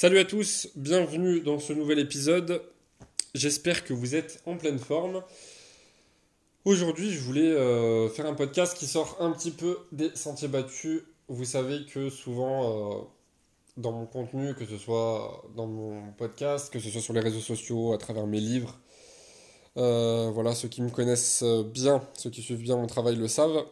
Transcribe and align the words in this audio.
Salut 0.00 0.18
à 0.18 0.24
tous, 0.24 0.68
bienvenue 0.76 1.42
dans 1.42 1.58
ce 1.58 1.74
nouvel 1.74 1.98
épisode. 1.98 2.62
J'espère 3.34 3.84
que 3.84 3.92
vous 3.92 4.14
êtes 4.14 4.42
en 4.46 4.56
pleine 4.56 4.78
forme. 4.78 5.22
Aujourd'hui, 6.64 7.10
je 7.10 7.20
voulais 7.20 7.50
euh, 7.50 8.08
faire 8.08 8.24
un 8.24 8.32
podcast 8.32 8.74
qui 8.78 8.86
sort 8.86 9.18
un 9.20 9.30
petit 9.30 9.50
peu 9.50 9.76
des 9.92 10.10
sentiers 10.16 10.48
battus. 10.48 11.02
Vous 11.28 11.44
savez 11.44 11.84
que 11.84 12.08
souvent, 12.08 12.62
euh, 12.64 13.02
dans 13.76 13.92
mon 13.92 14.06
contenu, 14.06 14.54
que 14.54 14.64
ce 14.64 14.78
soit 14.78 15.44
dans 15.54 15.66
mon 15.66 16.12
podcast, 16.12 16.72
que 16.72 16.80
ce 16.80 16.88
soit 16.88 17.02
sur 17.02 17.12
les 17.12 17.20
réseaux 17.20 17.40
sociaux, 17.40 17.92
à 17.92 17.98
travers 17.98 18.26
mes 18.26 18.40
livres, 18.40 18.80
euh, 19.76 20.30
voilà, 20.32 20.54
ceux 20.54 20.68
qui 20.68 20.80
me 20.80 20.88
connaissent 20.88 21.44
bien, 21.74 22.02
ceux 22.14 22.30
qui 22.30 22.40
suivent 22.40 22.62
bien 22.62 22.76
mon 22.76 22.86
travail 22.86 23.16
le 23.16 23.28
savent, 23.28 23.66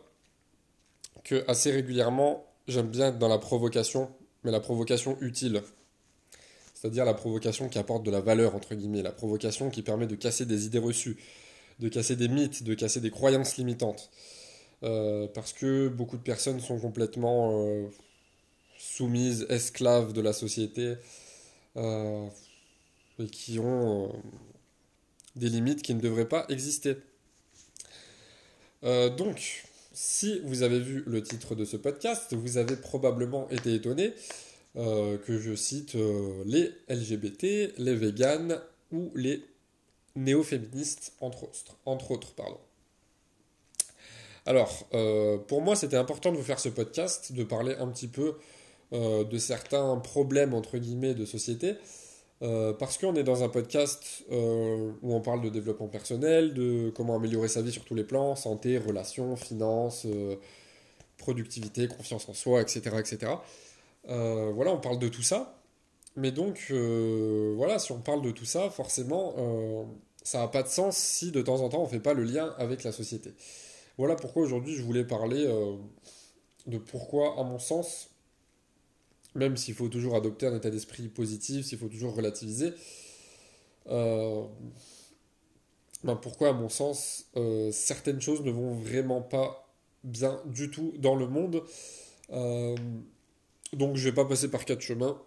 que 1.25 1.43
assez 1.49 1.71
régulièrement, 1.71 2.45
j'aime 2.67 2.89
bien 2.89 3.09
être 3.09 3.19
dans 3.19 3.29
la 3.29 3.39
provocation, 3.39 4.11
mais 4.45 4.51
la 4.51 4.61
provocation 4.61 5.17
utile. 5.23 5.63
C'est-à-dire 6.81 7.05
la 7.05 7.15
provocation 7.15 7.69
qui 7.69 7.79
apporte 7.79 8.05
de 8.05 8.11
la 8.13 8.21
valeur, 8.21 8.55
entre 8.55 8.77
guillemets, 8.77 9.03
la 9.03 9.11
provocation 9.11 9.69
qui 9.69 9.83
permet 9.83 10.07
de 10.07 10.15
casser 10.15 10.47
des 10.47 10.67
idées 10.67 10.79
reçues, 10.79 11.17
de 11.81 11.89
casser 11.89 12.15
des 12.15 12.29
mythes, 12.29 12.63
de 12.63 12.75
casser 12.75 13.01
des 13.01 13.11
croyances 13.11 13.57
limitantes. 13.57 14.11
Euh, 14.85 15.27
parce 15.35 15.53
que 15.53 15.89
beaucoup 15.89 16.17
de 16.17 16.23
personnes 16.23 16.61
sont 16.61 16.79
complètement 16.79 17.67
euh, 17.67 17.89
soumises, 18.79 19.45
esclaves 19.49 20.13
de 20.13 20.21
la 20.21 20.33
société, 20.33 20.95
euh, 21.77 22.29
et 23.19 23.27
qui 23.27 23.59
ont 23.59 24.13
des 25.35 25.49
limites 25.49 25.83
qui 25.83 25.95
ne 25.95 26.01
devraient 26.01 26.29
pas 26.29 26.47
exister. 26.49 26.97
donc, 28.83 29.65
si 29.93 30.39
vous 30.45 30.63
avez 30.63 30.79
vu 30.79 31.03
le 31.09 31.25
titre 31.25 31.57
de 31.57 31.65
ce 31.65 31.77
podcast, 31.77 32.35
vous 32.35 32.57
avez 32.57 32.77
probablement 32.77 33.51
été 33.51 33.75
étonné 33.75 34.15
euh, 34.77 35.17
que 35.19 35.39
je 35.39 35.55
cite 35.55 35.95
euh, 35.95 36.43
les 36.45 36.71
LGBT, 36.89 37.73
les 37.79 37.95
véganes 37.95 38.61
ou 38.93 39.11
les 39.15 39.43
néo-féministes, 40.15 41.15
entre 41.21 41.45
autres. 41.45 41.77
Entre 41.87 42.11
autres 42.11 42.35
pardon. 42.35 42.59
Alors, 44.45 44.87
euh, 44.95 45.39
pour 45.39 45.63
moi, 45.63 45.75
c'était 45.75 45.97
important 45.97 46.33
de 46.33 46.37
vous 46.37 46.43
faire 46.43 46.61
ce 46.61 46.69
podcast, 46.69 47.33
de 47.33 47.45
parler 47.45 47.75
un 47.79 47.89
petit 47.89 48.09
peu 48.09 48.37
de 48.91 49.37
certains 49.37 49.99
problèmes, 49.99 50.55
entre 50.55 50.79
guillemets, 50.79 51.13
de 51.13 51.27
société, 51.27 51.75
parce 52.41 52.97
qu'on 52.97 53.15
est 53.17 53.23
dans 53.23 53.45
un 53.45 53.51
podcast 53.51 54.25
où 54.31 55.15
on 55.15 55.21
parle 55.21 55.43
de 55.43 55.51
développement 55.51 55.89
personnel, 55.89 56.55
de 56.55 56.91
comment 56.97 57.17
améliorer 57.17 57.49
sa 57.49 57.61
vie 57.61 57.71
sur 57.71 57.85
tous 57.85 57.95
les 57.95 58.05
plans, 58.05 58.35
santé, 58.35 58.79
relations, 58.79 59.37
finances, 59.37 60.07
productivité, 61.19 61.87
confiance 61.87 62.31
en 62.31 62.33
soi, 62.33 62.63
etc. 62.63 62.97
etc. 62.99 63.33
Euh, 64.09 64.51
voilà, 64.55 64.73
on 64.73 64.81
parle 64.81 64.99
de 64.99 65.09
tout 65.09 65.23
ça. 65.23 65.61
Mais 66.17 66.33
donc, 66.33 66.69
euh, 66.71 67.55
voilà, 67.57 67.79
si 67.79 67.93
on 67.93 68.01
parle 68.01 68.23
de 68.23 68.31
tout 68.31 68.45
ça, 68.45 68.71
forcément, 68.71 69.35
euh, 69.39 69.85
ça 70.23 70.39
n'a 70.41 70.49
pas 70.49 70.63
de 70.63 70.69
sens 70.69 70.97
si 70.97 71.31
de 71.31 71.43
temps 71.43 71.61
en 71.61 71.69
temps 71.69 71.81
on 71.81 71.85
ne 71.85 71.91
fait 71.91 72.01
pas 72.01 72.15
le 72.15 72.25
lien 72.25 72.55
avec 72.59 72.83
la 72.83 72.93
société. 72.93 73.35
Voilà 73.99 74.17
pourquoi 74.17 74.43
aujourd'hui 74.43 74.75
je 74.75 74.83
voulais 74.83 75.05
parler 75.05 75.47
de 76.67 76.79
pourquoi, 76.79 77.39
à 77.39 77.43
mon 77.45 77.59
sens, 77.59 78.11
même 79.35 79.57
s'il 79.57 79.75
faut 79.75 79.89
toujours 79.89 80.15
adopter 80.15 80.47
un 80.47 80.57
état 80.57 80.71
d'esprit 80.71 81.09
positif, 81.09 81.67
s'il 81.67 81.79
faut 81.79 81.89
toujours 81.89 82.15
relativiser, 82.15 82.73
ben 83.87 84.49
pourquoi, 86.21 86.51
à 86.51 86.53
mon 86.53 86.69
sens, 86.69 87.27
certaines 87.73 88.21
choses 88.21 88.43
ne 88.43 88.51
vont 88.53 88.75
vraiment 88.75 89.21
pas 89.21 89.69
bien 90.05 90.41
du 90.47 90.71
tout 90.71 90.95
dans 90.99 91.17
le 91.17 91.27
monde. 91.27 91.65
Donc 93.73 93.97
je 93.97 94.09
vais 94.09 94.15
pas 94.15 94.25
passer 94.25 94.51
par 94.51 94.65
quatre 94.65 94.81
chemins. 94.81 95.21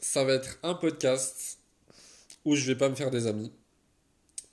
Ça 0.00 0.24
va 0.24 0.34
être 0.34 0.58
un 0.62 0.74
podcast 0.74 1.58
où 2.44 2.54
je 2.56 2.66
vais 2.66 2.76
pas 2.76 2.88
me 2.88 2.94
faire 2.94 3.10
des 3.10 3.26
amis. 3.26 3.52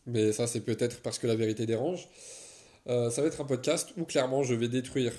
Mais 0.05 0.31
ça 0.31 0.47
c'est 0.47 0.61
peut-être 0.61 1.01
parce 1.01 1.19
que 1.19 1.27
la 1.27 1.35
vérité 1.35 1.65
dérange. 1.65 2.07
Euh, 2.87 3.09
ça 3.09 3.21
va 3.21 3.27
être 3.27 3.41
un 3.41 3.45
podcast 3.45 3.89
où 3.97 4.05
clairement 4.05 4.43
je 4.43 4.53
vais 4.53 4.67
détruire 4.67 5.13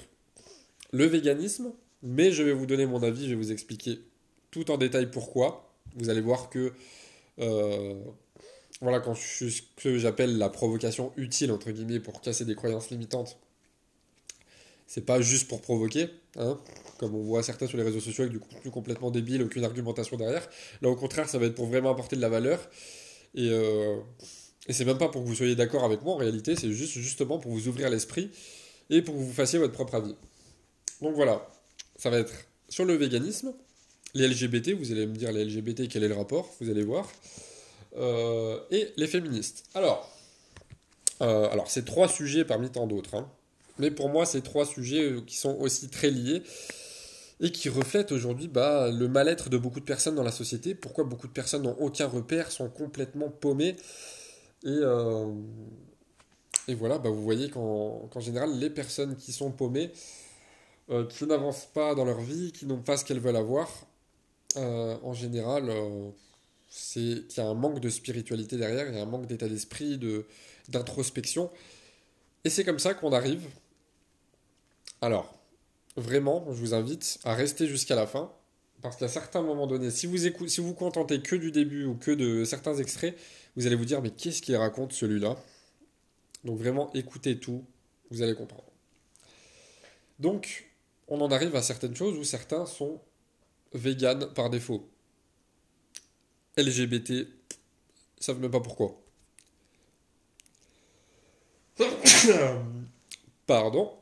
le 0.92 1.04
véganisme, 1.04 1.72
mais 2.02 2.32
je 2.32 2.42
vais 2.42 2.52
vous 2.52 2.66
donner 2.66 2.86
mon 2.86 3.02
avis, 3.02 3.24
je 3.24 3.30
vais 3.30 3.36
vous 3.36 3.52
expliquer 3.52 4.00
tout 4.50 4.70
en 4.70 4.76
détail 4.76 5.10
pourquoi. 5.10 5.72
Vous 5.96 6.08
allez 6.10 6.20
voir 6.20 6.50
que 6.50 6.72
euh, 7.40 7.94
voilà 8.80 9.00
quand 9.00 9.14
je 9.14 9.26
suis 9.26 9.50
ce 9.50 9.62
que 9.76 9.98
j'appelle 9.98 10.38
la 10.38 10.48
provocation 10.48 11.12
utile 11.16 11.52
entre 11.52 11.70
guillemets 11.70 12.00
pour 12.00 12.20
casser 12.20 12.44
des 12.44 12.54
croyances 12.54 12.90
limitantes 12.90 13.38
c'est 14.90 15.06
pas 15.06 15.20
juste 15.20 15.46
pour 15.46 15.60
provoquer, 15.60 16.08
hein, 16.36 16.58
comme 16.98 17.14
on 17.14 17.22
voit 17.22 17.44
certains 17.44 17.68
sur 17.68 17.78
les 17.78 17.84
réseaux 17.84 18.00
sociaux 18.00 18.24
avec 18.24 18.32
du 18.32 18.40
contenu 18.40 18.72
complètement 18.72 19.12
débile, 19.12 19.40
aucune 19.40 19.62
argumentation 19.62 20.16
derrière. 20.16 20.48
Là, 20.82 20.88
au 20.88 20.96
contraire, 20.96 21.28
ça 21.28 21.38
va 21.38 21.46
être 21.46 21.54
pour 21.54 21.66
vraiment 21.66 21.92
apporter 21.92 22.16
de 22.16 22.20
la 22.20 22.28
valeur. 22.28 22.58
Et, 23.36 23.50
euh, 23.50 23.98
et 24.66 24.72
c'est 24.72 24.84
même 24.84 24.98
pas 24.98 25.08
pour 25.08 25.22
que 25.22 25.28
vous 25.28 25.36
soyez 25.36 25.54
d'accord 25.54 25.84
avec 25.84 26.02
moi 26.02 26.14
en 26.14 26.16
réalité, 26.16 26.56
c'est 26.56 26.72
juste 26.72 26.94
justement 26.94 27.38
pour 27.38 27.52
vous 27.52 27.68
ouvrir 27.68 27.88
l'esprit 27.88 28.30
et 28.90 29.00
pour 29.00 29.14
que 29.14 29.20
vous 29.20 29.32
fassiez 29.32 29.60
votre 29.60 29.74
propre 29.74 29.94
avis. 29.94 30.16
Donc 31.00 31.14
voilà, 31.14 31.48
ça 31.94 32.10
va 32.10 32.18
être 32.18 32.32
sur 32.68 32.84
le 32.84 32.94
véganisme, 32.94 33.52
les 34.14 34.26
LGBT, 34.26 34.70
vous 34.70 34.90
allez 34.90 35.06
me 35.06 35.14
dire 35.14 35.30
les 35.30 35.44
LGBT, 35.44 35.86
quel 35.88 36.02
est 36.02 36.08
le 36.08 36.16
rapport, 36.16 36.52
vous 36.60 36.68
allez 36.68 36.82
voir, 36.82 37.08
euh, 37.96 38.58
et 38.72 38.88
les 38.96 39.06
féministes. 39.06 39.66
Alors, 39.72 40.10
euh, 41.20 41.48
alors 41.48 41.70
c'est 41.70 41.84
trois 41.84 42.08
sujets 42.08 42.44
parmi 42.44 42.70
tant 42.70 42.88
d'autres. 42.88 43.14
Hein. 43.14 43.30
Mais 43.80 43.90
pour 43.90 44.10
moi, 44.10 44.26
c'est 44.26 44.42
trois 44.42 44.66
sujets 44.66 45.02
euh, 45.02 45.20
qui 45.22 45.36
sont 45.36 45.56
aussi 45.58 45.88
très 45.88 46.10
liés 46.10 46.42
et 47.40 47.50
qui 47.50 47.70
reflètent 47.70 48.12
aujourd'hui 48.12 48.48
bah, 48.48 48.90
le 48.90 49.08
mal-être 49.08 49.48
de 49.48 49.56
beaucoup 49.56 49.80
de 49.80 49.84
personnes 49.86 50.14
dans 50.14 50.22
la 50.22 50.32
société. 50.32 50.74
Pourquoi 50.74 51.04
beaucoup 51.04 51.26
de 51.26 51.32
personnes 51.32 51.62
n'ont 51.62 51.76
aucun 51.78 52.06
repère, 52.06 52.52
sont 52.52 52.68
complètement 52.68 53.30
paumées. 53.30 53.76
Et, 54.62 54.68
euh, 54.68 55.32
et 56.68 56.74
voilà, 56.74 56.98
bah, 56.98 57.08
vous 57.08 57.22
voyez 57.22 57.48
qu'en 57.48 58.20
général, 58.20 58.58
les 58.58 58.68
personnes 58.68 59.16
qui 59.16 59.32
sont 59.32 59.50
paumées, 59.50 59.90
euh, 60.90 61.06
qui 61.06 61.24
n'avancent 61.24 61.68
pas 61.72 61.94
dans 61.94 62.04
leur 62.04 62.20
vie, 62.20 62.52
qui 62.52 62.66
n'ont 62.66 62.82
pas 62.82 62.98
ce 62.98 63.06
qu'elles 63.06 63.20
veulent 63.20 63.36
avoir, 63.36 63.68
en 64.56 65.14
général, 65.14 65.70
c'est 66.68 67.26
qu'il 67.28 67.38
y 67.38 67.40
a 67.40 67.48
un 67.48 67.54
manque 67.54 67.78
de 67.78 67.88
spiritualité 67.88 68.56
derrière, 68.56 68.88
il 68.88 68.96
y 68.96 68.98
a 68.98 69.02
un 69.02 69.06
manque 69.06 69.26
d'état 69.26 69.48
d'esprit, 69.48 69.98
d'introspection. 70.68 71.50
Et 72.44 72.50
c'est 72.50 72.64
comme 72.64 72.80
ça 72.80 72.94
qu'on 72.94 73.12
arrive 73.12 73.46
alors, 75.00 75.34
vraiment, 75.96 76.44
je 76.52 76.60
vous 76.60 76.74
invite 76.74 77.18
à 77.24 77.34
rester 77.34 77.66
jusqu'à 77.66 77.94
la 77.94 78.06
fin. 78.06 78.32
Parce 78.82 78.96
qu'à 78.96 79.08
certains 79.08 79.42
moments 79.42 79.66
donnés, 79.66 79.90
si 79.90 80.06
vous, 80.06 80.16
vous 80.58 80.74
contentez 80.74 81.20
que 81.20 81.36
du 81.36 81.52
début 81.52 81.84
ou 81.84 81.94
que 81.96 82.10
de 82.10 82.44
certains 82.44 82.76
extraits, 82.76 83.14
vous 83.56 83.66
allez 83.66 83.76
vous 83.76 83.84
dire 83.84 84.00
mais 84.00 84.10
qu'est-ce 84.10 84.40
qu'il 84.40 84.56
raconte 84.56 84.92
celui-là? 84.92 85.36
Donc 86.44 86.58
vraiment, 86.58 86.90
écoutez 86.94 87.38
tout, 87.38 87.62
vous 88.10 88.22
allez 88.22 88.34
comprendre. 88.34 88.64
Donc, 90.18 90.70
on 91.08 91.20
en 91.20 91.30
arrive 91.30 91.54
à 91.56 91.62
certaines 91.62 91.94
choses 91.94 92.16
où 92.16 92.24
certains 92.24 92.64
sont 92.64 93.00
véganes 93.74 94.32
par 94.32 94.48
défaut. 94.48 94.88
LGBT, 96.56 97.28
savent 98.18 98.40
même 98.40 98.50
pas 98.50 98.60
pourquoi. 98.60 98.98
Pardon. 103.46 103.99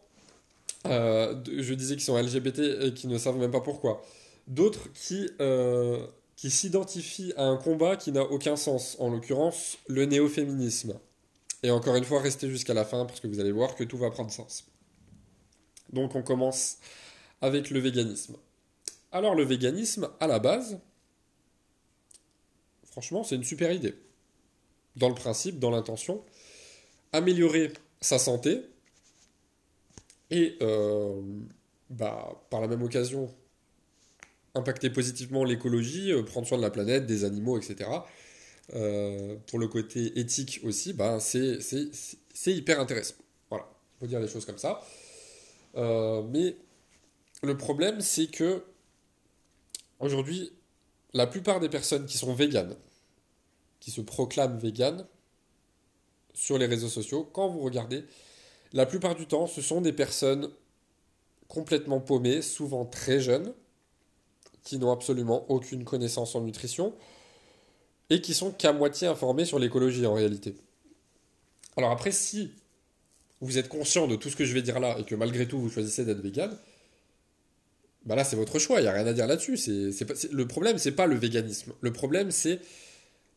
Euh, 0.86 1.34
je 1.46 1.74
disais 1.74 1.94
qu'ils 1.94 2.04
sont 2.04 2.16
LGBT 2.16 2.60
et 2.82 2.94
qui 2.94 3.08
ne 3.08 3.18
savent 3.18 3.36
même 3.36 3.50
pas 3.50 3.60
pourquoi. 3.60 4.02
D'autres 4.46 4.92
qui, 4.92 5.28
euh, 5.40 6.06
qui 6.36 6.50
s'identifient 6.50 7.32
à 7.36 7.44
un 7.44 7.56
combat 7.56 7.96
qui 7.96 8.12
n'a 8.12 8.22
aucun 8.22 8.56
sens, 8.56 8.96
en 8.98 9.10
l'occurrence 9.10 9.78
le 9.88 10.06
néo-féminisme. 10.06 10.98
Et 11.62 11.70
encore 11.70 11.96
une 11.96 12.04
fois, 12.04 12.20
restez 12.20 12.48
jusqu'à 12.48 12.74
la 12.74 12.84
fin 12.84 13.04
parce 13.04 13.20
que 13.20 13.26
vous 13.26 13.40
allez 13.40 13.52
voir 13.52 13.74
que 13.74 13.84
tout 13.84 13.98
va 13.98 14.10
prendre 14.10 14.30
sens. 14.30 14.64
Donc 15.92 16.14
on 16.14 16.22
commence 16.22 16.78
avec 17.40 17.70
le 17.70 17.80
véganisme. 17.80 18.36
Alors 19.10 19.34
le 19.34 19.42
véganisme, 19.42 20.08
à 20.20 20.26
la 20.26 20.38
base, 20.38 20.78
franchement, 22.84 23.24
c'est 23.24 23.36
une 23.36 23.44
super 23.44 23.72
idée. 23.72 23.94
Dans 24.96 25.08
le 25.08 25.14
principe, 25.14 25.58
dans 25.58 25.70
l'intention, 25.70 26.22
améliorer 27.12 27.72
sa 28.00 28.18
santé, 28.18 28.62
et 30.30 30.56
euh, 30.62 31.20
bah, 31.90 32.42
par 32.50 32.60
la 32.60 32.68
même 32.68 32.82
occasion, 32.82 33.34
impacter 34.54 34.90
positivement 34.90 35.44
l'écologie, 35.44 36.12
euh, 36.12 36.22
prendre 36.22 36.46
soin 36.46 36.58
de 36.58 36.62
la 36.62 36.70
planète, 36.70 37.06
des 37.06 37.24
animaux, 37.24 37.58
etc. 37.58 37.90
Euh, 38.74 39.36
pour 39.46 39.58
le 39.58 39.68
côté 39.68 40.18
éthique 40.18 40.60
aussi, 40.64 40.92
bah, 40.92 41.18
c'est 41.20 41.58
hyper 42.46 42.80
intéressant. 42.80 43.14
Voilà, 43.48 43.66
il 43.96 44.00
faut 44.00 44.06
dire 44.06 44.20
les 44.20 44.28
choses 44.28 44.44
comme 44.44 44.58
ça. 44.58 44.80
mais 45.74 46.56
le 47.42 47.56
problème, 47.56 48.00
c'est 48.00 48.26
que 48.26 48.64
aujourd'hui, 50.00 50.52
la 51.14 51.26
plupart 51.26 51.60
des 51.60 51.68
personnes 51.68 52.06
qui 52.06 52.18
sont 52.18 52.34
véganes, 52.34 52.76
qui 53.80 53.90
se 53.90 54.00
proclament 54.00 54.58
véganes 54.58 55.06
sur 56.34 56.58
les 56.58 56.66
réseaux 56.66 56.88
sociaux, 56.88 57.28
quand 57.32 57.48
vous 57.48 57.60
regardez, 57.60 58.04
la 58.72 58.86
plupart 58.86 59.14
du 59.14 59.26
temps, 59.26 59.46
ce 59.46 59.62
sont 59.62 59.80
des 59.80 59.92
personnes 59.92 60.50
complètement 61.48 62.00
paumées, 62.00 62.42
souvent 62.42 62.84
très 62.84 63.20
jeunes, 63.20 63.52
qui 64.62 64.78
n'ont 64.78 64.92
absolument 64.92 65.50
aucune 65.50 65.84
connaissance 65.84 66.34
en 66.34 66.42
nutrition 66.42 66.94
et 68.10 68.20
qui 68.20 68.34
sont 68.34 68.50
qu'à 68.50 68.72
moitié 68.72 69.08
informés 69.08 69.44
sur 69.44 69.58
l'écologie 69.58 70.04
en 70.06 70.14
réalité. 70.14 70.54
Alors 71.76 71.90
après, 71.90 72.12
si 72.12 72.52
vous 73.40 73.56
êtes 73.56 73.68
conscient 73.68 74.06
de 74.06 74.16
tout 74.16 74.30
ce 74.30 74.36
que 74.36 74.44
je 74.44 74.52
vais 74.52 74.62
dire 74.62 74.80
là 74.80 74.98
et 74.98 75.04
que 75.04 75.14
malgré 75.14 75.46
tout 75.46 75.58
vous 75.58 75.70
choisissez 75.70 76.04
d'être 76.04 76.20
vegan, 76.20 76.56
bah 78.04 78.14
là 78.14 78.24
c'est 78.24 78.36
votre 78.36 78.58
choix, 78.58 78.80
il 78.80 78.82
n'y 78.82 78.88
a 78.88 78.92
rien 78.92 79.06
à 79.06 79.12
dire 79.12 79.26
là-dessus. 79.26 79.56
C'est, 79.56 80.30
le 80.32 80.46
problème, 80.46 80.78
c'est 80.78 80.92
pas 80.92 81.06
le 81.06 81.16
véganisme. 81.16 81.72
Le 81.80 81.92
problème, 81.92 82.30
c'est, 82.30 82.60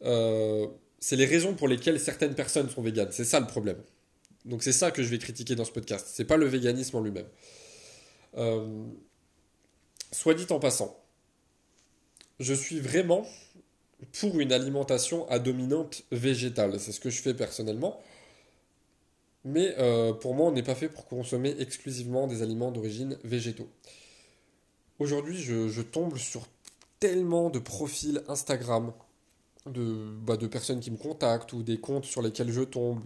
euh, 0.03 0.67
c'est 0.99 1.15
les 1.15 1.25
raisons 1.25 1.53
pour 1.53 1.67
lesquelles 1.67 1.99
certaines 1.99 2.35
personnes 2.35 2.69
sont 2.69 2.81
véganes. 2.81 3.09
C'est 3.11 3.25
ça 3.25 3.39
le 3.39 3.47
problème. 3.47 3.77
Donc 4.45 4.63
c'est 4.63 4.71
ça 4.71 4.91
que 4.91 5.03
je 5.03 5.09
vais 5.09 5.19
critiquer 5.19 5.55
dans 5.55 5.65
ce 5.65 5.71
podcast. 5.71 6.07
C'est 6.11 6.25
pas 6.25 6.37
le 6.37 6.45
véganisme 6.45 6.97
en 6.97 7.01
lui-même. 7.01 7.27
Euh, 8.37 8.85
soit 10.11 10.33
dit 10.33 10.47
en 10.49 10.59
passant, 10.59 10.97
je 12.39 12.53
suis 12.53 12.79
vraiment 12.79 13.25
pour 14.19 14.39
une 14.39 14.51
alimentation 14.51 15.29
à 15.29 15.39
dominante 15.39 16.03
végétale. 16.11 16.79
C'est 16.79 16.91
ce 16.91 16.99
que 16.99 17.09
je 17.09 17.21
fais 17.21 17.33
personnellement. 17.33 18.01
Mais 19.43 19.75
euh, 19.79 20.13
pour 20.13 20.35
moi, 20.35 20.47
on 20.47 20.51
n'est 20.51 20.63
pas 20.63 20.75
fait 20.75 20.89
pour 20.89 21.05
consommer 21.05 21.55
exclusivement 21.59 22.27
des 22.27 22.41
aliments 22.41 22.71
d'origine 22.71 23.17
végétaux. 23.23 23.69
Aujourd'hui, 24.99 25.37
je, 25.37 25.81
tombe 25.81 26.17
sur 26.17 26.47
tellement 26.99 27.49
de 27.49 27.57
profils 27.57 28.21
Instagram 28.27 28.93
de, 29.65 30.13
bah, 30.21 30.37
de 30.37 30.45
personnes 30.45 30.79
qui 30.79 30.91
me 30.91 30.97
contactent 30.97 31.53
ou 31.53 31.63
des 31.63 31.79
comptes 31.79 32.05
sur 32.05 32.21
lesquels 32.21 32.51
je 32.51 32.61
tombe, 32.61 33.01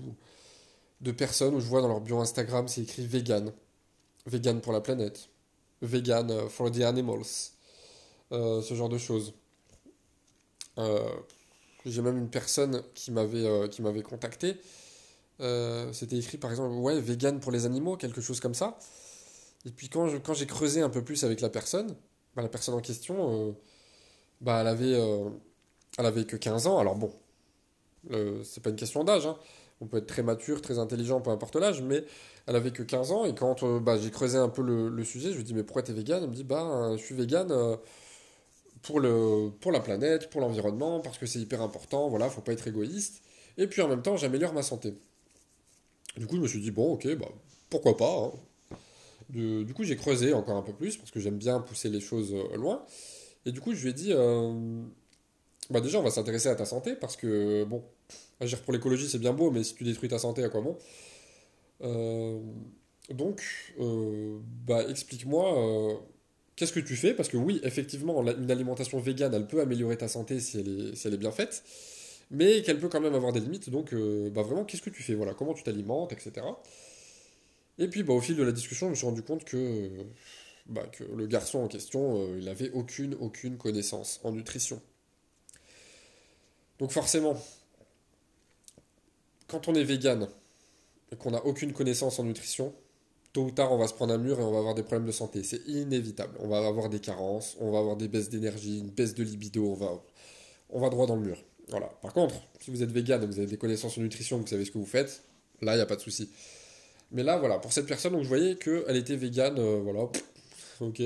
de 1.02 1.12
personnes 1.12 1.56
où 1.56 1.60
je 1.60 1.68
vois 1.68 1.82
dans 1.82 1.88
leur 1.88 2.02
bio 2.02 2.20
Instagram, 2.20 2.68
c'est 2.68 2.82
écrit 2.82 3.06
vegan. 3.06 3.52
Vegan 4.26 4.62
pour 4.62 4.74
la 4.74 4.82
planète. 4.82 5.30
Vegan 5.82 6.32
euh, 6.32 6.50
for 6.50 6.72
the 6.72 6.82
animals. 6.82 7.52
Euh, 8.32 8.62
ce 8.62 8.74
genre 8.74 8.90
de 8.90 8.98
choses. 8.98 9.34
Euh, 10.78 11.10
j'ai 11.86 12.02
même 12.02 12.18
une 12.18 12.30
personne 12.30 12.84
qui 12.96 13.12
m'avait 13.12 14.04
contacté. 14.04 14.58
C'était 15.92 16.18
écrit 16.18 16.38
par 16.38 16.50
exemple 16.50 16.74
ouais 16.76 17.00
vegan 17.00 17.40
pour 17.40 17.52
les 17.52 17.66
animaux 17.66 17.98
quelque 17.98 18.22
chose 18.22 18.40
comme 18.40 18.56
ça. 18.56 18.80
Et 19.66 19.72
puis 19.72 19.90
quand 19.90 20.08
quand 20.24 20.34
j'ai 20.34 20.48
creusé 20.48 20.82
un 20.82 20.90
peu 20.90 21.04
plus 21.04 21.24
avec 21.24 21.42
la 21.42 21.50
personne, 21.50 21.96
bah, 22.36 22.42
la 22.42 22.50
personne 22.50 22.74
en 22.74 22.82
question, 22.82 23.56
bah 24.42 24.62
elle 24.62 24.68
avait 24.68 25.00
elle 25.98 26.06
avait 26.06 26.26
que 26.26 26.36
15 26.36 26.68
ans. 26.68 26.80
Alors 26.80 26.96
bon, 26.96 27.14
c'est 28.44 28.64
pas 28.64 28.72
une 28.72 28.76
question 28.76 29.04
d'âge. 29.04 29.28
Hein. 29.28 29.38
On 29.82 29.88
peut 29.88 29.98
être 29.98 30.08
très 30.08 30.24
mature, 30.24 30.62
très 30.62 30.80
intelligent, 30.80 31.20
peu 31.22 31.32
importe 31.32 31.58
l'âge, 31.58 31.82
mais 31.82 32.06
elle 32.48 32.56
avait 32.56 32.72
que 32.72 32.84
15 32.84 33.12
ans. 33.12 33.26
Et 33.26 33.36
quand 33.36 33.64
bah, 33.80 33.98
j'ai 33.98 34.12
creusé 34.12 34.38
un 34.38 34.50
peu 34.50 34.62
le, 34.62 35.04
sujet, 35.04 35.32
je 35.32 35.38
lui 35.38 35.44
dis 35.44 35.54
mais 35.54 35.64
pourquoi 35.64 35.84
t'es 35.84 35.94
vegan 35.94 36.24
Elle 36.24 36.30
me 36.30 36.36
dit 36.36 36.44
bah 36.44 36.92
je 36.96 37.04
suis 37.04 37.16
vegan 37.16 37.78
pour, 38.86 39.00
le, 39.00 39.50
pour 39.60 39.72
la 39.72 39.80
planète, 39.80 40.30
pour 40.30 40.42
l'environnement, 40.42 41.00
parce 41.00 41.18
que 41.18 41.26
c'est 41.26 41.40
hyper 41.40 41.62
important, 41.62 42.08
voilà, 42.08 42.30
faut 42.30 42.42
pas 42.42 42.54
être 42.54 42.68
égoïste. 42.68 43.22
Et 43.58 43.68
puis 43.68 43.82
en 43.82 43.88
même 43.88 44.02
temps, 44.02 44.16
j'améliore 44.16 44.54
ma 44.54 44.62
santé. 44.62 44.94
Du 46.18 46.28
coup, 46.28 46.36
je 46.36 46.42
me 46.42 46.48
suis 46.48 46.62
dit, 46.62 46.72
bon, 46.72 46.94
ok, 46.94 47.16
bah, 47.16 47.28
pourquoi 47.70 47.98
pas. 47.98 48.32
Hein. 48.32 48.78
du 49.30 49.74
coup, 49.74 49.84
j'ai 49.84 49.96
creusé 49.96 50.34
encore 50.34 50.56
un 50.56 50.62
peu 50.62 50.74
plus, 50.74 50.98
parce 50.98 51.12
que 51.12 51.20
j'aime 51.20 51.38
bien 51.38 51.60
pousser 51.60 51.90
les 51.90 52.00
choses 52.00 52.34
euh, 52.34 52.56
loin. 52.56 52.86
Et 53.46 53.52
du 53.52 53.60
coup, 53.60 53.74
je 53.74 53.82
lui 53.82 53.90
ai 53.90 53.94
dit, 53.94 54.12
euh, 54.14 54.84
bah 55.72 55.82
déjà, 55.82 56.00
on 56.00 56.04
va 56.04 56.12
s'intéresser 56.12 56.50
à 56.50 56.56
ta 56.56 56.66
santé, 56.66 56.96
parce 56.96 57.18
que, 57.18 57.64
bon, 57.64 57.84
agir 58.40 58.62
pour 58.62 58.74
l'écologie, 58.74 59.08
c'est 59.08 59.20
bien 59.20 59.34
beau, 59.34 59.52
mais 59.52 59.64
si 59.64 59.76
tu 59.76 59.84
détruis 59.84 60.10
ta 60.10 60.20
santé, 60.20 60.44
à 60.44 60.50
quoi 60.50 60.62
bon 60.62 60.78
euh, 61.82 62.40
Donc, 63.10 63.42
bah, 64.68 64.84
explique-moi 64.90 66.02
qu'est-ce 66.56 66.74
que 66.74 66.80
tu 66.80 66.96
fais? 66.96 67.14
Parce 67.14 67.30
que 67.30 67.38
oui, 67.38 67.60
effectivement, 67.64 68.22
une 68.26 68.52
alimentation 68.52 69.00
végane, 69.00 69.34
elle 69.34 69.48
peut 69.48 69.62
améliorer 69.62 69.98
ta 69.98 70.08
santé 70.08 70.40
si 70.40 70.58
elle 70.60 71.14
est, 71.14 71.18
bien 71.18 71.32
faite, 71.32 71.64
mais 72.32 72.62
qu'elle 72.62 72.80
peut 72.80 72.90
quand 72.90 73.02
même 73.02 73.16
avoir 73.16 73.34
des 73.34 73.40
limites. 73.40 73.70
Donc, 73.70 73.94
euh, 73.94 74.30
bah 74.30 74.42
vraiment, 74.42 74.66
qu'est-ce 74.66 74.82
que 74.82 74.90
tu 74.90 75.04
fais? 75.04 75.16
Voilà, 75.16 75.34
comment 75.34 75.54
tu 75.54 75.64
t'alimentes, 75.64 76.14
etc. 76.14 76.46
Et 77.78 77.88
puis, 77.88 78.04
bah, 78.04 78.14
au 78.14 78.22
fil 78.22 78.36
de 78.36 78.44
la 78.44 78.52
discussion, 78.52 78.88
je 78.88 78.92
me 78.92 78.96
suis 78.96 79.06
rendu 79.06 79.22
compte 79.22 79.44
que, 79.46 79.90
bah, 80.68 80.86
que 80.92 81.04
le 81.04 81.28
garçon 81.28 81.60
en 81.60 81.68
question, 81.68 82.22
euh, 82.22 82.38
il 82.40 82.46
n'avait 82.46 82.72
aucune, 82.72 83.16
aucune 83.16 83.58
connaissance 83.58 84.20
en 84.24 84.32
nutrition. 84.32 84.82
Donc 86.80 86.92
forcément, 86.92 87.38
quand 89.48 89.68
on 89.68 89.76
est 89.76 89.84
vegan 89.84 90.28
et 91.12 91.16
qu'on 91.16 91.32
n'a 91.32 91.46
aucune 91.46 91.74
connaissance 91.74 92.20
en 92.20 92.24
nutrition, 92.24 92.74
tôt 93.34 93.44
ou 93.44 93.52
tard, 93.52 93.72
on 93.72 93.78
va 93.78 93.88
se 93.88 93.94
prendre 93.94 94.14
un 94.14 94.18
mur 94.18 94.40
et 94.40 94.44
on 94.44 94.52
va 94.52 94.60
avoir 94.60 94.76
des 94.76 94.84
problèmes 94.84 95.06
de 95.06 95.12
santé. 95.12 95.44
C'est 95.44 95.68
inévitable. 95.68 96.38
On 96.40 96.48
va 96.48 96.66
avoir 96.66 96.90
des 96.90 97.00
carences, 97.00 97.58
on 97.60 97.72
va 97.72 97.80
avoir 97.80 97.96
des 97.98 98.08
baisses 98.08 98.30
d'énergie, 98.30 98.80
une 98.80 98.90
baisse 98.90 99.14
de 99.14 99.24
libido, 99.24 99.72
on 99.72 99.76
va, 99.76 100.02
on 100.70 100.80
va 100.80 100.90
droit 100.90 101.06
dans 101.06 101.16
le 101.16 101.22
mur. 101.22 101.38
Voilà. 101.70 101.88
Par 102.02 102.14
contre, 102.14 102.36
si 102.60 102.72
vous 102.72 102.84
êtes 102.84 102.92
vegan 102.92 103.22
et 103.24 103.26
vous 103.26 103.38
avez 103.40 103.48
des 103.48 103.58
connaissances 103.58 103.98
en 103.98 104.02
nutrition, 104.02 104.38
vous 104.38 104.48
savez 104.48 104.66
ce 104.66 104.72
que 104.72 104.78
vous 104.78 104.86
faites, 104.86 105.24
là, 105.62 105.74
il 105.74 105.78
n'y 105.78 105.82
a 105.82 105.86
pas 105.86 105.96
de 105.96 106.02
souci. 106.02 106.30
Mais 107.12 107.24
là, 107.24 107.38
voilà, 107.38 107.60
pour 107.60 107.74
cette 107.74 107.88
personne, 107.88 108.22
je 108.22 108.28
voyais 108.28 108.56
qu'elle 108.56 108.96
était 108.96 109.16
vegan, 109.16 109.56
euh, 109.58 109.80
voilà, 109.84 110.10
ok. 110.80 111.02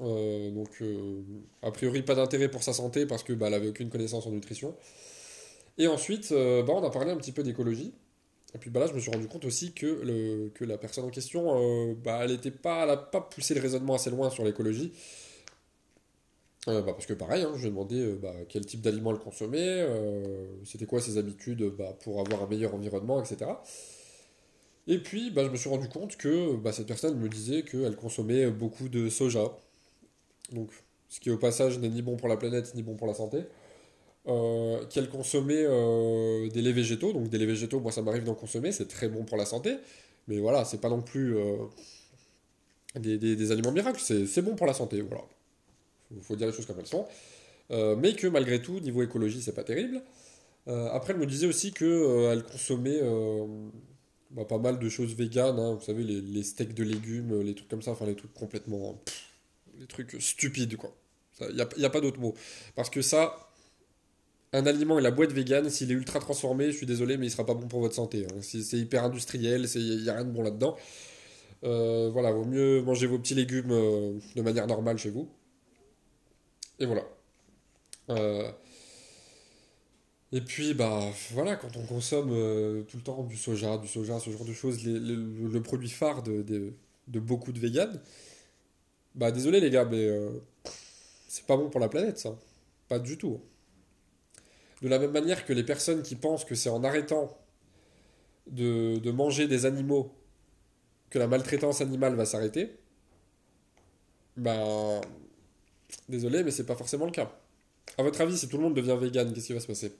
Euh, 0.00 0.50
donc, 0.50 0.70
euh, 0.80 1.22
a 1.62 1.70
priori, 1.70 2.02
pas 2.02 2.14
d'intérêt 2.14 2.48
pour 2.48 2.62
sa 2.62 2.72
santé 2.72 3.06
parce 3.06 3.22
qu'elle 3.22 3.36
bah, 3.36 3.50
n'avait 3.50 3.68
aucune 3.68 3.90
connaissance 3.90 4.26
en 4.26 4.30
nutrition. 4.30 4.74
Et 5.78 5.86
ensuite, 5.86 6.32
bah, 6.32 6.72
on 6.74 6.84
a 6.84 6.90
parlé 6.90 7.10
un 7.10 7.16
petit 7.16 7.32
peu 7.32 7.42
d'écologie. 7.42 7.94
Et 8.54 8.58
puis 8.58 8.70
bah 8.70 8.80
là, 8.80 8.86
je 8.86 8.94
me 8.94 9.00
suis 9.00 9.10
rendu 9.10 9.28
compte 9.28 9.44
aussi 9.44 9.72
que, 9.72 9.86
le, 9.86 10.50
que 10.54 10.64
la 10.64 10.78
personne 10.78 11.04
en 11.04 11.10
question, 11.10 11.90
euh, 11.90 11.94
bah, 11.94 12.20
elle 12.24 12.32
n'a 12.32 12.50
pas, 12.50 12.96
pas 12.96 13.20
poussé 13.20 13.54
le 13.54 13.60
raisonnement 13.60 13.94
assez 13.94 14.10
loin 14.10 14.30
sur 14.30 14.44
l'écologie. 14.44 14.92
Euh, 16.66 16.82
bah, 16.82 16.92
parce 16.92 17.06
que 17.06 17.12
pareil, 17.12 17.42
hein, 17.42 17.52
je 17.56 17.60
lui 17.60 17.66
ai 17.68 17.70
demandé 17.70 17.96
euh, 18.00 18.18
bah, 18.20 18.34
quel 18.48 18.64
type 18.64 18.80
d'aliments 18.80 19.12
elle 19.12 19.18
consommait, 19.18 19.86
c'était 20.64 20.86
quoi 20.86 21.00
ses 21.00 21.18
habitudes 21.18 21.62
bah, 21.76 21.96
pour 22.02 22.20
avoir 22.20 22.42
un 22.42 22.46
meilleur 22.46 22.74
environnement, 22.74 23.22
etc. 23.22 23.50
Et 24.86 24.98
puis, 24.98 25.30
bah, 25.30 25.44
je 25.44 25.50
me 25.50 25.56
suis 25.56 25.68
rendu 25.68 25.88
compte 25.88 26.16
que 26.16 26.58
cette 26.72 26.86
personne 26.86 27.18
me 27.18 27.28
disait 27.28 27.62
qu'elle 27.62 27.96
consommait 27.96 28.50
beaucoup 28.50 28.88
de 28.88 29.10
soja. 29.10 29.54
Donc, 30.52 30.70
ce 31.10 31.20
qui 31.20 31.30
au 31.30 31.36
passage 31.36 31.78
n'est 31.78 31.90
ni 31.90 32.00
bon 32.00 32.16
pour 32.16 32.28
la 32.28 32.38
planète 32.38 32.74
ni 32.74 32.82
bon 32.82 32.96
pour 32.96 33.06
la 33.06 33.14
santé. 33.14 33.44
Euh, 34.28 34.84
qu'elle 34.90 35.08
consommait 35.08 35.64
euh, 35.64 36.50
des 36.50 36.60
laits 36.60 36.74
végétaux. 36.74 37.14
Donc 37.14 37.30
des 37.30 37.38
laits 37.38 37.48
végétaux, 37.48 37.80
moi 37.80 37.92
ça 37.92 38.02
m'arrive 38.02 38.24
d'en 38.24 38.34
consommer, 38.34 38.72
c'est 38.72 38.86
très 38.86 39.08
bon 39.08 39.24
pour 39.24 39.38
la 39.38 39.46
santé. 39.46 39.76
Mais 40.26 40.38
voilà, 40.38 40.66
c'est 40.66 40.82
pas 40.82 40.90
non 40.90 41.00
plus 41.00 41.34
euh, 41.38 41.56
des, 42.96 43.52
aliments 43.52 43.72
miracles, 43.72 44.00
c'est 44.00 44.42
bon 44.42 44.54
pour 44.54 44.66
la 44.66 44.74
santé. 44.74 45.00
Voilà. 45.00 45.24
Faut, 46.10 46.20
faut 46.20 46.36
dire 46.36 46.46
les 46.46 46.52
choses 46.52 46.66
comme 46.66 46.78
elles 46.78 46.86
sont. 46.86 47.06
mais 47.70 48.14
que 48.14 48.26
malgré 48.26 48.60
tout, 48.60 48.80
niveau 48.80 49.02
écologie, 49.02 49.40
c'est 49.40 49.54
pas 49.54 49.64
terrible. 49.64 50.02
après, 50.66 51.14
elle 51.14 51.20
me 51.20 51.26
disait 51.26 51.46
aussi 51.46 51.72
qu'elle 51.72 51.88
elle 52.30 52.44
consommait 52.44 53.00
bah, 54.32 54.44
pas 54.44 54.58
mal 54.58 54.78
de 54.78 54.88
choses 54.90 55.14
véganes. 55.14 55.58
Hein. 55.58 55.74
vous 55.74 55.84
savez, 55.84 56.04
les, 56.04 56.42
steaks 56.42 56.74
de 56.74 56.84
légumes, 56.84 57.40
les 57.40 57.54
trucs 57.54 57.68
comme 57.68 57.82
ça, 57.82 57.92
enfin 57.92 58.04
les 58.04 58.16
trucs 58.16 58.34
complètement. 58.34 59.00
les 59.80 59.86
trucs 59.86 60.20
stupides, 60.20 60.76
quoi. 60.76 60.94
Il 61.40 61.66
n'y 61.78 61.84
a, 61.84 61.90
pas 61.90 62.00
d'autre 62.00 62.20
mot. 62.20 62.34
Parce 62.74 62.90
que 62.90 63.00
ça, 63.00 63.47
un 64.52 64.66
aliment 64.66 64.98
et 64.98 65.02
la 65.02 65.10
boîte 65.10 65.32
vegan, 65.32 65.68
s'il 65.68 65.90
est 65.90 65.94
ultra 65.94 66.20
transformé, 66.20 66.66
je 66.70 66.76
suis 66.76 66.86
désolé, 66.86 67.16
mais 67.16 67.26
il 67.26 67.30
sera 67.30 67.44
pas 67.44 67.54
bon 67.54 67.68
pour 67.68 67.80
votre 67.80 67.94
santé. 67.94 68.26
Hein. 68.30 68.38
C'est 68.40 68.78
hyper 68.78 69.04
industriel, 69.04 69.66
il 69.74 70.02
n'y 70.02 70.08
a 70.08 70.14
rien 70.14 70.24
de 70.24 70.30
bon 70.30 70.42
là-dedans. 70.42 70.76
Euh, 71.64 72.10
voilà, 72.12 72.32
vaut 72.32 72.44
mieux 72.44 72.82
manger 72.82 73.06
vos 73.06 73.18
petits 73.18 73.34
légumes 73.34 73.72
euh, 73.72 74.18
de 74.36 74.42
manière 74.42 74.66
normale 74.66 74.98
chez 74.98 75.10
vous. 75.10 75.28
Et 76.78 76.86
voilà. 76.86 77.02
Euh, 78.10 78.50
et 80.32 80.40
puis, 80.40 80.74
bah 80.74 81.02
voilà, 81.32 81.56
quand 81.56 81.76
on 81.76 81.84
consomme 81.86 82.28
tout 82.86 82.96
le 82.98 83.02
temps 83.02 83.22
du 83.24 83.36
soja, 83.36 83.78
du 83.78 83.88
soja, 83.88 84.20
ce 84.20 84.30
genre 84.30 84.44
de 84.44 84.52
choses, 84.52 84.84
le 84.84 85.58
produit 85.60 85.88
phare 85.88 86.22
de, 86.22 86.72
beaucoup 87.08 87.52
de 87.52 87.58
véganes, 87.58 88.00
bah 89.14 89.30
désolé 89.32 89.60
les 89.60 89.70
gars, 89.70 89.84
mais 89.84 90.08
c'est 91.28 91.46
pas 91.46 91.56
bon 91.56 91.70
pour 91.70 91.80
la 91.80 91.88
planète 91.88 92.18
ça. 92.18 92.38
Pas 92.88 92.98
du 92.98 93.18
tout. 93.18 93.40
De 94.82 94.88
la 94.88 94.98
même 94.98 95.10
manière 95.10 95.44
que 95.44 95.52
les 95.52 95.64
personnes 95.64 96.02
qui 96.02 96.14
pensent 96.14 96.44
que 96.44 96.54
c'est 96.54 96.68
en 96.68 96.84
arrêtant 96.84 97.36
de, 98.46 99.10
manger 99.10 99.48
des 99.48 99.66
animaux 99.66 100.14
que 101.10 101.18
la 101.18 101.26
maltraitance 101.26 101.80
animale 101.80 102.14
va 102.14 102.24
s'arrêter, 102.24 102.76
ben. 104.36 105.00
Désolé, 106.08 106.44
mais 106.44 106.50
c'est 106.50 106.66
pas 106.66 106.76
forcément 106.76 107.06
le 107.06 107.10
cas. 107.10 107.32
À 107.96 108.02
votre 108.02 108.20
avis, 108.20 108.36
si 108.36 108.46
tout 108.48 108.58
le 108.58 108.62
monde 108.62 108.74
devient 108.74 108.96
vegan, 109.00 109.32
qu'est-ce 109.32 109.46
qui 109.46 109.52
va 109.54 109.60
se 109.60 109.66
passer? 109.66 109.96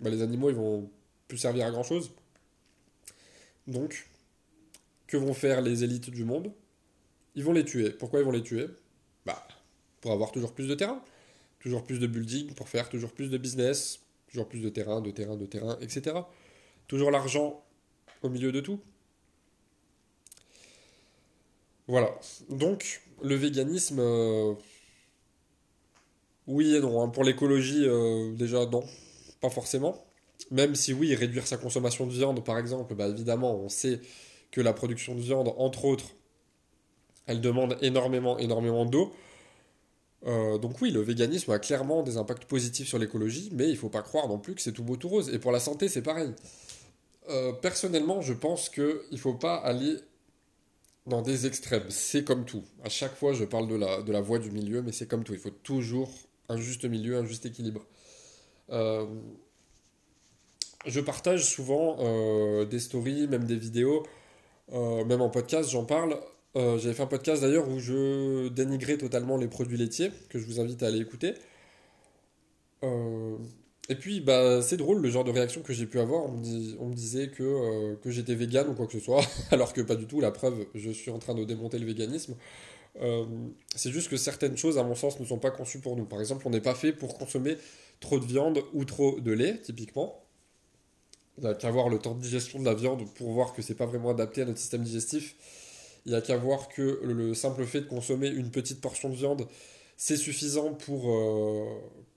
Ben, 0.00 0.10
Les 0.10 0.20
animaux, 0.22 0.50
ils 0.50 0.56
vont 0.56 0.90
plus 1.26 1.38
servir 1.38 1.66
à 1.66 1.70
grand 1.70 1.82
chose. 1.82 2.12
Donc, 3.66 4.08
que 5.06 5.16
vont 5.16 5.32
faire 5.32 5.62
les 5.62 5.84
élites 5.84 6.10
du 6.10 6.24
monde? 6.24 6.52
Ils 7.34 7.44
vont 7.44 7.52
les 7.52 7.64
tuer. 7.64 7.90
Pourquoi 7.90 8.20
ils 8.20 8.26
vont 8.26 8.30
les 8.30 8.42
tuer? 8.42 8.66
Bah, 9.24 9.46
pour 10.02 10.12
avoir 10.12 10.32
toujours 10.32 10.52
plus 10.52 10.68
de 10.68 10.74
terrain 10.74 11.02
toujours 11.66 11.82
plus 11.82 11.98
de 11.98 12.06
building 12.06 12.54
pour 12.54 12.68
faire 12.68 12.88
toujours 12.88 13.10
plus 13.10 13.28
de 13.28 13.38
business, 13.38 13.98
toujours 14.28 14.46
plus 14.46 14.60
de 14.60 14.68
terrain, 14.68 15.00
de 15.00 15.10
terrain, 15.10 15.36
de 15.36 15.46
terrain, 15.46 15.76
etc. 15.80 16.16
Toujours 16.86 17.10
l'argent 17.10 17.64
au 18.22 18.28
milieu 18.28 18.52
de 18.52 18.60
tout. 18.60 18.78
Voilà. 21.88 22.16
Donc, 22.50 23.02
le 23.20 23.34
véganisme, 23.34 23.98
euh, 23.98 24.54
oui 26.46 26.76
et 26.76 26.80
non. 26.80 27.02
hein. 27.02 27.08
Pour 27.08 27.24
l'écologie, 27.24 27.84
euh, 27.84 28.32
déjà, 28.36 28.64
non, 28.66 28.84
pas 29.40 29.50
forcément. 29.50 30.06
Même 30.52 30.76
si 30.76 30.92
oui, 30.92 31.16
réduire 31.16 31.48
sa 31.48 31.56
consommation 31.56 32.06
de 32.06 32.12
viande, 32.12 32.44
par 32.44 32.58
exemple, 32.58 32.94
bah, 32.94 33.08
évidemment, 33.08 33.56
on 33.56 33.68
sait 33.68 34.00
que 34.52 34.60
la 34.60 34.72
production 34.72 35.16
de 35.16 35.20
viande, 35.20 35.52
entre 35.56 35.84
autres, 35.84 36.12
elle 37.26 37.40
demande 37.40 37.76
énormément, 37.82 38.38
énormément 38.38 38.86
d'eau. 38.86 39.12
Euh, 40.26 40.58
donc 40.58 40.80
oui, 40.80 40.90
le 40.90 41.00
véganisme 41.00 41.52
a 41.52 41.58
clairement 41.58 42.02
des 42.02 42.16
impacts 42.16 42.46
positifs 42.46 42.88
sur 42.88 42.98
l'écologie, 42.98 43.50
mais 43.52 43.68
il 43.68 43.76
faut 43.76 43.88
pas 43.88 44.02
croire 44.02 44.28
non 44.28 44.38
plus 44.38 44.54
que 44.54 44.60
c'est 44.60 44.72
tout 44.72 44.82
beau 44.82 44.96
tout 44.96 45.08
rose. 45.08 45.30
Et 45.32 45.38
pour 45.38 45.52
la 45.52 45.60
santé, 45.60 45.88
c'est 45.88 46.02
pareil. 46.02 46.32
Euh, 47.28 47.52
personnellement, 47.52 48.20
je 48.22 48.32
pense 48.32 48.68
qu'il 48.68 48.98
ne 49.12 49.16
faut 49.16 49.34
pas 49.34 49.56
aller 49.56 49.96
dans 51.06 51.22
des 51.22 51.46
extrêmes. 51.46 51.88
C'est 51.90 52.24
comme 52.24 52.44
tout. 52.44 52.64
À 52.82 52.88
chaque 52.88 53.14
fois, 53.14 53.32
je 53.32 53.44
parle 53.44 53.68
de 53.68 54.12
la, 54.12 54.20
voie 54.20 54.38
du 54.38 54.50
milieu, 54.50 54.82
mais 54.82 54.92
c'est 54.92 55.06
comme 55.06 55.22
tout. 55.22 55.32
Il 55.32 55.38
faut 55.38 55.50
toujours 55.50 56.10
un 56.48 56.56
juste 56.56 56.84
milieu, 56.84 57.16
un 57.16 57.24
juste 57.24 57.46
équilibre. 57.46 57.86
Euh, 58.70 59.06
je 60.86 61.00
partage 61.00 61.44
souvent 61.44 62.64
des 62.64 62.80
stories, 62.80 63.28
même 63.28 63.44
des 63.44 63.56
vidéos, 63.56 64.04
même 64.72 65.20
en 65.20 65.30
podcast, 65.30 65.70
j'en 65.70 65.84
parle. 65.84 66.20
Euh, 66.56 66.78
j'avais 66.78 66.94
fait 66.94 67.02
un 67.02 67.06
podcast 67.06 67.42
d'ailleurs 67.42 67.68
où 67.68 67.78
je 67.78 68.48
dénigrais 68.48 68.96
totalement 68.98 69.36
les 69.36 69.46
produits 69.48 69.76
laitiers, 69.76 70.10
que 70.30 70.38
je 70.38 70.46
vous 70.46 70.58
invite 70.60 70.82
à 70.82 70.86
aller 70.88 71.00
écouter. 71.00 71.34
Euh, 72.84 73.36
et 73.88 73.94
puis, 73.94 74.20
bah, 74.20 74.62
c'est 74.62 74.76
drôle 74.76 75.00
le 75.00 75.08
genre 75.10 75.24
de 75.24 75.30
réaction 75.30 75.62
que 75.62 75.72
j'ai 75.72 75.86
pu 75.86 76.00
avoir. 76.00 76.24
On 76.24 76.32
me, 76.32 76.42
dis- 76.42 76.76
on 76.80 76.86
me 76.88 76.94
disait 76.94 77.28
que, 77.30 77.42
euh, 77.42 77.96
que 78.02 78.10
j'étais 78.10 78.34
vegan 78.34 78.68
ou 78.68 78.74
quoi 78.74 78.86
que 78.86 78.92
ce 78.92 79.00
soit, 79.00 79.22
alors 79.50 79.72
que 79.72 79.80
pas 79.82 79.96
du 79.96 80.06
tout. 80.06 80.20
La 80.20 80.30
preuve, 80.30 80.66
je 80.74 80.90
suis 80.90 81.10
en 81.10 81.18
train 81.18 81.34
de 81.34 81.44
démonter 81.44 81.78
le 81.78 81.86
véganisme. 81.86 82.34
C'est 83.74 83.90
juste 83.90 84.08
que 84.08 84.16
certaines 84.16 84.56
choses, 84.56 84.78
à 84.78 84.82
mon 84.82 84.94
sens, 84.94 85.20
ne 85.20 85.24
sont 85.26 85.38
pas 85.38 85.50
conçues 85.50 85.80
pour 85.80 85.96
nous. 85.96 86.06
Par 86.06 86.20
exemple, 86.20 86.42
on 86.46 86.50
n'est 86.50 86.62
pas 86.62 86.74
fait 86.74 86.92
pour 86.92 87.18
consommer 87.18 87.58
trop 88.00 88.18
de 88.18 88.24
viande 88.24 88.62
ou 88.72 88.84
trop 88.86 89.20
de 89.20 89.32
lait, 89.32 89.60
typiquement. 89.60 90.22
Il 91.38 91.44
n'y 91.44 91.50
a 91.50 91.54
qu'à 91.54 91.70
voir 91.70 91.88
le 91.90 91.98
temps 91.98 92.14
de 92.14 92.20
digestion 92.20 92.58
de 92.58 92.64
la 92.64 92.74
viande 92.74 93.04
pour 93.14 93.30
voir 93.32 93.52
que 93.52 93.60
c'est 93.62 93.74
pas 93.74 93.86
vraiment 93.86 94.10
adapté 94.10 94.42
à 94.42 94.44
notre 94.46 94.58
système 94.58 94.82
digestif. 94.82 95.36
Il 96.06 96.12
n'y 96.12 96.16
a 96.16 96.20
qu'à 96.20 96.36
voir 96.36 96.68
que 96.68 97.00
le 97.02 97.34
simple 97.34 97.66
fait 97.66 97.80
de 97.80 97.86
consommer 97.86 98.28
une 98.28 98.52
petite 98.52 98.80
portion 98.80 99.08
de 99.10 99.16
viande, 99.16 99.48
c'est 99.96 100.16
suffisant 100.16 100.72
pour, 100.72 101.10
euh, 101.10 101.66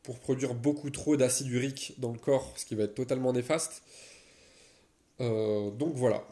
pour 0.03 0.19
produire 0.19 0.53
beaucoup 0.53 0.91
trop 0.91 1.17
d'acide 1.17 1.47
urique 1.47 1.95
dans 1.97 2.11
le 2.11 2.19
corps, 2.19 2.53
ce 2.55 2.65
qui 2.65 2.75
va 2.75 2.83
être 2.83 2.93
totalement 2.93 3.33
néfaste. 3.33 3.81
Euh, 5.21 5.71
donc 5.71 5.95
voilà. 5.95 6.23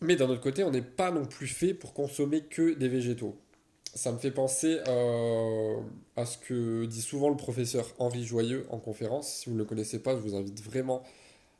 Mais 0.00 0.16
d'un 0.16 0.28
autre 0.28 0.40
côté, 0.40 0.64
on 0.64 0.72
n'est 0.72 0.82
pas 0.82 1.12
non 1.12 1.24
plus 1.24 1.46
fait 1.46 1.72
pour 1.72 1.94
consommer 1.94 2.42
que 2.42 2.74
des 2.74 2.88
végétaux. 2.88 3.36
Ça 3.94 4.10
me 4.10 4.18
fait 4.18 4.32
penser 4.32 4.80
euh, 4.88 5.76
à 6.16 6.26
ce 6.26 6.36
que 6.36 6.84
dit 6.86 7.02
souvent 7.02 7.28
le 7.28 7.36
professeur 7.36 7.86
Henri 7.98 8.24
Joyeux 8.24 8.66
en 8.70 8.78
conférence. 8.78 9.32
Si 9.32 9.50
vous 9.50 9.54
ne 9.54 9.60
le 9.60 9.66
connaissez 9.66 10.02
pas, 10.02 10.16
je 10.16 10.20
vous 10.20 10.34
invite 10.34 10.60
vraiment 10.62 11.04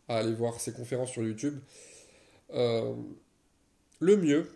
à 0.09 0.17
aller 0.17 0.33
voir 0.33 0.59
ses 0.61 0.73
conférences 0.73 1.11
sur 1.13 1.23
YouTube. 1.23 1.61
Le 4.03 4.17
mieux, 4.17 4.51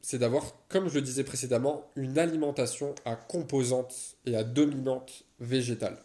c'est 0.00 0.18
d'avoir, 0.18 0.54
comme 0.70 0.88
je 0.88 0.94
le 0.94 1.02
disais 1.02 1.24
précédemment, 1.24 1.90
une 1.94 2.18
alimentation 2.18 2.94
à 3.04 3.16
composante 3.16 4.16
et 4.24 4.34
à 4.34 4.44
dominante 4.44 5.24
végétale. 5.40 5.98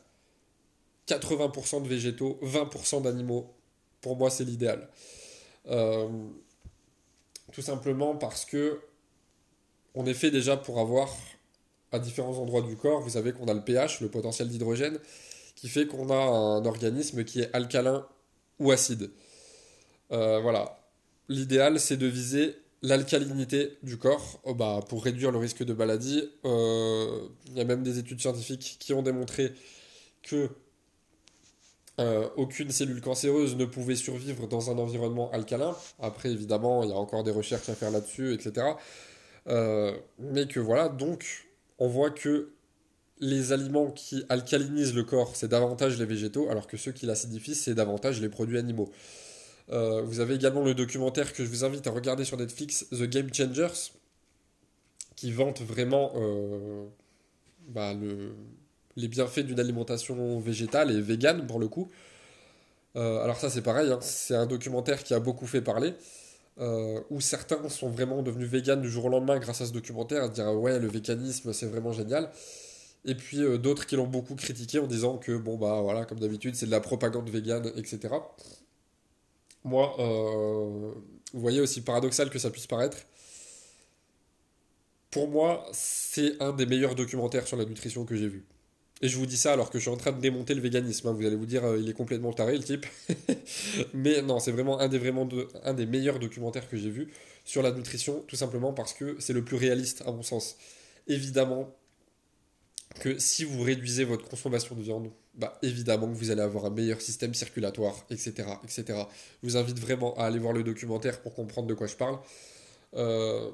80% 1.07 1.81
de 1.81 1.87
végétaux, 1.87 2.37
20% 2.43 3.03
d'animaux. 3.03 3.53
Pour 4.01 4.17
moi, 4.17 4.29
c'est 4.29 4.43
l'idéal. 4.43 4.89
Euh, 5.67 6.09
tout 7.53 7.61
simplement 7.61 8.17
parce 8.17 8.43
que 8.43 8.81
on 9.95 10.05
est 10.05 10.13
fait 10.13 10.29
déjà 10.29 10.57
pour 10.57 10.81
avoir 10.81 11.09
à 11.93 11.99
différents 11.99 12.37
endroits 12.37 12.63
du 12.63 12.75
corps, 12.75 12.99
vous 12.99 13.11
savez 13.11 13.31
qu'on 13.31 13.47
a 13.47 13.53
le 13.53 13.63
pH, 13.63 14.01
le 14.01 14.09
potentiel 14.09 14.49
d'hydrogène, 14.49 14.99
qui 15.55 15.69
fait 15.69 15.87
qu'on 15.87 16.09
a 16.09 16.15
un 16.17 16.65
organisme 16.65 17.23
qui 17.23 17.39
est 17.39 17.55
alcalin 17.55 18.05
ou 18.59 18.71
acide. 18.71 19.09
Euh, 20.11 20.41
voilà. 20.41 20.82
L'idéal, 21.29 21.79
c'est 21.79 21.97
de 21.97 22.07
viser 22.07 22.55
l'alcalinité 22.81 23.77
du 23.81 23.97
corps 23.97 24.41
oh, 24.43 24.53
bah, 24.53 24.81
pour 24.89 25.03
réduire 25.03 25.31
le 25.31 25.37
risque 25.37 25.63
de 25.63 25.73
maladie. 25.73 26.29
Euh, 26.45 27.27
Il 27.47 27.57
y 27.57 27.61
a 27.61 27.65
même 27.65 27.81
des 27.83 27.97
études 27.97 28.19
scientifiques 28.19 28.77
qui 28.79 28.93
ont 28.93 29.01
démontré 29.01 29.53
que 30.21 30.49
euh, 31.99 32.27
aucune 32.37 32.71
cellule 32.71 33.01
cancéreuse 33.01 33.55
ne 33.55 33.65
pouvait 33.65 33.95
survivre 33.95 34.47
dans 34.47 34.71
un 34.71 34.77
environnement 34.77 35.31
alcalin. 35.31 35.75
Après, 35.99 36.29
évidemment, 36.29 36.83
il 36.83 36.89
y 36.89 36.93
a 36.93 36.95
encore 36.95 37.23
des 37.23 37.31
recherches 37.31 37.69
à 37.69 37.75
faire 37.75 37.91
là-dessus, 37.91 38.33
etc. 38.33 38.67
Euh, 39.47 39.95
mais 40.19 40.47
que 40.47 40.59
voilà, 40.59 40.89
donc, 40.89 41.47
on 41.77 41.87
voit 41.87 42.09
que 42.09 42.53
les 43.19 43.53
aliments 43.53 43.91
qui 43.91 44.25
alcalinisent 44.27 44.95
le 44.95 45.03
corps, 45.03 45.35
c'est 45.35 45.47
davantage 45.47 45.97
les 45.99 46.05
végétaux, 46.05 46.49
alors 46.49 46.67
que 46.67 46.77
ceux 46.77 46.91
qui 46.91 47.05
l'acidifient, 47.05 47.55
c'est 47.55 47.75
davantage 47.75 48.19
les 48.19 48.29
produits 48.29 48.57
animaux. 48.57 48.91
Euh, 49.71 50.01
vous 50.01 50.19
avez 50.19 50.35
également 50.35 50.63
le 50.63 50.73
documentaire 50.73 51.33
que 51.33 51.43
je 51.43 51.49
vous 51.49 51.63
invite 51.63 51.87
à 51.87 51.91
regarder 51.91 52.25
sur 52.25 52.37
Netflix, 52.37 52.85
The 52.91 53.03
Game 53.03 53.33
Changers, 53.33 53.91
qui 55.15 55.31
vante 55.31 55.61
vraiment 55.61 56.11
euh, 56.15 56.85
bah, 57.69 57.93
le, 57.93 58.33
les 58.97 59.07
bienfaits 59.07 59.41
d'une 59.41 59.59
alimentation 59.59 60.39
végétale 60.39 60.91
et 60.91 61.01
végane 61.01 61.47
pour 61.47 61.59
le 61.59 61.67
coup. 61.67 61.89
Euh, 62.95 63.23
alors 63.23 63.37
ça 63.37 63.49
c'est 63.49 63.61
pareil, 63.61 63.91
hein, 63.91 63.99
c'est 64.01 64.35
un 64.35 64.45
documentaire 64.45 65.03
qui 65.03 65.13
a 65.13 65.19
beaucoup 65.19 65.47
fait 65.47 65.61
parler, 65.61 65.93
où 67.09 67.19
certains 67.19 67.67
sont 67.69 67.89
vraiment 67.89 68.21
devenus 68.21 68.47
véganes 68.47 68.81
du 68.81 68.89
jour 68.89 69.05
au 69.05 69.09
lendemain 69.09 69.39
grâce 69.39 69.61
à 69.61 69.65
ce 69.65 69.71
documentaire, 69.71 70.23
à 70.23 70.29
dire 70.29 70.45
ah 70.47 70.55
ouais 70.55 70.77
le 70.77 70.87
véganisme 70.87 71.51
c'est 71.53 71.65
vraiment 71.65 71.91
génial. 71.93 72.29
Et 73.05 73.15
puis 73.15 73.39
d'autres 73.59 73.87
qui 73.87 73.95
l'ont 73.95 74.07
beaucoup 74.07 74.35
critiqué 74.35 74.79
en 74.79 74.87
disant 74.87 75.17
que 75.17 75.35
bon 75.35 75.57
bah 75.57 75.81
voilà 75.81 76.05
comme 76.05 76.19
d'habitude 76.19 76.55
c'est 76.55 76.67
de 76.67 76.71
la 76.71 76.79
propagande 76.79 77.29
végane, 77.29 77.71
etc. 77.75 78.09
Moi, 79.63 79.95
euh, 79.99 80.93
vous 81.33 81.39
voyez 81.39 81.61
aussi 81.61 81.81
paradoxal 81.81 82.29
que 82.29 82.39
ça 82.39 82.49
puisse 82.49 82.67
paraître, 82.67 82.97
pour 85.11 85.27
moi 85.29 85.65
c'est 85.73 86.41
un 86.41 86.53
des 86.53 86.65
meilleurs 86.65 86.95
documentaires 86.95 87.47
sur 87.47 87.57
la 87.57 87.65
nutrition 87.65 88.05
que 88.05 88.15
j'ai 88.15 88.27
vu. 88.27 88.45
Et 89.01 89.09
je 89.09 89.17
vous 89.17 89.27
dis 89.27 89.37
ça 89.37 89.53
alors 89.53 89.69
que 89.69 89.77
je 89.79 89.83
suis 89.83 89.91
en 89.91 89.97
train 89.97 90.13
de 90.13 90.21
démonter 90.21 90.55
le 90.55 90.61
véganisme. 90.61 91.07
hein. 91.09 91.13
Vous 91.13 91.25
allez 91.25 91.35
vous 91.35 91.45
dire, 91.45 91.65
euh, 91.65 91.77
il 91.79 91.89
est 91.89 91.93
complètement 91.93 92.33
taré 92.33 92.57
le 92.57 92.63
type. 92.63 92.85
Mais 93.93 94.21
non, 94.23 94.39
c'est 94.39 94.51
vraiment 94.53 94.79
un 94.79 94.87
des, 94.89 94.97
vraiment 94.99 95.25
de- 95.25 95.49
un 95.63 95.73
des 95.73 95.85
meilleurs 95.85 96.19
documentaires 96.19 96.69
que 96.69 96.77
j'ai 96.77 96.89
vu 96.89 97.11
sur 97.45 97.61
la 97.63 97.71
nutrition, 97.71 98.23
tout 98.27 98.37
simplement 98.37 98.73
parce 98.73 98.93
que 98.93 99.17
c'est 99.19 99.33
le 99.33 99.43
plus 99.45 99.57
réaliste 99.57 100.03
à 100.07 100.11
mon 100.11 100.23
sens. 100.23 100.57
Évidemment 101.07 101.75
que 102.99 103.17
si 103.19 103.43
vous 103.43 103.61
réduisez 103.61 104.03
votre 104.03 104.27
consommation 104.27 104.75
de 104.75 104.81
viande, 104.81 105.11
bah 105.35 105.57
évidemment 105.63 106.07
que 106.07 106.13
vous 106.13 106.31
allez 106.31 106.41
avoir 106.41 106.65
un 106.65 106.69
meilleur 106.69 107.01
système 107.01 107.33
circulatoire, 107.33 107.95
etc., 108.09 108.33
etc. 108.63 109.03
Je 109.41 109.47
vous 109.47 109.57
invite 109.57 109.79
vraiment 109.79 110.15
à 110.15 110.25
aller 110.25 110.39
voir 110.39 110.53
le 110.53 110.63
documentaire 110.63 111.21
pour 111.21 111.33
comprendre 111.33 111.67
de 111.67 111.73
quoi 111.73 111.87
je 111.87 111.95
parle. 111.95 112.19
Euh, 112.95 113.49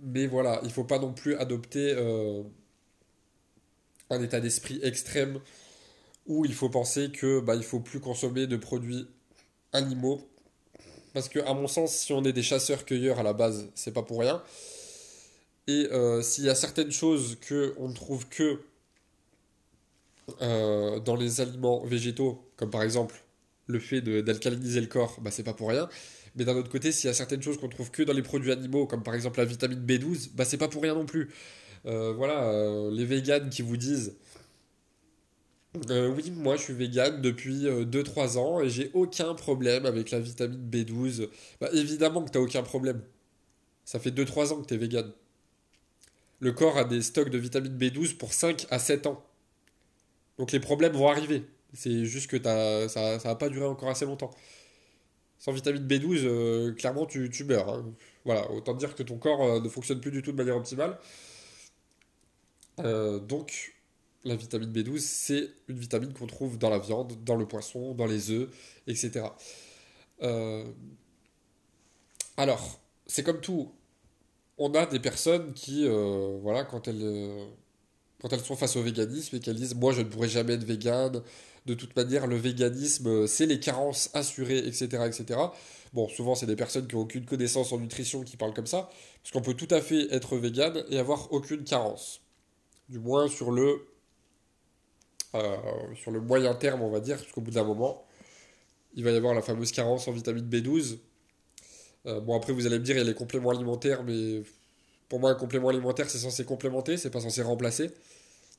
mais 0.00 0.26
voilà, 0.26 0.60
il 0.64 0.70
faut 0.70 0.84
pas 0.84 0.98
non 0.98 1.12
plus 1.12 1.34
adopter 1.34 1.92
euh, 1.96 2.42
un 4.10 4.22
état 4.22 4.40
d'esprit 4.40 4.78
extrême 4.82 5.40
où 6.26 6.44
il 6.44 6.54
faut 6.54 6.68
penser 6.68 7.10
que 7.10 7.40
bah, 7.40 7.54
il 7.56 7.64
faut 7.64 7.80
plus 7.80 8.00
consommer 8.00 8.46
de 8.46 8.56
produits 8.56 9.08
animaux. 9.72 10.28
Parce 11.12 11.28
que, 11.28 11.38
à 11.40 11.54
mon 11.54 11.68
sens, 11.68 11.94
si 11.94 12.12
on 12.12 12.24
est 12.24 12.32
des 12.32 12.42
chasseurs-cueilleurs 12.42 13.18
à 13.18 13.22
la 13.22 13.32
base, 13.32 13.70
c'est 13.74 13.92
pas 13.92 14.02
pour 14.02 14.20
rien. 14.20 14.42
Et 15.66 15.88
euh, 15.92 16.22
s'il 16.22 16.44
y 16.44 16.50
a 16.50 16.54
certaines 16.54 16.90
choses 16.92 17.38
que 17.40 17.74
on 17.78 17.88
ne 17.88 17.94
trouve 17.94 18.28
que 18.28 18.60
euh, 20.42 21.00
dans 21.00 21.16
les 21.16 21.40
aliments 21.40 21.84
végétaux, 21.84 22.50
comme 22.56 22.70
par 22.70 22.82
exemple 22.82 23.24
le 23.66 23.78
fait 23.78 24.00
d'alcaliniser 24.00 24.80
le 24.80 24.86
corps, 24.86 25.18
bah, 25.20 25.30
c'est 25.30 25.42
pas 25.42 25.54
pour 25.54 25.68
rien. 25.68 25.88
Mais 26.36 26.44
d'un 26.44 26.56
autre 26.56 26.70
côté, 26.70 26.92
s'il 26.92 27.08
y 27.08 27.10
a 27.10 27.14
certaines 27.14 27.42
choses 27.42 27.58
qu'on 27.58 27.68
trouve 27.68 27.90
que 27.90 28.02
dans 28.02 28.12
les 28.12 28.22
produits 28.22 28.52
animaux, 28.52 28.86
comme 28.86 29.02
par 29.02 29.14
exemple 29.14 29.38
la 29.38 29.44
vitamine 29.44 29.84
B12, 29.84 30.30
bah, 30.34 30.44
c'est 30.44 30.58
pas 30.58 30.68
pour 30.68 30.82
rien 30.82 30.94
non 30.94 31.06
plus. 31.06 31.30
Euh, 31.86 32.12
voilà, 32.12 32.44
euh, 32.44 32.90
les 32.90 33.04
véganes 33.04 33.50
qui 33.50 33.62
vous 33.62 33.76
disent 33.76 34.16
oui, 35.90 36.30
moi 36.30 36.56
je 36.56 36.62
suis 36.62 36.72
vegan 36.72 37.20
depuis 37.20 37.66
euh, 37.66 37.84
2-3 37.84 38.38
ans 38.38 38.60
et 38.60 38.70
j'ai 38.70 38.90
aucun 38.94 39.34
problème 39.34 39.86
avec 39.86 40.10
la 40.10 40.20
vitamine 40.20 40.68
B12. 40.70 41.28
Bah, 41.60 41.68
évidemment 41.72 42.22
que 42.22 42.30
t'as 42.30 42.40
aucun 42.40 42.62
problème. 42.62 43.02
Ça 43.84 43.98
fait 43.98 44.10
2-3 44.10 44.52
ans 44.52 44.62
que 44.62 44.66
t'es 44.66 44.76
vegan. 44.76 45.10
Le 46.40 46.52
corps 46.52 46.78
a 46.78 46.84
des 46.84 47.02
stocks 47.02 47.30
de 47.30 47.38
vitamine 47.38 47.76
B12 47.76 48.16
pour 48.16 48.32
5 48.32 48.66
à 48.70 48.78
7 48.78 49.06
ans. 49.06 49.24
Donc 50.38 50.52
les 50.52 50.60
problèmes 50.60 50.92
vont 50.92 51.08
arriver. 51.08 51.44
C'est 51.74 52.04
juste 52.04 52.30
que 52.30 52.42
ça, 52.88 53.18
va 53.18 53.34
pas 53.34 53.48
durer 53.48 53.66
encore 53.66 53.88
assez 53.90 54.04
longtemps. 54.06 54.30
Sans 55.38 55.52
vitamine 55.52 55.86
B12, 55.86 56.22
euh, 56.24 56.72
clairement 56.72 57.06
tu, 57.06 57.30
meurs. 57.44 57.68
hein. 57.68 57.92
Voilà, 58.24 58.50
autant 58.50 58.74
dire 58.74 58.94
que 58.94 59.02
ton 59.02 59.18
corps 59.18 59.42
euh, 59.42 59.60
ne 59.60 59.68
fonctionne 59.68 60.00
plus 60.00 60.10
du 60.10 60.22
tout 60.22 60.32
de 60.32 60.36
manière 60.36 60.56
optimale. 60.56 60.98
Euh, 62.80 63.18
donc, 63.18 63.74
la 64.24 64.36
vitamine 64.36 64.72
B12, 64.72 64.98
c'est 65.00 65.50
une 65.68 65.78
vitamine 65.78 66.12
qu'on 66.12 66.26
trouve 66.26 66.58
dans 66.58 66.70
la 66.70 66.78
viande, 66.78 67.22
dans 67.24 67.36
le 67.36 67.46
poisson, 67.46 67.94
dans 67.94 68.06
les 68.06 68.30
œufs, 68.30 68.48
etc. 68.86 69.26
Alors, 72.36 72.80
c'est 73.06 73.22
comme 73.22 73.40
tout. 73.40 73.72
on 74.58 74.72
a 74.74 74.86
des 74.86 75.00
personnes 75.00 75.52
qui, 75.54 75.86
voilà, 76.40 76.64
quand 76.64 76.88
elles, 76.88 77.48
quand 78.24 78.32
elles 78.32 78.40
sont 78.40 78.56
face 78.56 78.76
au 78.76 78.82
véganisme 78.82 79.36
et 79.36 79.40
qu'elles 79.40 79.56
disent 79.56 79.74
Moi, 79.74 79.92
je 79.92 80.00
ne 80.00 80.06
pourrais 80.06 80.28
jamais 80.28 80.54
être 80.54 80.64
végane, 80.64 81.20
de 81.66 81.74
toute 81.74 81.94
manière, 81.94 82.26
le 82.26 82.36
véganisme, 82.36 83.06
euh, 83.06 83.26
c'est 83.26 83.44
les 83.44 83.60
carences 83.60 84.08
assurées, 84.14 84.66
etc. 84.66 84.86
etc. 85.06 85.38
Bon, 85.92 86.08
souvent, 86.08 86.34
c'est 86.34 86.46
des 86.46 86.56
personnes 86.56 86.86
qui 86.86 86.96
n'ont 86.96 87.02
aucune 87.02 87.26
connaissance 87.26 87.70
en 87.72 87.78
nutrition 87.78 88.22
qui 88.22 88.38
parlent 88.38 88.54
comme 88.54 88.66
ça, 88.66 88.88
parce 89.22 89.30
qu'on 89.30 89.42
peut 89.42 89.52
tout 89.52 89.68
à 89.70 89.82
fait 89.82 90.10
être 90.10 90.38
végane 90.38 90.84
et 90.88 90.98
avoir 90.98 91.30
aucune 91.34 91.64
carence. 91.64 92.22
Du 92.88 92.98
moins 92.98 93.28
sur 93.28 93.50
le, 93.50 93.86
sur 95.94 96.10
le 96.10 96.20
moyen 96.22 96.54
terme, 96.54 96.80
on 96.80 96.90
va 96.90 97.00
dire, 97.00 97.18
parce 97.18 97.30
qu'au 97.30 97.42
bout 97.42 97.50
d'un 97.50 97.64
moment, 97.64 98.06
il 98.94 99.04
va 99.04 99.10
y 99.10 99.16
avoir 99.16 99.34
la 99.34 99.42
fameuse 99.42 99.70
carence 99.70 100.08
en 100.08 100.12
vitamine 100.12 100.48
B12 100.48 100.96
euh, 102.06 102.20
bon, 102.20 102.36
après, 102.36 102.52
vous 102.52 102.66
allez 102.66 102.78
me 102.78 102.84
dire, 102.84 102.96
il 102.96 102.98
y 102.98 103.02
a 103.02 103.04
les 103.04 103.14
compléments 103.14 103.50
alimentaires, 103.50 104.02
mais 104.04 104.42
pour 105.08 105.20
moi, 105.20 105.30
un 105.30 105.34
complément 105.34 105.68
alimentaire, 105.68 106.10
c'est 106.10 106.18
censé 106.18 106.44
complémenter, 106.44 106.96
c'est 106.96 107.10
pas 107.10 107.20
censé 107.20 107.42
remplacer. 107.42 107.90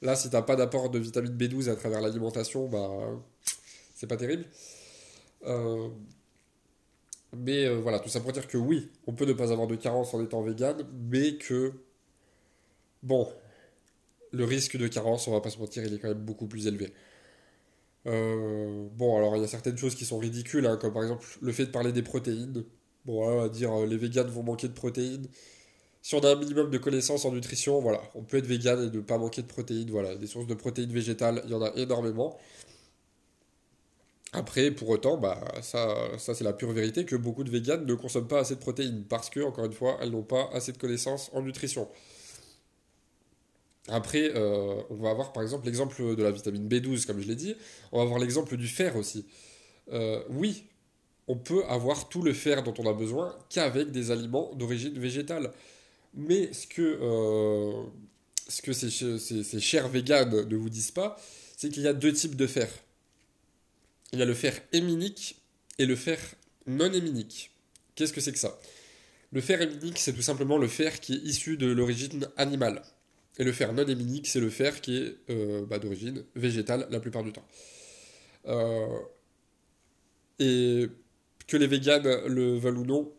Là, 0.01 0.15
si 0.15 0.29
t'as 0.29 0.41
pas 0.41 0.55
d'apport 0.55 0.89
de 0.89 0.99
vitamine 0.99 1.35
B12 1.35 1.69
à 1.69 1.75
travers 1.75 2.01
l'alimentation, 2.01 2.67
bah, 2.67 2.89
c'est 3.95 4.07
pas 4.07 4.17
terrible. 4.17 4.45
Euh, 5.45 5.89
mais 7.35 7.65
euh, 7.65 7.79
voilà, 7.79 7.99
tout 7.99 8.09
ça 8.09 8.19
pour 8.21 8.31
dire 8.31 8.47
que 8.47 8.57
oui, 8.57 8.89
on 9.07 9.13
peut 9.13 9.25
ne 9.25 9.33
pas 9.33 9.51
avoir 9.51 9.67
de 9.67 9.75
carence 9.75 10.13
en 10.13 10.23
étant 10.23 10.41
vegan, 10.41 10.77
mais 11.09 11.37
que, 11.37 11.73
bon, 13.03 13.27
le 14.31 14.45
risque 14.45 14.77
de 14.77 14.87
carence, 14.87 15.27
on 15.27 15.31
va 15.31 15.41
pas 15.41 15.49
se 15.49 15.59
mentir, 15.59 15.83
il 15.85 15.93
est 15.93 15.99
quand 15.99 16.09
même 16.09 16.25
beaucoup 16.25 16.47
plus 16.47 16.67
élevé. 16.67 16.93
bon, 18.05 19.17
alors 19.17 19.35
il 19.35 19.41
y 19.41 19.45
a 19.45 19.47
certaines 19.47 19.77
choses 19.77 19.95
qui 19.95 20.05
sont 20.05 20.17
ridicules, 20.19 20.65
hein, 20.67 20.77
comme 20.77 20.93
par 20.93 21.03
exemple 21.03 21.25
le 21.41 21.51
fait 21.51 21.65
de 21.65 21.71
parler 21.71 21.91
des 21.91 22.03
protéines. 22.03 22.63
Bon, 23.05 23.23
on 23.23 23.41
va 23.41 23.49
dire 23.49 23.71
euh, 23.73 23.85
les 23.85 23.97
véganes 23.97 24.27
vont 24.27 24.43
manquer 24.43 24.67
de 24.67 24.73
protéines. 24.73 25.27
Si 26.05 26.13
on 26.13 26.19
a 26.19 26.33
un 26.33 26.35
minimum 26.35 26.69
de 26.69 26.77
connaissances 26.77 27.25
en 27.25 27.31
nutrition, 27.31 27.81
voilà, 27.81 27.99
on 28.13 28.21
peut 28.21 28.37
être 28.37 28.45
vegan 28.45 28.79
et 28.79 28.95
ne 28.95 29.01
pas 29.01 29.17
manquer 29.17 29.41
de 29.41 29.47
protéines. 29.47 29.89
Voilà, 29.89 30.15
des 30.15 30.27
sources 30.27 30.45
de 30.45 30.53
protéines 30.53 30.91
végétales, 30.91 31.41
il 31.45 31.49
y 31.49 31.55
en 31.55 31.63
a 31.63 31.71
énormément. 31.77 32.37
Après, 34.31 34.69
pour 34.69 34.87
autant, 34.89 35.17
bah, 35.17 35.43
ça, 35.63 35.87
c'est 36.19 36.43
la 36.43 36.53
pure 36.53 36.73
vérité 36.73 37.05
que 37.05 37.15
beaucoup 37.15 37.43
de 37.43 37.49
véganes 37.49 37.87
ne 37.87 37.95
consomment 37.95 38.27
pas 38.27 38.41
assez 38.41 38.53
de 38.53 38.59
protéines 38.59 39.03
parce 39.09 39.31
que, 39.31 39.39
encore 39.39 39.65
une 39.65 39.73
fois, 39.73 39.97
elles 39.99 40.11
n'ont 40.11 40.21
pas 40.21 40.47
assez 40.53 40.71
de 40.71 40.77
connaissances 40.77 41.31
en 41.33 41.41
nutrition. 41.41 41.89
Après, 43.87 44.29
euh, 44.35 44.83
on 44.91 44.97
va 44.97 45.09
avoir 45.09 45.33
par 45.33 45.41
exemple 45.41 45.65
l'exemple 45.65 46.15
de 46.15 46.21
la 46.21 46.29
vitamine 46.29 46.67
B12, 46.67 47.07
comme 47.07 47.19
je 47.19 47.27
l'ai 47.27 47.35
dit. 47.35 47.55
On 47.91 47.97
va 47.97 48.03
avoir 48.03 48.19
l'exemple 48.19 48.57
du 48.57 48.67
fer 48.67 48.95
aussi. 48.95 49.25
Euh, 49.91 50.21
oui, 50.29 50.65
on 51.27 51.35
peut 51.35 51.65
avoir 51.65 52.09
tout 52.09 52.21
le 52.21 52.33
fer 52.33 52.61
dont 52.61 52.75
on 52.77 52.87
a 52.87 52.93
besoin 52.93 53.35
qu'avec 53.49 53.89
des 53.89 54.11
aliments 54.11 54.53
d'origine 54.53 54.99
végétale. 54.99 55.51
Mais 56.15 56.51
ce 56.53 56.65
que, 56.65 56.81
euh, 56.81 57.83
ce 58.47 58.61
que 58.61 58.73
ces, 58.73 58.89
ces, 58.89 59.59
chers 59.59 59.89
véganes 59.89 60.47
ne 60.47 60.55
vous 60.55 60.69
disent 60.69 60.91
pas, 60.91 61.17
c'est 61.57 61.69
qu'il 61.69 61.83
y 61.83 61.87
a 61.87 61.93
deux 61.93 62.13
types 62.13 62.35
de 62.35 62.47
fer. 62.47 62.69
Il 64.13 64.19
y 64.19 64.21
a 64.21 64.25
le 64.25 64.33
fer 64.33 64.61
héminique 64.71 65.41
et 65.77 65.85
le 65.85 65.95
fer 65.95 66.19
non 66.67 66.91
héminique. 66.91 67.51
Qu'est-ce 67.95 68.13
que 68.13 68.21
c'est 68.21 68.31
que 68.31 68.39
ça? 68.39 68.57
Le 69.31 69.41
fer 69.41 69.61
héminique, 69.61 69.99
c'est 69.99 70.13
tout 70.13 70.21
simplement 70.21 70.57
le 70.57 70.67
fer 70.67 71.01
qui 71.01 71.15
est 71.15 71.23
issu 71.23 71.57
de 71.57 71.67
l'origine 71.67 72.29
animale. 72.37 72.81
Et 73.37 73.43
le 73.43 73.51
fer 73.51 73.73
non 73.73 73.85
héminique, 73.85 74.27
c'est 74.27 74.39
le 74.39 74.49
fer 74.49 74.79
qui 74.79 74.97
est 74.97 75.17
euh, 75.29 75.65
bah, 75.65 75.79
d'origine 75.79 76.23
végétale 76.35 76.87
la 76.89 77.01
plupart 77.01 77.23
du 77.23 77.33
temps. 77.33 77.45
Euh, 78.47 78.99
et 80.39 80.87
que 81.47 81.57
les 81.57 81.67
véganes 81.67 82.25
le 82.27 82.57
veulent 82.57 82.77
ou 82.77 82.85
non, 82.85 83.13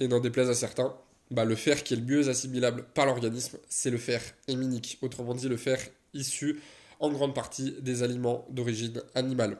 et 0.00 0.08
n'en 0.08 0.20
déplaise 0.20 0.48
à 0.48 0.54
certains, 0.54 0.96
bah, 1.32 1.44
le 1.44 1.56
fer 1.56 1.82
qui 1.82 1.94
est 1.94 1.96
le 1.96 2.04
mieux 2.04 2.28
assimilable 2.28 2.84
par 2.94 3.06
l'organisme, 3.06 3.58
c'est 3.68 3.90
le 3.90 3.98
fer 3.98 4.20
héminique, 4.48 4.98
autrement 5.02 5.34
dit 5.34 5.48
le 5.48 5.56
fer 5.56 5.78
issu 6.14 6.60
en 7.00 7.10
grande 7.10 7.34
partie 7.34 7.74
des 7.80 8.02
aliments 8.02 8.46
d'origine 8.50 9.02
animale. 9.14 9.58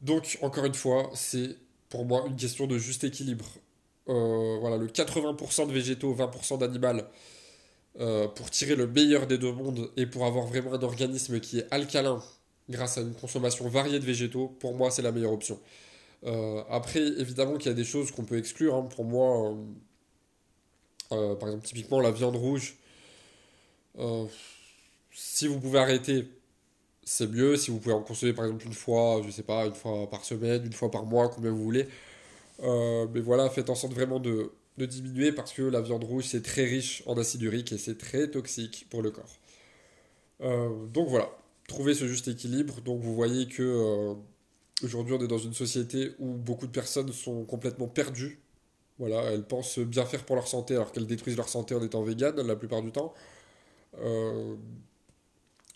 Donc, 0.00 0.38
encore 0.42 0.64
une 0.64 0.74
fois, 0.74 1.10
c'est 1.14 1.56
pour 1.88 2.04
moi 2.04 2.24
une 2.26 2.36
question 2.36 2.66
de 2.66 2.78
juste 2.78 3.04
équilibre. 3.04 3.46
Euh, 4.08 4.58
voilà, 4.60 4.76
le 4.76 4.86
80% 4.86 5.66
de 5.66 5.72
végétaux, 5.72 6.14
20% 6.14 6.58
d'animal, 6.58 7.08
euh, 7.98 8.28
pour 8.28 8.50
tirer 8.50 8.76
le 8.76 8.86
meilleur 8.86 9.26
des 9.26 9.38
deux 9.38 9.52
mondes 9.52 9.90
et 9.96 10.06
pour 10.06 10.26
avoir 10.26 10.46
vraiment 10.46 10.74
un 10.74 10.82
organisme 10.82 11.40
qui 11.40 11.58
est 11.58 11.66
alcalin 11.70 12.22
grâce 12.68 12.98
à 12.98 13.00
une 13.00 13.14
consommation 13.14 13.68
variée 13.68 13.98
de 13.98 14.04
végétaux, 14.04 14.48
pour 14.60 14.74
moi, 14.74 14.90
c'est 14.90 15.02
la 15.02 15.12
meilleure 15.12 15.32
option. 15.32 15.58
Euh, 16.26 16.62
après, 16.68 17.00
évidemment 17.00 17.56
qu'il 17.56 17.70
y 17.70 17.74
a 17.74 17.76
des 17.76 17.84
choses 17.84 18.10
qu'on 18.10 18.24
peut 18.24 18.38
exclure. 18.38 18.74
Hein. 18.74 18.82
Pour 18.84 19.04
moi, 19.04 19.52
euh, 19.52 19.54
euh, 21.12 21.36
par 21.36 21.48
exemple, 21.48 21.66
typiquement 21.66 22.00
la 22.00 22.10
viande 22.10 22.36
rouge, 22.36 22.76
si 25.12 25.46
vous 25.46 25.60
pouvez 25.60 25.78
arrêter, 25.78 26.28
c'est 27.04 27.28
mieux. 27.28 27.56
Si 27.56 27.70
vous 27.70 27.78
pouvez 27.78 27.94
en 27.94 28.02
consommer, 28.02 28.32
par 28.32 28.44
exemple, 28.46 28.66
une 28.66 28.74
fois, 28.74 29.22
je 29.24 29.30
sais 29.30 29.42
pas, 29.42 29.66
une 29.66 29.74
fois 29.74 30.08
par 30.10 30.24
semaine, 30.24 30.64
une 30.66 30.72
fois 30.72 30.90
par 30.90 31.06
mois, 31.06 31.28
combien 31.28 31.50
vous 31.50 31.62
voulez. 31.62 31.88
mais 32.62 33.20
voilà, 33.20 33.48
faites 33.50 33.70
en 33.70 33.74
sorte 33.74 33.94
vraiment 33.94 34.20
de, 34.20 34.52
diminuer 34.78 35.32
parce 35.32 35.52
que 35.52 35.62
la 35.62 35.80
viande 35.80 36.04
rouge, 36.04 36.24
c'est 36.26 36.42
très 36.42 36.64
riche 36.64 37.02
en 37.06 37.16
acide 37.18 37.42
urique 37.42 37.72
et 37.72 37.78
c'est 37.78 37.98
très 37.98 38.30
toxique 38.30 38.86
pour 38.90 39.02
le 39.02 39.10
corps. 39.10 39.38
donc 40.40 41.08
voilà, 41.08 41.30
trouver 41.68 41.94
ce 41.94 42.06
juste 42.08 42.28
équilibre. 42.28 42.80
Donc 42.82 43.00
vous 43.00 43.14
voyez 43.14 43.46
que 43.48 44.16
aujourd'hui 44.82 45.14
on 45.14 45.20
est 45.22 45.28
dans 45.28 45.38
une 45.38 45.54
société 45.54 46.12
où 46.18 46.34
beaucoup 46.34 46.66
de 46.66 46.72
personnes 46.72 47.12
sont 47.12 47.44
complètement 47.44 47.88
perdues. 47.88 48.40
Voilà, 48.98 49.22
elles 49.32 49.46
pensent 49.46 49.78
bien 49.78 50.06
faire 50.06 50.24
pour 50.24 50.36
leur 50.36 50.48
santé 50.48 50.74
alors 50.74 50.92
qu'elles 50.92 51.06
détruisent 51.06 51.36
leur 51.36 51.48
santé 51.48 51.74
en 51.74 51.82
étant 51.82 52.02
véganes 52.02 52.40
la 52.40 52.56
plupart 52.56 52.82
du 52.82 52.92
temps. 52.92 53.14
Euh, 54.00 54.56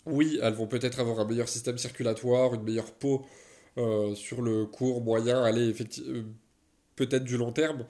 oui, 0.05 0.39
elles 0.41 0.53
vont 0.53 0.67
peut-être 0.67 0.99
avoir 0.99 1.19
un 1.19 1.25
meilleur 1.25 1.47
système 1.49 1.77
circulatoire, 1.77 2.53
une 2.55 2.63
meilleure 2.63 2.91
peau 2.93 3.25
euh, 3.77 4.15
sur 4.15 4.41
le 4.41 4.65
court, 4.65 5.01
moyen, 5.03 5.43
aller 5.43 5.67
effectivement 5.69 6.23
peut-être 6.95 7.23
du 7.23 7.37
long 7.37 7.51
terme, 7.51 7.85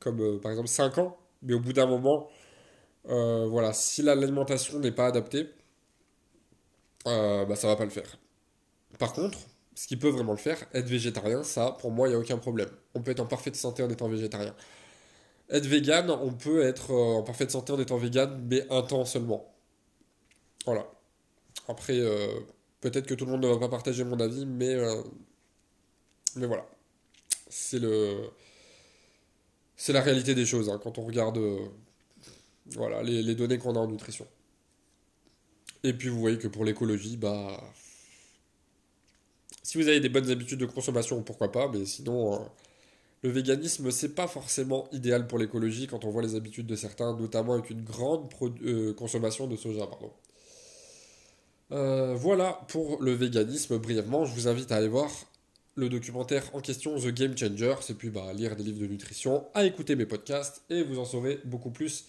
comme 0.00 0.40
par 0.40 0.52
exemple 0.52 0.68
5 0.68 0.98
ans, 0.98 1.18
mais 1.42 1.54
au 1.54 1.60
bout 1.60 1.72
d'un 1.72 1.86
moment, 1.86 2.28
voilà, 3.04 3.72
si 3.72 4.02
l'alimentation 4.02 4.78
n'est 4.78 4.92
pas 4.92 5.06
adaptée, 5.06 5.48
euh, 7.06 7.44
bah, 7.44 7.56
ça 7.56 7.68
va 7.68 7.76
pas 7.76 7.84
le 7.84 7.90
faire. 7.90 8.18
Par 8.98 9.12
contre, 9.12 9.38
ce 9.74 9.86
qui 9.86 9.96
peut 9.96 10.08
vraiment 10.08 10.32
le 10.32 10.38
faire, 10.38 10.64
être 10.72 10.86
végétarien, 10.86 11.42
ça, 11.42 11.72
pour 11.80 11.90
moi, 11.90 12.08
il 12.08 12.12
n'y 12.12 12.16
a 12.16 12.20
aucun 12.20 12.38
problème. 12.38 12.70
On 12.94 13.02
peut 13.02 13.10
être 13.10 13.20
en 13.20 13.26
parfaite 13.26 13.56
santé 13.56 13.82
en 13.82 13.90
étant 13.90 14.08
végétarien. 14.08 14.54
Être 15.50 15.66
vegan, 15.66 16.10
on 16.10 16.32
peut 16.32 16.62
être 16.62 16.92
euh, 16.92 17.18
en 17.18 17.22
parfaite 17.22 17.50
santé 17.50 17.72
en 17.72 17.80
étant 17.80 17.98
vegan, 17.98 18.44
mais 18.48 18.66
un 18.70 18.82
temps 18.82 19.04
seulement. 19.04 19.54
Voilà. 20.64 20.86
Après, 21.68 21.98
euh, 21.98 22.40
peut-être 22.80 23.06
que 23.06 23.14
tout 23.14 23.26
le 23.26 23.32
monde 23.32 23.42
ne 23.44 23.48
va 23.48 23.58
pas 23.58 23.68
partager 23.68 24.04
mon 24.04 24.20
avis, 24.20 24.46
mais, 24.46 24.76
mais 26.36 26.46
voilà. 26.46 26.66
C'est 27.48 27.78
le. 27.78 28.30
C'est 29.76 29.92
la 29.92 30.00
réalité 30.00 30.34
des 30.34 30.46
choses 30.46 30.68
hein, 30.70 30.80
quand 30.82 30.98
on 30.98 31.04
regarde 31.04 31.38
voilà, 32.66 33.02
les 33.02 33.34
données 33.34 33.58
qu'on 33.58 33.76
a 33.76 33.78
en 33.78 33.88
nutrition. 33.88 34.26
Et 35.84 35.92
puis 35.92 36.08
vous 36.08 36.18
voyez 36.18 36.38
que 36.38 36.48
pour 36.48 36.64
l'écologie, 36.64 37.16
bah. 37.16 37.60
Si 39.64 39.78
vous 39.78 39.88
avez 39.88 39.98
des 39.98 40.10
bonnes 40.10 40.30
habitudes 40.30 40.58
de 40.58 40.66
consommation, 40.66 41.22
pourquoi 41.22 41.50
pas, 41.50 41.68
mais 41.72 41.86
sinon, 41.86 42.34
euh, 42.34 42.38
le 43.22 43.30
véganisme, 43.30 43.90
c'est 43.90 44.14
pas 44.14 44.28
forcément 44.28 44.86
idéal 44.92 45.26
pour 45.26 45.38
l'écologie 45.38 45.86
quand 45.86 46.04
on 46.04 46.10
voit 46.10 46.22
les 46.22 46.34
habitudes 46.34 46.66
de 46.66 46.76
certains, 46.76 47.16
notamment 47.16 47.54
avec 47.54 47.70
une 47.70 47.82
grande 47.82 48.30
euh, 48.62 48.92
consommation 48.92 49.46
de 49.46 49.56
soja. 49.56 49.88
Euh, 51.72 52.14
voilà 52.14 52.60
pour 52.68 53.02
le 53.02 53.12
véganisme 53.12 53.78
brièvement. 53.78 54.26
Je 54.26 54.34
vous 54.34 54.48
invite 54.48 54.70
à 54.70 54.76
aller 54.76 54.88
voir 54.88 55.10
le 55.76 55.88
documentaire 55.88 56.44
en 56.52 56.60
question, 56.60 56.98
The 56.98 57.08
Game 57.08 57.36
Changer, 57.36 57.76
c'est 57.80 57.94
puis 57.94 58.10
bah, 58.10 58.34
lire 58.34 58.56
des 58.56 58.64
livres 58.64 58.80
de 58.80 58.86
nutrition, 58.86 59.46
à 59.54 59.64
écouter 59.64 59.96
mes 59.96 60.06
podcasts 60.06 60.62
et 60.68 60.82
vous 60.82 60.98
en 60.98 61.06
saurez 61.06 61.40
beaucoup 61.46 61.70
plus. 61.70 62.04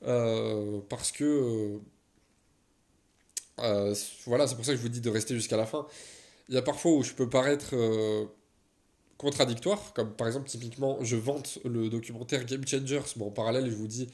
parce 0.00 1.12
que 1.12 1.78
voilà, 4.26 4.46
c'est 4.46 4.54
pour 4.54 4.64
ça 4.64 4.72
que 4.72 4.78
je 4.78 4.82
vous 4.82 4.88
dis 4.88 5.02
de 5.02 5.10
rester 5.10 5.34
jusqu'à 5.34 5.58
la 5.58 5.66
fin. 5.66 5.86
Il 6.48 6.54
y 6.54 6.58
a 6.58 6.62
parfois 6.62 6.92
où 6.92 7.02
je 7.02 7.12
peux 7.12 7.28
paraître 7.28 7.70
euh, 7.74 8.24
contradictoire, 9.18 9.92
comme 9.94 10.14
par 10.14 10.26
exemple, 10.26 10.48
typiquement, 10.48 11.02
je 11.04 11.16
vante 11.16 11.58
le 11.64 11.88
documentaire 11.90 12.44
Game 12.44 12.66
Changers. 12.66 13.02
Bon, 13.16 13.26
en 13.28 13.30
parallèle, 13.30 13.70
je 13.70 13.76
vous 13.76 13.86
dis 13.86 14.08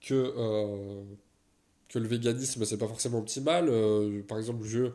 que, 0.00 0.14
euh, 0.36 1.02
que 1.88 1.98
le 1.98 2.08
véganisme, 2.08 2.64
c'est 2.64 2.78
pas 2.78 2.88
forcément 2.88 3.18
optimal. 3.18 3.70
par 4.26 4.38
exemple, 4.38 4.64
je, 4.64 4.90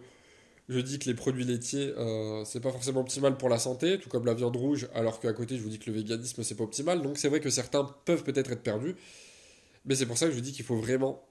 je 0.69 0.79
dis 0.79 0.99
que 0.99 1.05
les 1.09 1.15
produits 1.15 1.43
laitiers, 1.43 1.93
c'est 2.45 2.61
pas 2.61 2.71
forcément 2.71 3.01
optimal 3.01 3.37
pour 3.37 3.49
la 3.49 3.59
santé, 3.59 3.99
tout 3.99 4.09
comme 4.09 4.25
la 4.25 4.33
viande 4.33 4.55
rouge, 4.55 4.87
alors 4.95 5.19
qu'à 5.19 5.33
côté, 5.33 5.57
je 5.57 5.61
vous 5.63 5.69
dis 5.69 5.79
que 5.79 5.89
le 5.89 5.97
véganisme, 5.97 6.43
c'est 6.43 6.55
pas 6.55 6.63
optimal. 6.63 7.01
Donc, 7.01 7.17
c'est 7.17 7.29
vrai 7.29 7.39
que 7.41 7.49
certains 7.49 7.83
peuvent 8.05 8.23
peut-être 8.23 8.51
être 8.51 8.63
perdus. 8.63 8.95
Mais 9.85 9.95
c'est 9.95 10.05
pour 10.05 10.17
ça 10.17 10.25
que 10.25 10.31
je 10.31 10.37
vous 10.37 10.43
dis 10.43 10.53
qu'il 10.53 10.65
faut 10.65 10.77
vraiment 10.77 11.23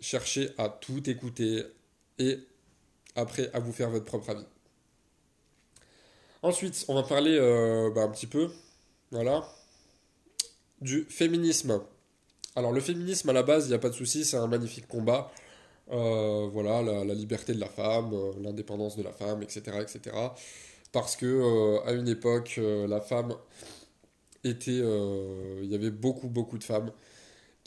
chercher 0.00 0.50
à 0.58 0.68
tout 0.68 1.08
écouter, 1.10 1.64
et 2.18 2.38
après 3.16 3.50
à 3.52 3.60
vous 3.60 3.72
faire 3.72 3.90
votre 3.90 4.04
propre 4.04 4.30
avis. 4.30 4.44
Ensuite, 6.42 6.84
on 6.88 6.94
va 6.94 7.02
parler 7.02 7.36
euh, 7.36 7.90
bah, 7.90 8.02
un 8.02 8.08
petit 8.08 8.28
peu, 8.28 8.50
voilà, 9.10 9.44
du 10.80 11.04
féminisme. 11.10 11.80
Alors 12.54 12.72
le 12.72 12.80
féminisme 12.80 13.28
à 13.30 13.32
la 13.32 13.42
base, 13.42 13.66
il 13.66 13.70
n'y 13.70 13.74
a 13.74 13.78
pas 13.78 13.88
de 13.88 13.94
souci, 13.94 14.24
c'est 14.24 14.36
un 14.36 14.46
magnifique 14.46 14.86
combat. 14.86 15.32
Euh, 15.90 16.48
voilà, 16.52 16.82
la, 16.82 17.14
liberté 17.14 17.54
de 17.54 17.60
la 17.60 17.68
femme, 17.68 18.12
euh, 18.12 18.32
l'indépendance 18.40 18.96
de 18.96 19.02
la 19.02 19.12
femme, 19.12 19.42
etc., 19.42 19.62
etc. 19.80 20.16
Parce 20.92 21.16
que 21.16 21.78
à 21.86 21.92
une 21.92 22.08
époque, 22.08 22.58
la 22.62 23.00
femme 23.00 23.34
était, 24.44 24.80
il 24.80 25.68
y 25.68 25.74
avait 25.74 25.90
beaucoup, 25.90 26.28
beaucoup 26.28 26.56
de 26.56 26.64
femmes 26.64 26.90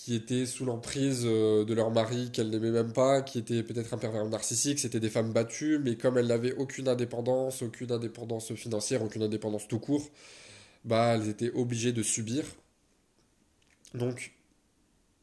qui 0.03 0.15
étaient 0.15 0.47
sous 0.47 0.65
l'emprise 0.65 1.23
de 1.23 1.73
leur 1.75 1.91
mari 1.91 2.31
qu'elles 2.31 2.49
n'aimaient 2.49 2.71
même 2.71 2.91
pas, 2.91 3.21
qui 3.21 3.37
étaient 3.37 3.61
peut-être 3.61 3.93
un 3.93 3.99
pervers 3.99 4.25
narcissique, 4.25 4.79
c'était 4.79 4.99
des 4.99 5.11
femmes 5.11 5.31
battues, 5.31 5.77
mais 5.77 5.95
comme 5.95 6.17
elles 6.17 6.25
n'avaient 6.25 6.55
aucune 6.55 6.87
indépendance, 6.87 7.61
aucune 7.61 7.91
indépendance 7.91 8.51
financière, 8.55 9.03
aucune 9.03 9.21
indépendance 9.21 9.67
tout 9.67 9.77
court, 9.77 10.09
bah 10.85 11.13
elles 11.13 11.29
étaient 11.29 11.51
obligées 11.51 11.91
de 11.91 12.01
subir. 12.01 12.43
Donc 13.93 14.31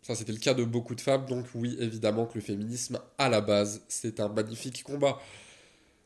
ça, 0.03 0.15
c'était 0.15 0.33
le 0.33 0.39
cas 0.39 0.55
de 0.55 0.63
beaucoup 0.63 0.95
de 0.95 1.01
femmes, 1.01 1.27
donc 1.27 1.47
oui, 1.57 1.77
évidemment 1.81 2.27
que 2.27 2.37
le 2.37 2.41
féminisme, 2.41 3.01
à 3.19 3.29
la 3.29 3.41
base, 3.41 3.83
c'est 3.89 4.21
un 4.21 4.29
magnifique 4.29 4.85
combat. 4.85 5.19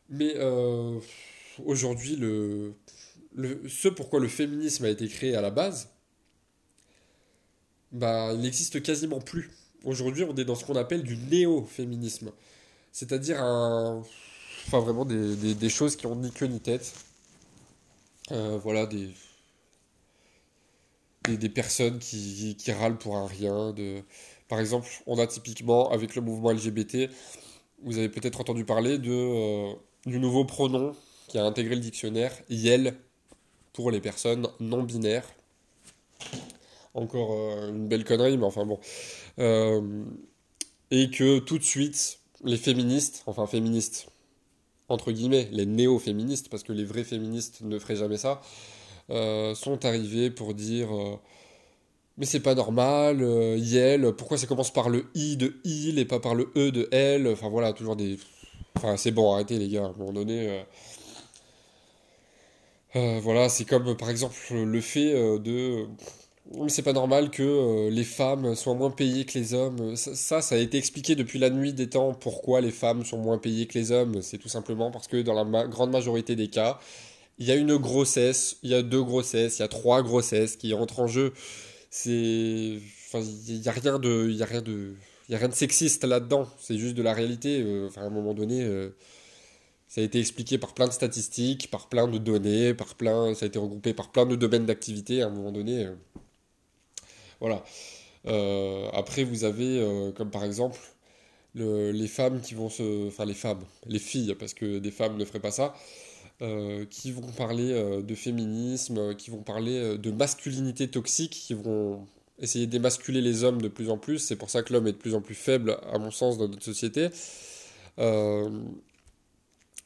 Mais 0.08 0.32
euh, 0.36 0.98
aujourd'hui, 1.62 2.16
le, 2.16 2.72
le, 3.34 3.68
ce 3.68 3.88
pourquoi 3.88 4.18
le 4.18 4.28
féminisme 4.28 4.86
a 4.86 4.88
été 4.88 5.06
créé 5.08 5.36
à 5.36 5.42
la 5.42 5.50
base, 5.50 5.91
bah, 7.92 8.30
il 8.34 8.40
n'existe 8.40 8.82
quasiment 8.82 9.20
plus. 9.20 9.50
Aujourd'hui, 9.84 10.24
on 10.24 10.34
est 10.36 10.44
dans 10.44 10.54
ce 10.54 10.64
qu'on 10.64 10.76
appelle 10.76 11.02
du 11.02 11.16
néo-féminisme. 11.16 12.32
C'est-à-dire 12.92 13.42
un... 13.42 14.02
Enfin, 14.66 14.80
vraiment 14.80 15.04
des, 15.04 15.54
des, 15.54 15.68
choses 15.68 15.96
qui 15.96 16.06
ont 16.06 16.14
ni 16.14 16.30
queue 16.30 16.46
ni 16.46 16.60
tête. 16.60 16.94
Euh, 18.30 18.58
voilà, 18.62 18.86
des 18.86 19.10
des, 21.28 21.48
personnes 21.48 21.98
qui, 21.98 22.56
qui, 22.56 22.72
râlent 22.72 22.98
pour 22.98 23.16
un 23.16 23.26
rien. 23.26 23.72
De... 23.72 24.02
Par 24.48 24.60
exemple, 24.60 24.88
on 25.06 25.18
a 25.18 25.26
typiquement, 25.26 25.90
avec 25.90 26.14
le 26.14 26.22
mouvement 26.22 26.52
LGBT, 26.52 27.10
vous 27.82 27.98
avez 27.98 28.08
peut-être 28.08 28.40
entendu 28.40 28.64
parler 28.64 28.98
de, 28.98 29.10
euh, 29.10 29.72
du 30.06 30.18
nouveau 30.18 30.44
pronom 30.44 30.94
qui 31.28 31.38
a 31.38 31.44
intégré 31.44 31.74
le 31.74 31.80
dictionnaire, 31.80 32.32
YEL, 32.48 32.94
pour 33.72 33.90
les 33.90 34.00
personnes 34.00 34.48
non 34.60 34.82
binaires. 34.82 35.26
Encore 36.94 37.32
euh, 37.32 37.70
une 37.70 37.88
belle 37.88 38.04
connerie, 38.04 38.36
mais 38.36 38.44
enfin 38.44 38.66
bon. 38.66 38.78
Euh, 39.38 40.04
et 40.90 41.10
que 41.10 41.38
tout 41.38 41.58
de 41.58 41.64
suite, 41.64 42.20
les 42.44 42.56
féministes, 42.58 43.22
enfin 43.26 43.46
féministes, 43.46 44.08
entre 44.88 45.12
guillemets, 45.12 45.48
les 45.52 45.66
néo-féministes, 45.66 46.48
parce 46.50 46.62
que 46.62 46.72
les 46.72 46.84
vrais 46.84 47.04
féministes 47.04 47.62
ne 47.62 47.78
feraient 47.78 47.96
jamais 47.96 48.18
ça, 48.18 48.42
euh, 49.10 49.54
sont 49.54 49.84
arrivés 49.84 50.30
pour 50.30 50.54
dire 50.54 50.88
mais 52.18 52.26
c'est 52.26 52.40
pas 52.40 52.54
normal, 52.54 53.22
euh, 53.22 53.56
Yel, 53.56 54.12
pourquoi 54.12 54.36
ça 54.36 54.46
commence 54.46 54.70
par 54.72 54.88
le 54.90 55.06
I 55.14 55.36
de 55.36 55.54
il 55.64 55.98
et 55.98 56.04
pas 56.04 56.20
par 56.20 56.34
le 56.34 56.52
E 56.56 56.70
de 56.70 56.88
elle 56.92 57.26
Enfin 57.28 57.48
voilà, 57.48 57.72
toujours 57.72 57.96
des. 57.96 58.18
Enfin 58.76 58.96
c'est 58.96 59.10
bon, 59.12 59.32
arrêtez 59.32 59.58
les 59.58 59.68
gars, 59.68 59.84
à 59.84 59.88
un 59.88 59.92
moment 59.92 60.12
donné. 60.12 60.64
voilà, 62.94 63.48
c'est 63.48 63.64
comme 63.64 63.96
par 63.96 64.10
exemple 64.10 64.36
le 64.52 64.80
fait 64.80 65.12
de. 65.38 65.86
Mais 66.50 66.68
c'est 66.68 66.82
pas 66.82 66.92
normal 66.92 67.30
que 67.30 67.88
les 67.88 68.04
femmes 68.04 68.54
soient 68.54 68.74
moins 68.74 68.90
payées 68.90 69.24
que 69.24 69.38
les 69.38 69.54
hommes. 69.54 69.96
Ça, 69.96 70.42
ça, 70.42 70.54
a 70.54 70.58
été 70.58 70.76
expliqué 70.76 71.14
depuis 71.14 71.38
la 71.38 71.50
nuit 71.50 71.72
des 71.72 71.88
temps 71.88 72.14
pourquoi 72.14 72.60
les 72.60 72.72
femmes 72.72 73.04
sont 73.04 73.18
moins 73.18 73.38
payées 73.38 73.66
que 73.66 73.78
les 73.78 73.92
hommes. 73.92 74.22
C'est 74.22 74.38
tout 74.38 74.48
simplement 74.48 74.90
parce 74.90 75.08
que 75.08 75.22
dans 75.22 75.34
la 75.34 75.66
grande 75.66 75.92
majorité 75.92 76.36
des 76.36 76.48
cas, 76.48 76.78
il 77.38 77.46
y 77.46 77.52
a 77.52 77.54
une 77.56 77.76
grossesse, 77.76 78.56
il 78.62 78.70
y 78.70 78.74
a 78.74 78.82
deux 78.82 79.02
grossesses, 79.02 79.58
il 79.58 79.62
y 79.62 79.64
a 79.64 79.68
trois 79.68 80.02
grossesses 80.02 80.56
qui 80.56 80.74
entrent 80.74 81.00
en 81.00 81.06
jeu. 81.06 81.32
C'est, 81.90 82.78
enfin, 83.08 83.24
il 83.48 83.62
y 83.62 83.68
a 83.68 83.72
rien 83.72 83.98
de, 83.98 84.30
y 84.30 84.42
a 84.42 84.46
rien 84.46 84.62
de, 84.62 84.94
y 85.28 85.34
a 85.34 85.38
rien 85.38 85.48
de 85.48 85.54
sexiste 85.54 86.04
là-dedans. 86.04 86.48
C'est 86.60 86.78
juste 86.78 86.94
de 86.94 87.02
la 87.02 87.14
réalité. 87.14 87.62
Euh, 87.62 87.88
à 87.96 88.02
un 88.02 88.10
moment 88.10 88.34
donné, 88.34 88.62
euh, 88.62 88.90
ça 89.88 90.00
a 90.00 90.04
été 90.04 90.20
expliqué 90.20 90.58
par 90.58 90.74
plein 90.74 90.88
de 90.88 90.92
statistiques, 90.92 91.70
par 91.70 91.88
plein 91.88 92.08
de 92.08 92.18
données, 92.18 92.74
par 92.74 92.94
plein, 92.94 93.34
ça 93.34 93.44
a 93.44 93.48
été 93.48 93.58
regroupé 93.58 93.94
par 93.94 94.10
plein 94.12 94.26
de 94.26 94.36
domaines 94.36 94.66
d'activité. 94.66 95.22
À 95.22 95.26
un 95.26 95.30
moment 95.30 95.52
donné, 95.52 95.88
euh, 97.42 97.48
voilà. 98.24 98.98
après, 98.98 99.24
vous 99.24 99.44
avez, 99.44 100.12
comme 100.16 100.30
par 100.30 100.44
exemple, 100.44 100.78
les 101.54 102.08
femmes 102.08 102.40
qui 102.40 102.54
vont 102.54 102.70
se, 102.70 103.08
enfin 103.08 103.24
les 103.24 103.34
femmes, 103.34 103.64
les 103.86 103.98
filles, 103.98 104.34
parce 104.38 104.54
que 104.54 104.78
des 104.78 104.90
femmes 104.90 105.16
ne 105.16 105.24
feraient 105.24 105.40
pas 105.40 105.50
ça 105.50 105.74
euh, 106.42 106.86
qui 106.86 107.12
vont 107.12 107.30
parler 107.30 107.70
euh, 107.70 108.02
de 108.02 108.16
féminisme, 108.16 108.98
euh, 108.98 109.14
qui 109.14 109.30
vont 109.30 109.42
parler 109.44 109.96
de 109.96 110.10
masculinité 110.10 110.88
toxique, 110.88 111.30
qui 111.30 111.54
vont 111.54 112.08
essayer 112.40 112.66
d'émasculer 112.66 113.20
les 113.20 113.44
hommes 113.44 113.62
de 113.62 113.68
plus 113.68 113.90
en 113.90 113.96
plus. 113.98 114.18
C'est 114.18 114.34
pour 114.34 114.50
ça 114.50 114.62
que 114.64 114.72
l'homme 114.72 114.88
est 114.88 114.92
de 114.92 114.96
plus 114.96 115.14
en 115.14 115.20
plus 115.20 115.36
faible, 115.36 115.78
à 115.92 115.98
mon 115.98 116.10
sens, 116.10 116.38
dans 116.38 116.48
notre 116.48 116.64
société. 116.64 117.10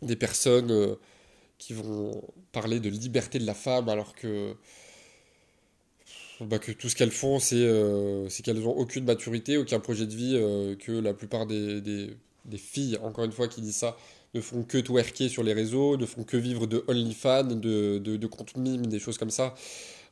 des 0.03 0.17
personnes 0.17 0.97
qui 1.59 1.75
vont 1.75 2.23
parler 2.53 2.81
de 2.81 2.89
liberté 2.89 3.39
de 3.39 3.47
la 3.47 3.55
femme 3.55 3.89
alors 3.89 4.15
que, 4.15 4.55
bah, 6.41 6.59
que 6.59 6.73
tout 6.73 6.89
ce 6.89 6.97
qu'elles 6.97 7.11
font, 7.11 7.39
c'est 7.39 7.57
qu'elles 8.45 8.61
n'ont 8.61 8.77
aucune 8.77 9.05
maturité, 9.05 9.57
aucun 9.57 9.81
projet 9.81 10.07
de 10.07 10.15
vie, 10.15 10.33
que 10.79 10.93
la 10.93 11.15
plupart 11.15 11.47
des, 11.47 11.81
des, 11.81 12.59
filles, 12.59 12.99
encore 13.03 13.25
une 13.25 13.33
fois, 13.33 13.49
qui 13.49 13.61
disent 13.61 13.77
ça, 13.77 13.97
ne 14.35 14.41
font 14.41 14.63
que 14.63 14.79
twerker 14.79 15.29
sur 15.29 15.43
les 15.43 15.53
réseaux, 15.53 15.97
ne 15.97 16.07
font 16.07 16.25
que 16.25 16.37
vivre 16.37 16.67
de 16.67 16.85
OnlyFans, 16.89 17.45
de, 17.45 17.99
de, 17.99 18.17
de 18.17 18.27
comptes 18.27 18.57
mimes, 18.57 18.87
des 18.87 18.99
choses 18.99 19.19
comme 19.19 19.31
ça. 19.31 19.55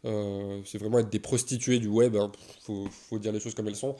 Euh, 0.05 0.61
c'est 0.65 0.79
vraiment 0.79 0.99
être 0.99 1.11
des 1.11 1.19
prostituées 1.19 1.79
du 1.79 1.89
web, 1.89 2.17
hein. 2.17 2.31
faut, 2.63 2.87
faut, 2.91 3.19
dire 3.19 3.33
les 3.33 3.41
choses 3.41 3.55
comme 3.55 3.69
elles 3.69 3.77
sont. 3.77 3.97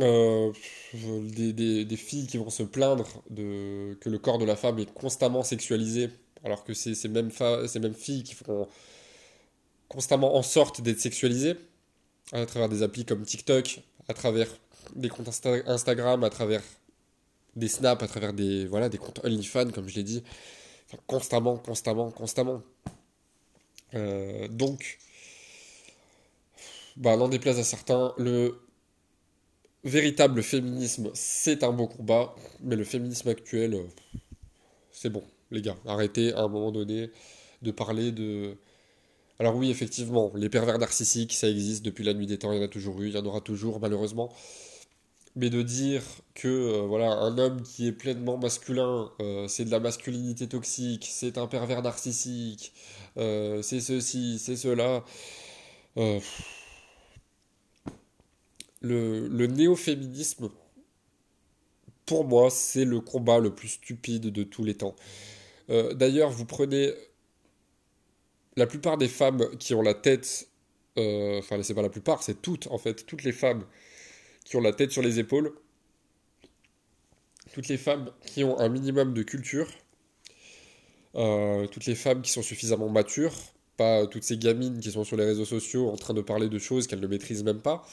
Euh, 0.00 0.52
des, 0.94 1.52
des, 1.52 1.84
des, 1.84 1.96
filles 1.96 2.26
qui 2.26 2.36
vont 2.36 2.50
se 2.50 2.64
plaindre 2.64 3.06
de, 3.30 3.94
que 4.00 4.08
le 4.08 4.18
corps 4.18 4.38
de 4.38 4.44
la 4.44 4.56
femme 4.56 4.80
est 4.80 4.92
constamment 4.92 5.44
sexualisé, 5.44 6.10
alors 6.42 6.64
que 6.64 6.74
c'est 6.74 6.96
ces 6.96 7.08
mêmes, 7.08 7.30
ces 7.68 7.78
mêmes 7.78 7.94
filles 7.94 8.24
qui 8.24 8.34
font 8.34 8.66
constamment 9.88 10.36
en 10.36 10.42
sorte 10.42 10.80
d'être 10.80 11.00
sexualisées, 11.00 11.56
à 12.32 12.46
travers 12.46 12.68
des 12.68 12.82
applis 12.82 13.04
comme 13.04 13.22
TikTok, 13.22 13.80
à 14.08 14.14
travers 14.14 14.48
des 14.94 15.08
comptes 15.08 15.28
Instagram, 15.66 16.24
à 16.24 16.30
travers 16.30 16.62
des 17.56 17.68
snaps, 17.68 18.02
à 18.02 18.08
travers 18.08 18.32
des, 18.32 18.66
voilà, 18.66 18.88
des 18.88 18.98
comptes 18.98 19.24
OnlyFans, 19.24 19.70
comme 19.70 19.88
je 19.88 19.94
l'ai 19.94 20.02
dit, 20.02 20.22
constamment, 21.06 21.56
constamment, 21.56 22.10
constamment. 22.10 22.62
Euh, 23.94 24.48
donc, 24.48 24.98
bah, 26.96 27.16
n'en 27.16 27.28
déplaise 27.28 27.58
à 27.58 27.64
certains, 27.64 28.12
le 28.18 28.60
véritable 29.84 30.42
féminisme, 30.42 31.10
c'est 31.14 31.62
un 31.62 31.72
beau 31.72 31.86
combat, 31.86 32.34
mais 32.60 32.76
le 32.76 32.84
féminisme 32.84 33.28
actuel, 33.28 33.74
euh, 33.74 33.86
c'est 34.90 35.10
bon, 35.10 35.22
les 35.50 35.62
gars, 35.62 35.76
arrêtez 35.86 36.32
à 36.32 36.42
un 36.42 36.48
moment 36.48 36.72
donné 36.72 37.10
de 37.62 37.70
parler 37.70 38.12
de... 38.12 38.56
Alors 39.40 39.56
oui, 39.56 39.70
effectivement, 39.70 40.32
les 40.34 40.48
pervers 40.48 40.78
narcissiques, 40.78 41.32
ça 41.32 41.48
existe 41.48 41.84
depuis 41.84 42.04
la 42.04 42.14
nuit 42.14 42.26
des 42.26 42.38
temps, 42.38 42.52
il 42.52 42.58
y 42.58 42.60
en 42.60 42.64
a 42.64 42.68
toujours 42.68 43.00
eu, 43.02 43.08
il 43.08 43.14
y 43.14 43.18
en 43.18 43.26
aura 43.26 43.40
toujours, 43.40 43.80
malheureusement 43.80 44.32
mais 45.36 45.50
de 45.50 45.62
dire 45.62 46.02
que 46.34 46.48
euh, 46.48 46.80
voilà 46.82 47.10
un 47.12 47.38
homme 47.38 47.62
qui 47.62 47.86
est 47.88 47.92
pleinement 47.92 48.36
masculin, 48.38 49.10
euh, 49.20 49.48
c'est 49.48 49.64
de 49.64 49.70
la 49.70 49.80
masculinité 49.80 50.48
toxique, 50.48 51.08
c'est 51.10 51.38
un 51.38 51.46
pervers 51.46 51.82
narcissique, 51.82 52.72
euh, 53.16 53.62
c'est 53.62 53.80
ceci, 53.80 54.38
c'est 54.38 54.56
cela. 54.56 55.04
le, 58.80 59.26
le 59.28 59.46
néo-féminisme, 59.46 60.50
pour 62.06 62.24
moi, 62.24 62.50
c'est 62.50 62.84
le 62.84 63.00
combat 63.00 63.38
le 63.38 63.54
plus 63.54 63.68
stupide 63.68 64.26
de 64.30 64.42
tous 64.42 64.64
les 64.64 64.74
temps. 64.74 64.94
D'ailleurs, 65.68 66.30
vous 66.30 66.44
prenez 66.44 66.92
la 68.56 68.66
plupart 68.66 68.98
des 68.98 69.08
femmes 69.08 69.48
qui 69.58 69.74
ont 69.74 69.82
la 69.82 69.94
tête, 69.94 70.48
enfin 70.96 71.62
c'est 71.62 71.74
pas 71.74 71.82
la 71.82 71.88
plupart, 71.88 72.22
c'est 72.22 72.40
toutes 72.40 72.68
en 72.68 72.78
fait, 72.78 73.06
toutes 73.06 73.24
les 73.24 73.32
femmes 73.32 73.64
qui 74.44 74.56
ont 74.56 74.60
la 74.60 74.72
tête 74.72 74.92
sur 74.92 75.02
les 75.02 75.18
épaules, 75.18 75.52
toutes 77.52 77.68
les 77.68 77.78
femmes 77.78 78.10
qui 78.26 78.44
ont 78.44 78.58
un 78.58 78.68
minimum 78.68 79.14
de 79.14 79.22
culture, 79.22 79.68
euh, 81.14 81.66
toutes 81.68 81.86
les 81.86 81.94
femmes 81.94 82.22
qui 82.22 82.30
sont 82.30 82.42
suffisamment 82.42 82.88
matures, 82.88 83.34
pas 83.76 84.06
toutes 84.06 84.24
ces 84.24 84.36
gamines 84.36 84.80
qui 84.80 84.90
sont 84.90 85.04
sur 85.04 85.16
les 85.16 85.24
réseaux 85.24 85.44
sociaux 85.44 85.88
en 85.88 85.96
train 85.96 86.14
de 86.14 86.20
parler 86.20 86.48
de 86.48 86.58
choses 86.58 86.86
qu'elles 86.86 87.00
ne 87.00 87.06
maîtrisent 87.06 87.44
même 87.44 87.60
pas, 87.60 87.84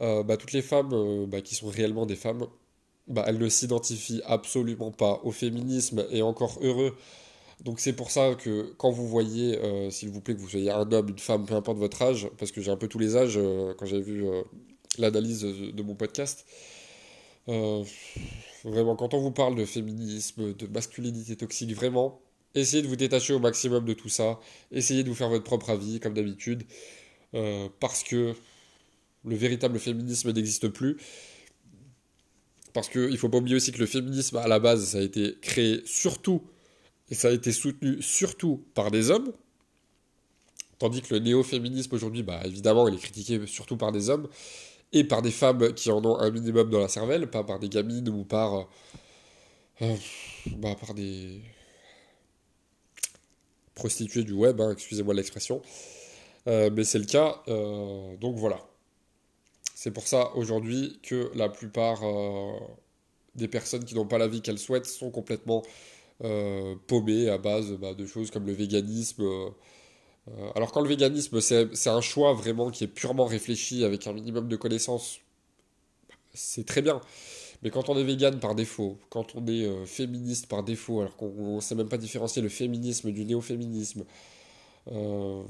euh, 0.00 0.22
bah, 0.22 0.36
toutes 0.36 0.52
les 0.52 0.62
femmes 0.62 0.92
euh, 0.92 1.26
bah, 1.26 1.40
qui 1.40 1.54
sont 1.54 1.68
réellement 1.68 2.06
des 2.06 2.16
femmes, 2.16 2.46
bah, 3.06 3.24
elles 3.26 3.38
ne 3.38 3.48
s'identifient 3.48 4.22
absolument 4.24 4.90
pas 4.90 5.20
au 5.24 5.30
féminisme 5.30 6.06
et 6.10 6.22
encore 6.22 6.58
heureux. 6.62 6.96
Donc 7.64 7.80
c'est 7.80 7.92
pour 7.92 8.10
ça 8.10 8.34
que 8.34 8.72
quand 8.78 8.90
vous 8.90 9.06
voyez, 9.06 9.58
s'il 9.90 10.10
vous 10.10 10.20
plaît, 10.20 10.34
que 10.34 10.40
vous 10.40 10.48
soyez 10.48 10.70
un 10.70 10.90
homme, 10.92 11.08
une 11.10 11.18
femme, 11.18 11.44
peu 11.46 11.54
importe 11.54 11.78
votre 11.78 12.00
âge, 12.02 12.28
parce 12.38 12.52
que 12.52 12.60
j'ai 12.60 12.70
un 12.70 12.76
peu 12.76 12.88
tous 12.88 12.98
les 12.98 13.16
âges, 13.16 13.38
quand 13.78 13.86
j'ai 13.86 14.00
vu 14.00 14.24
l'analyse 14.98 15.42
de 15.42 15.82
mon 15.82 15.94
podcast. 15.94 16.46
Euh, 17.48 17.82
vraiment, 18.64 18.96
quand 18.96 19.14
on 19.14 19.20
vous 19.20 19.30
parle 19.30 19.56
de 19.56 19.64
féminisme, 19.64 20.54
de 20.54 20.66
masculinité 20.66 21.36
toxique, 21.36 21.72
vraiment, 21.74 22.20
essayez 22.54 22.82
de 22.82 22.88
vous 22.88 22.96
détacher 22.96 23.32
au 23.32 23.38
maximum 23.38 23.84
de 23.84 23.92
tout 23.92 24.08
ça. 24.08 24.38
Essayez 24.72 25.02
de 25.02 25.08
vous 25.08 25.14
faire 25.14 25.28
votre 25.28 25.44
propre 25.44 25.70
avis, 25.70 26.00
comme 26.00 26.14
d'habitude. 26.14 26.64
euh, 27.34 27.68
parce 27.78 28.02
que 28.02 28.34
le 29.24 29.36
véritable 29.36 29.78
féminisme 29.78 30.32
n'existe 30.32 30.68
plus. 30.68 30.96
Parce 32.72 32.88
qu'il 32.88 33.10
ne 33.10 33.16
faut 33.16 33.28
pas 33.28 33.38
oublier 33.38 33.56
aussi 33.56 33.72
que 33.72 33.78
le 33.78 33.86
féminisme, 33.86 34.36
à 34.36 34.48
la 34.48 34.58
base, 34.60 34.84
ça 34.84 34.98
a 34.98 35.00
été 35.00 35.36
créé 35.40 35.82
surtout, 35.84 36.42
et 37.10 37.14
ça 37.14 37.28
a 37.28 37.32
été 37.32 37.52
soutenu 37.52 38.00
surtout 38.00 38.64
par 38.74 38.90
des 38.90 39.10
hommes. 39.10 39.32
Tandis 40.78 41.02
que 41.02 41.14
le 41.14 41.20
néo-féminisme 41.20 41.94
aujourd'hui, 41.94 42.22
bah, 42.22 42.40
évidemment, 42.44 42.88
il 42.88 42.94
est 42.94 42.98
critiqué 42.98 43.46
surtout 43.46 43.76
par 43.76 43.92
des 43.92 44.08
hommes 44.08 44.28
et 44.92 45.04
par 45.04 45.20
des 45.20 45.30
femmes 45.30 45.74
qui 45.74 45.90
en 45.90 46.04
ont 46.04 46.18
un 46.18 46.30
minimum 46.30 46.70
dans 46.70 46.80
la 46.80 46.88
cervelle, 46.88 47.28
pas 47.28 47.44
par 47.44 47.58
des 47.58 47.68
gamines 47.68 48.08
ou 48.08 48.24
par, 48.24 48.68
euh, 49.82 49.96
bah, 50.56 50.74
par 50.80 50.94
des 50.94 51.42
prostituées 53.74 54.24
du 54.24 54.32
web, 54.32 54.60
hein, 54.60 54.70
excusez-moi 54.72 55.14
l'expression. 55.14 55.60
Euh, 56.46 56.70
mais 56.72 56.84
c'est 56.84 56.98
le 56.98 57.04
cas, 57.04 57.42
euh, 57.48 58.16
donc 58.16 58.36
voilà. 58.36 58.60
C'est 59.74 59.90
pour 59.90 60.06
ça 60.06 60.34
aujourd'hui 60.36 60.98
que 61.02 61.30
la 61.34 61.48
plupart 61.48 62.02
des 63.34 63.48
personnes 63.48 63.84
qui 63.84 63.94
n'ont 63.94 64.06
pas 64.06 64.18
la 64.18 64.28
vie 64.28 64.42
qu'elles 64.42 64.58
souhaitent 64.58 64.84
sont 64.84 65.10
complètement 65.10 65.62
paumées 66.86 67.28
à 67.28 67.38
base 67.38 67.72
bah, 67.72 67.94
de 67.94 68.06
choses 68.06 68.30
comme 68.30 68.46
le 68.46 68.52
véganisme 68.52 69.24
euh, 70.38 70.50
alors 70.54 70.72
quand 70.72 70.80
le 70.80 70.88
véganisme, 70.88 71.40
c'est 71.40 71.88
un 71.88 72.00
choix 72.00 72.34
vraiment 72.34 72.70
qui 72.70 72.84
est 72.84 72.88
purement 72.88 73.26
réfléchi 73.26 73.84
avec 73.84 74.06
un 74.06 74.12
minimum 74.12 74.48
de 74.48 74.56
connaissances, 74.56 75.20
c'est 76.34 76.66
très 76.66 76.82
bien. 76.82 77.00
Mais 77.62 77.70
quand 77.70 77.88
on 77.88 77.98
est 77.98 78.04
vegan 78.04 78.38
par 78.40 78.54
défaut, 78.54 78.98
quand 79.10 79.34
on 79.34 79.46
est 79.46 79.64
euh, 79.66 79.84
féministe 79.86 80.46
par 80.46 80.62
défaut, 80.62 81.00
alors 81.00 81.16
qu'on 81.16 81.56
ne 81.56 81.60
sait 81.60 81.74
même 81.74 81.88
pas 81.88 81.98
différencier 81.98 82.42
le 82.42 82.48
féminisme 82.48 83.10
du 83.12 83.24
néo-féminisme, 83.24 84.04
euh, 84.92 85.42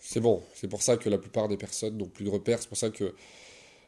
c'est 0.00 0.20
bon. 0.20 0.42
C'est 0.54 0.68
pour 0.68 0.82
ça 0.82 0.96
que 0.96 1.08
la 1.10 1.18
plupart 1.18 1.48
des 1.48 1.56
personnes 1.56 1.98
n'ont 1.98 2.06
plus 2.06 2.24
de 2.24 2.30
repères. 2.30 2.60
C'est 2.60 2.68
pour 2.68 2.78
ça 2.78 2.90
que 2.90 3.14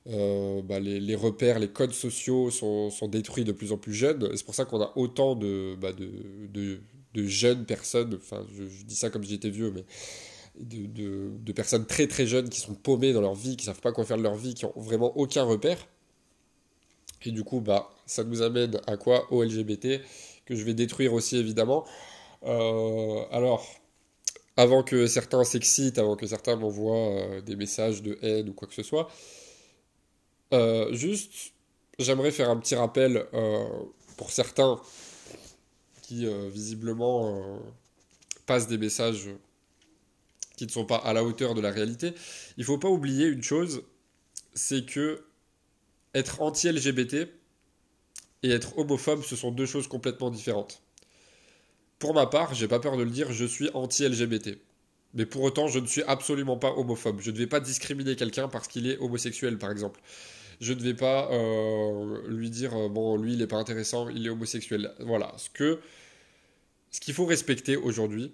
bah, 0.07 0.81
les, 0.81 1.15
repères, 1.15 1.59
les 1.59 1.69
codes 1.69 1.93
sociaux 1.93 2.51
sont, 2.51 2.91
détruits 3.09 3.45
de 3.45 3.53
plus 3.53 3.73
en 3.73 3.79
plus 3.79 3.95
jeunes. 3.95 4.29
C'est 4.37 4.45
pour 4.45 4.55
ça 4.55 4.65
qu'on 4.65 4.81
a 4.81 4.93
autant 4.97 5.35
de, 5.35 5.77
bah, 5.81 5.93
de, 5.93 6.81
de 7.15 7.27
jeunes 7.27 7.65
personnes, 7.65 8.15
enfin 8.15 8.45
je, 8.57 8.85
dis 8.85 8.95
ça 8.95 9.11
comme 9.11 9.25
j'étais 9.25 9.51
vieux, 9.51 9.73
mais 9.73 9.85
de, 10.59 11.31
de, 11.39 11.53
personnes 11.53 11.87
très 11.87 12.07
très 12.07 12.27
jeunes 12.27 12.49
qui 12.49 12.61
sont 12.61 12.75
paumées 12.75 13.13
dans 13.13 13.21
leur 13.21 13.35
vie, 13.35 13.57
qui 13.57 13.65
savent 13.65 13.81
pas 13.81 13.93
quoi 13.93 14.05
faire 14.05 14.17
de 14.17 14.23
leur 14.23 14.37
vie, 14.37 14.55
qui 14.55 14.65
ont 14.65 14.73
vraiment 14.77 15.17
aucun 15.17 15.43
repère. 15.43 15.89
Et 17.25 17.33
du 17.33 17.45
coup, 17.45 17.61
bah, 17.61 17.91
ça 18.07 18.25
nous 18.25 18.43
amène 18.43 18.81
à 18.87 18.97
quoi? 18.97 19.31
Au 19.33 19.43
LGBT, 19.43 20.01
que 20.47 20.55
je 20.55 20.65
vais 20.65 20.75
détruire 20.75 21.13
aussi 21.13 21.37
évidemment. 21.37 21.85
Euh, 22.45 23.23
alors, 23.31 23.67
avant 24.57 24.83
que 24.83 25.07
certains 25.07 25.45
s'excitent, 25.45 25.99
avant 25.99 26.17
que 26.17 26.27
certains 26.27 26.57
m'envoient 26.57 26.97
euh, 26.97 27.41
des 27.41 27.57
messages 27.57 28.03
de 28.03 28.19
haine 28.23 28.49
ou 28.49 28.53
quoi 28.53 28.69
que 28.69 28.75
ce 28.75 28.83
soit, 28.83 29.11
euh, 30.53 30.93
juste, 30.93 31.53
j'aimerais 31.99 32.31
faire 32.31 32.51
un 32.51 32.57
petit 32.57 32.75
rappel 32.75 33.27
pour 34.17 34.31
certains 34.31 34.81
qui 36.11 36.27
euh, 36.27 36.49
visiblement 36.49 37.39
euh, 37.39 37.59
passent 38.45 38.67
des 38.67 38.79
messages 38.79 39.29
qui 40.57 40.67
ne 40.67 40.71
sont 40.71 40.85
pas 40.85 40.97
à 40.97 41.13
la 41.13 41.23
hauteur 41.23 41.55
de 41.55 41.61
la 41.61 41.71
réalité. 41.71 42.15
Il 42.57 42.65
faut 42.65 42.79
pas 42.79 42.89
oublier 42.89 43.27
une 43.29 43.45
chose, 43.45 43.85
c'est 44.53 44.85
que 44.85 45.25
être 46.15 46.43
anti-LGBT 46.43 47.29
et 48.43 48.51
être 48.51 48.77
homophobe, 48.77 49.23
ce 49.23 49.37
sont 49.37 49.53
deux 49.53 49.67
choses 49.67 49.87
complètement 49.87 50.31
différentes. 50.31 50.83
Pour 52.01 52.13
ma 52.13 52.27
part, 52.27 52.55
j'ai 52.55 52.67
pas 52.67 52.81
peur 52.81 52.97
de 52.97 53.05
le 53.05 53.11
dire, 53.11 53.33
je 53.33 53.45
suis 53.45 53.71
anti-LGBT. 53.73 54.59
Mais 55.15 55.27
pour 55.27 55.43
autant, 55.43 55.69
je 55.69 55.79
ne 55.79 55.87
suis 55.87 56.03
absolument 56.03 56.57
pas 56.57 56.73
homophobe. 56.73 57.21
Je 57.21 57.31
ne 57.31 57.37
vais 57.37 57.47
pas 57.47 57.61
discriminer 57.61 58.17
quelqu'un 58.17 58.49
parce 58.49 58.67
qu'il 58.67 58.89
est 58.89 58.99
homosexuel, 58.99 59.59
par 59.59 59.71
exemple. 59.71 60.01
Je 60.61 60.73
ne 60.75 60.81
vais 60.81 60.95
pas 60.95 61.31
euh, 61.33 62.29
lui 62.29 62.51
dire, 62.51 62.91
bon, 62.91 63.17
lui, 63.17 63.33
il 63.33 63.39
n'est 63.39 63.47
pas 63.47 63.57
intéressant, 63.57 64.09
il 64.11 64.27
est 64.27 64.31
homosexuel. 64.31 64.93
Voilà. 65.01 65.35
Ce 65.39 67.01
qu'il 67.01 67.15
faut 67.15 67.25
respecter 67.25 67.77
aujourd'hui, 67.77 68.33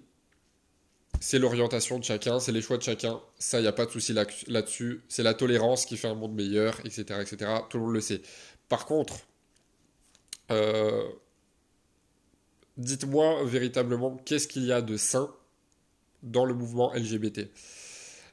c'est 1.19 1.39
l'orientation 1.39 1.99
de 1.99 2.03
chacun, 2.03 2.39
c'est 2.39 2.51
les 2.51 2.61
choix 2.61 2.77
de 2.77 2.83
chacun. 2.83 3.21
Ça, 3.39 3.59
il 3.59 3.63
n'y 3.63 3.67
a 3.67 3.73
pas 3.73 3.85
de 3.85 3.91
souci 3.91 4.13
là-dessus. 4.13 5.01
c'est 5.07 5.23
la 5.23 5.33
tolérance 5.33 5.85
qui 5.85 5.97
fait 5.97 6.07
un 6.07 6.15
monde 6.15 6.33
meilleur, 6.33 6.79
etc., 6.85 7.05
etc. 7.21 7.51
Tout 7.69 7.77
le 7.77 7.83
monde 7.85 7.93
le 7.93 8.01
sait. 8.01 8.21
Par 8.69 8.85
contre, 8.85 9.15
euh, 10.51 11.07
dites-moi 12.77 13.43
véritablement 13.45 14.17
qu'est-ce 14.17 14.47
qu'il 14.47 14.65
y 14.65 14.71
a 14.71 14.81
de 14.81 14.97
sain 14.97 15.33
dans 16.23 16.45
le 16.45 16.53
mouvement 16.53 16.93
LGBT. 16.93 17.49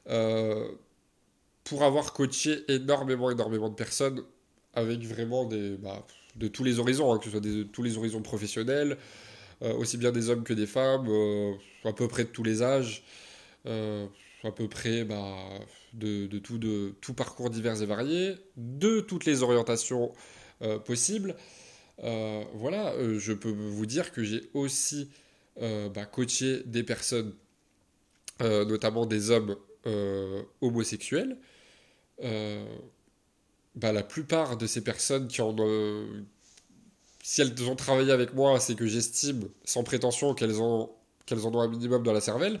Euh, 0.07 0.71
pour 1.65 1.83
avoir 1.83 2.13
coaché 2.13 2.63
énormément, 2.71 3.29
énormément 3.29 3.69
de 3.69 3.75
personnes 3.75 4.23
avec 4.73 5.01
vraiment 5.03 5.45
des, 5.45 5.75
bah, 5.77 6.05
de 6.35 6.47
tous 6.47 6.63
les 6.63 6.79
horizons, 6.79 7.11
hein, 7.11 7.17
que 7.17 7.25
ce 7.25 7.31
soit 7.31 7.39
de 7.39 7.63
tous 7.63 7.83
les 7.83 7.97
horizons 7.97 8.21
professionnels, 8.21 8.97
euh, 9.61 9.73
aussi 9.73 9.97
bien 9.97 10.11
des 10.11 10.29
hommes 10.29 10.43
que 10.43 10.53
des 10.53 10.67
femmes, 10.67 11.07
euh, 11.09 11.53
à 11.83 11.93
peu 11.93 12.07
près 12.07 12.23
de 12.23 12.29
tous 12.29 12.43
les 12.43 12.61
âges, 12.61 13.03
euh, 13.65 14.05
à 14.43 14.51
peu 14.51 14.67
près 14.67 15.05
bah, 15.05 15.37
de, 15.93 16.27
tout, 16.39 16.57
de 16.57 16.93
tout 17.01 17.13
parcours 17.13 17.49
divers 17.49 17.81
et 17.81 17.85
variés, 17.85 18.35
de 18.57 18.99
toutes 18.99 19.25
les 19.25 19.43
orientations 19.43 20.13
possibles. 20.85 21.35
voilà, 21.97 22.93
je 23.17 23.33
peux 23.33 23.49
vous 23.49 23.85
dire 23.85 24.11
que 24.11 24.23
j'ai 24.23 24.49
aussi 24.53 25.09
bah, 25.59 26.05
coaché 26.05 26.61
des 26.65 26.83
personnes, 26.83 27.33
notamment 28.39 29.07
des 29.07 29.31
hommes 29.31 29.55
homosexuels. 30.61 31.37
Bah, 32.21 33.91
la 33.91 34.03
plupart 34.03 34.57
de 34.57 34.67
ces 34.67 34.81
personnes 34.81 35.27
qui 35.27 35.41
en, 35.41 35.53
si 37.25 37.41
elles 37.41 37.53
ont 37.67 37.75
travaillé 37.75 38.11
avec 38.11 38.35
moi, 38.35 38.59
c'est 38.59 38.75
que 38.75 38.85
j'estime, 38.85 39.49
sans 39.63 39.83
prétention, 39.83 40.35
qu'elles 40.35 40.61
ont, 40.61 40.91
qu'elles 41.25 41.47
en 41.47 41.55
ont 41.55 41.59
un 41.59 41.67
minimum 41.67 42.03
dans 42.03 42.13
la 42.13 42.21
cervelle, 42.21 42.59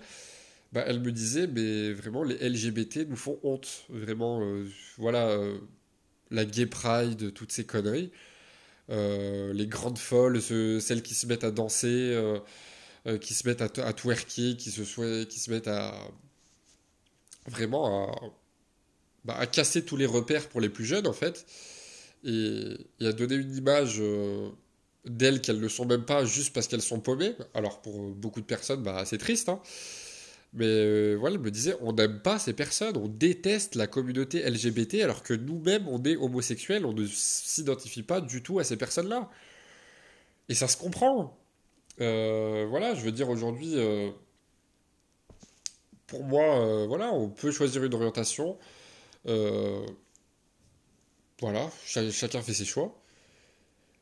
bah, 0.71 0.83
elles 0.87 0.99
me 1.01 1.11
disaient, 1.11 1.45
mais 1.45 1.93
vraiment, 1.93 2.23
les 2.23 2.35
LGBT 2.49 3.07
nous 3.07 3.15
font 3.15 3.39
honte. 3.43 3.85
Vraiment, 3.89 4.41
euh, 4.41 4.67
voilà, 4.97 5.27
euh, 5.29 5.59
la 6.31 6.45
gay 6.45 6.65
pride, 6.65 7.31
toutes 7.33 7.51
ces 7.51 7.63
conneries. 7.65 8.11
Euh, 8.89 9.53
les 9.53 9.67
grandes 9.67 9.99
folles, 9.99 10.41
celles 10.41 11.03
qui 11.03 11.13
se 11.13 11.27
mettent 11.27 11.43
à 11.43 11.51
danser, 11.51 12.19
qui 13.21 13.35
se 13.35 13.47
mettent 13.47 13.61
à, 13.61 13.69
à 13.85 13.93
twerker, 13.93 14.57
qui 14.57 14.71
se, 14.71 15.23
qui 15.25 15.39
se 15.39 15.51
mettent 15.51 15.67
à. 15.67 15.93
Vraiment 17.47 18.11
à, 18.11 18.15
bah, 19.25 19.35
à 19.37 19.47
casser 19.47 19.83
tous 19.83 19.97
les 19.97 20.05
repères 20.05 20.47
pour 20.47 20.61
les 20.61 20.69
plus 20.69 20.85
jeunes, 20.85 21.07
en 21.07 21.13
fait 21.13 21.45
et, 22.25 22.77
a 23.01 23.11
donné 23.11 23.35
une 23.35 23.55
image 23.55 23.97
euh, 23.99 24.49
d'elles 25.05 25.41
qu'elles 25.41 25.59
ne 25.59 25.67
sont 25.67 25.85
même 25.85 26.05
pas 26.05 26.25
juste 26.25 26.53
parce 26.53 26.67
qu'elles 26.67 26.81
sont 26.81 26.99
paumées. 26.99 27.35
Alors 27.53 27.81
pour 27.81 28.09
beaucoup 28.09 28.41
de 28.41 28.45
personnes, 28.45 28.83
bah, 28.83 29.03
c'est 29.05 29.17
triste. 29.17 29.49
Hein. 29.49 29.61
Mais 30.53 30.65
euh, 30.65 31.15
voilà, 31.19 31.35
elle 31.35 31.41
me 31.41 31.51
disait, 31.51 31.75
on 31.81 31.93
n'aime 31.93 32.21
pas 32.21 32.39
ces 32.39 32.53
personnes, 32.53 32.97
on 32.97 33.07
déteste 33.07 33.75
la 33.75 33.87
communauté 33.87 34.49
LGBT 34.49 35.01
alors 35.01 35.21
que 35.21 35.33
nous-mêmes, 35.33 35.87
on 35.87 36.01
est 36.03 36.15
homosexuels, 36.15 36.85
on 36.85 36.93
ne 36.93 37.05
s'identifie 37.05 38.03
pas 38.03 38.21
du 38.21 38.41
tout 38.41 38.59
à 38.59 38.63
ces 38.63 38.77
personnes-là. 38.77 39.29
Et 40.49 40.55
ça 40.55 40.67
se 40.67 40.77
comprend. 40.77 41.37
Euh, 42.01 42.65
voilà, 42.69 42.95
je 42.95 43.01
veux 43.01 43.11
dire 43.11 43.29
aujourd'hui, 43.29 43.75
pour 46.07 46.23
moi, 46.23 46.85
voilà, 46.87 47.11
on 47.11 47.29
peut 47.29 47.51
choisir 47.51 47.83
une 47.83 47.93
orientation. 47.93 48.57
Voilà, 51.41 51.69
chacun 51.85 52.41
fait 52.41 52.53
ses 52.53 52.65
choix. 52.65 52.97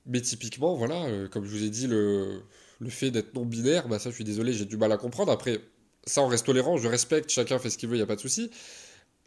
Mais 0.05 0.21
typiquement, 0.21 0.75
voilà, 0.75 1.05
euh, 1.05 1.27
comme 1.27 1.45
je 1.45 1.49
vous 1.49 1.63
ai 1.63 1.69
dit, 1.69 1.88
le, 1.88 2.43
le 2.79 2.89
fait 2.89 3.09
d'être 3.09 3.33
non-binaire, 3.33 3.88
bah 3.88 3.99
ça, 3.99 4.09
je 4.09 4.15
suis 4.15 4.23
désolé, 4.23 4.53
j'ai 4.53 4.65
du 4.65 4.77
mal 4.77 4.91
à 4.91 4.97
comprendre. 4.97 5.31
Après, 5.31 5.62
ça, 6.05 6.21
on 6.21 6.27
reste 6.27 6.45
tolérant, 6.45 6.77
je 6.77 6.88
respecte, 6.88 7.29
chacun 7.29 7.57
fait 7.57 7.69
ce 7.69 7.77
qu'il 7.77 7.89
veut, 7.89 7.95
il 7.95 7.99
n'y 7.99 8.03
a 8.03 8.07
pas 8.07 8.17
de 8.17 8.21
souci. 8.21 8.51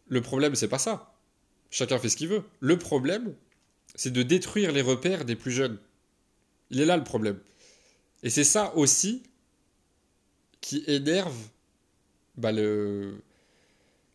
Le 0.08 0.20
problème, 0.20 0.54
c'est 0.54 0.68
pas 0.68 0.78
ça. 0.78 1.14
Chacun 1.70 1.98
fait 1.98 2.08
ce 2.08 2.16
qu'il 2.16 2.28
veut. 2.28 2.44
Le 2.60 2.78
problème, 2.78 3.34
c'est 3.94 4.12
de 4.12 4.22
détruire 4.22 4.70
les 4.72 4.82
repères 4.82 5.24
des 5.24 5.34
plus 5.34 5.50
jeunes. 5.50 5.78
Il 6.70 6.80
est 6.80 6.86
là 6.86 6.96
le 6.96 7.04
problème. 7.04 7.40
Et 8.22 8.30
c'est 8.30 8.44
ça 8.44 8.74
aussi 8.76 9.22
qui 10.60 10.84
énerve 10.86 11.36
bah, 12.36 12.52
le... 12.52 13.22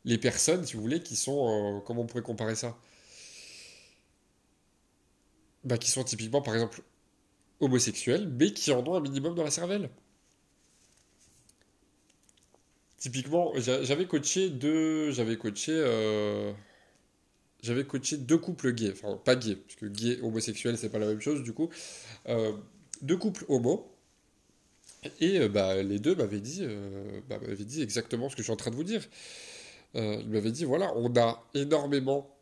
les 0.05 0.17
personnes, 0.17 0.65
si 0.65 0.75
vous 0.75 0.81
voulez, 0.81 1.01
qui 1.01 1.15
sont. 1.15 1.77
Euh, 1.77 1.79
comment 1.81 2.01
on 2.03 2.05
pourrait 2.07 2.23
comparer 2.23 2.55
ça? 2.55 2.77
Bah, 5.63 5.77
qui 5.77 5.89
sont 5.91 6.03
typiquement, 6.03 6.41
par 6.41 6.53
exemple, 6.55 6.81
homosexuels, 7.59 8.27
mais 8.29 8.53
qui 8.53 8.71
en 8.71 8.85
ont 8.87 8.95
un 8.95 8.99
minimum 9.01 9.35
dans 9.35 9.43
la 9.43 9.51
cervelle. 9.51 9.89
Typiquement, 12.97 13.53
j'avais 13.57 14.05
coaché 14.05 14.49
deux, 14.49 15.11
j'avais 15.11 15.35
coaché, 15.37 15.71
euh, 15.73 16.53
j'avais 17.63 17.83
coaché 17.83 18.17
deux 18.17 18.37
couples 18.37 18.73
gays, 18.73 18.91
enfin 18.93 19.17
pas 19.17 19.35
gays, 19.35 19.55
parce 19.55 19.75
que 19.75 19.87
gay 19.87 20.19
homosexuel 20.21 20.77
c'est 20.77 20.89
pas 20.89 20.99
la 20.99 21.07
même 21.07 21.19
chose 21.19 21.41
du 21.41 21.51
coup, 21.51 21.69
euh, 22.29 22.53
deux 23.01 23.17
couples 23.17 23.43
homo, 23.47 23.91
et 25.19 25.47
bah 25.49 25.81
les 25.81 25.97
deux 25.97 26.13
m'avaient 26.13 26.41
dit, 26.41 26.63
bah, 27.27 27.39
m'avaient 27.39 27.65
dit 27.65 27.81
exactement 27.81 28.29
ce 28.29 28.35
que 28.35 28.43
je 28.43 28.45
suis 28.45 28.53
en 28.53 28.55
train 28.55 28.69
de 28.69 28.75
vous 28.75 28.83
dire. 28.83 29.01
Il 29.95 30.29
m'avait 30.29 30.51
dit 30.51 30.65
voilà, 30.65 30.93
on 30.95 31.15
a 31.17 31.43
énormément. 31.53 32.35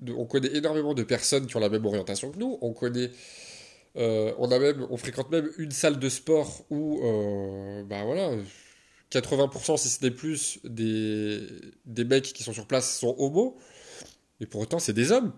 De, 0.00 0.12
on 0.12 0.26
connaît 0.26 0.54
énormément 0.54 0.92
de 0.92 1.02
personnes 1.02 1.46
qui 1.46 1.56
ont 1.56 1.60
la 1.60 1.70
même 1.70 1.86
orientation 1.86 2.30
que 2.30 2.38
nous. 2.38 2.58
On 2.60 2.72
connaît. 2.72 3.10
on, 3.94 4.50
a 4.50 4.58
même, 4.58 4.86
on 4.90 4.96
fréquente 4.96 5.30
même 5.30 5.50
une 5.58 5.70
salle 5.70 5.98
de 5.98 6.08
sport 6.08 6.66
où, 6.70 7.00
bah 7.88 8.04
voilà, 8.04 8.32
80% 9.10 9.78
si 9.78 9.88
ce 9.88 10.04
n'est 10.04 10.10
plus 10.10 10.58
des, 10.64 11.46
des 11.86 12.04
mecs 12.04 12.32
qui 12.32 12.42
sont 12.42 12.52
sur 12.52 12.66
place 12.66 12.98
sont 12.98 13.14
homos. 13.18 13.56
Et 14.40 14.46
pour 14.46 14.60
autant, 14.60 14.78
c'est 14.78 14.92
des 14.92 15.12
hommes 15.12 15.32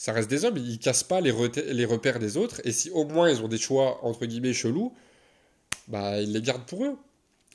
ça 0.00 0.14
reste 0.14 0.30
des 0.30 0.46
hommes, 0.46 0.56
ils 0.56 0.78
cassent 0.78 1.04
pas 1.04 1.20
les, 1.20 1.30
les, 1.74 1.84
repères 1.84 2.18
des 2.18 2.38
autres, 2.38 2.62
et 2.64 2.72
si 2.72 2.88
au 2.88 3.04
moins 3.04 3.28
ils 3.28 3.42
ont 3.42 3.48
des 3.48 3.58
choix 3.58 4.02
entre 4.02 4.24
guillemets 4.24 4.54
chelous, 4.54 4.94
bah 5.88 6.22
ils 6.22 6.32
les 6.32 6.40
gardent 6.40 6.64
pour 6.64 6.86
eux. 6.86 6.96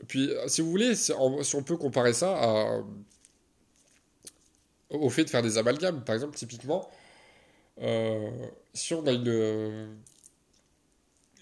Puis, 0.06 0.32
si 0.48 0.62
vous 0.62 0.70
voulez, 0.70 0.96
si 0.96 1.12
on, 1.14 1.64
peut 1.64 1.78
comparer 1.78 2.14
ça 2.14 2.84
au 4.90 5.10
fait 5.10 5.26
de 5.26 5.30
faire 5.30 5.42
des 5.42 5.58
amalgames, 5.58 6.04
par 6.04 6.16
exemple, 6.16 6.36
typiquement, 6.38 6.90
euh, 7.82 8.30
si 8.74 8.94
on 8.94 9.06
a 9.08 9.12
une, 9.12 9.98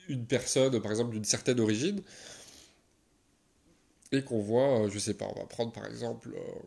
une 0.09 0.25
personne, 0.25 0.79
par 0.81 0.91
exemple, 0.91 1.11
d'une 1.11 1.25
certaine 1.25 1.59
origine, 1.59 2.01
et 4.11 4.23
qu'on 4.23 4.39
voit, 4.39 4.87
je 4.89 4.99
sais 4.99 5.15
pas, 5.15 5.25
on 5.35 5.39
va 5.39 5.45
prendre 5.45 5.71
par 5.71 5.85
exemple. 5.85 6.29
Euh, 6.35 6.59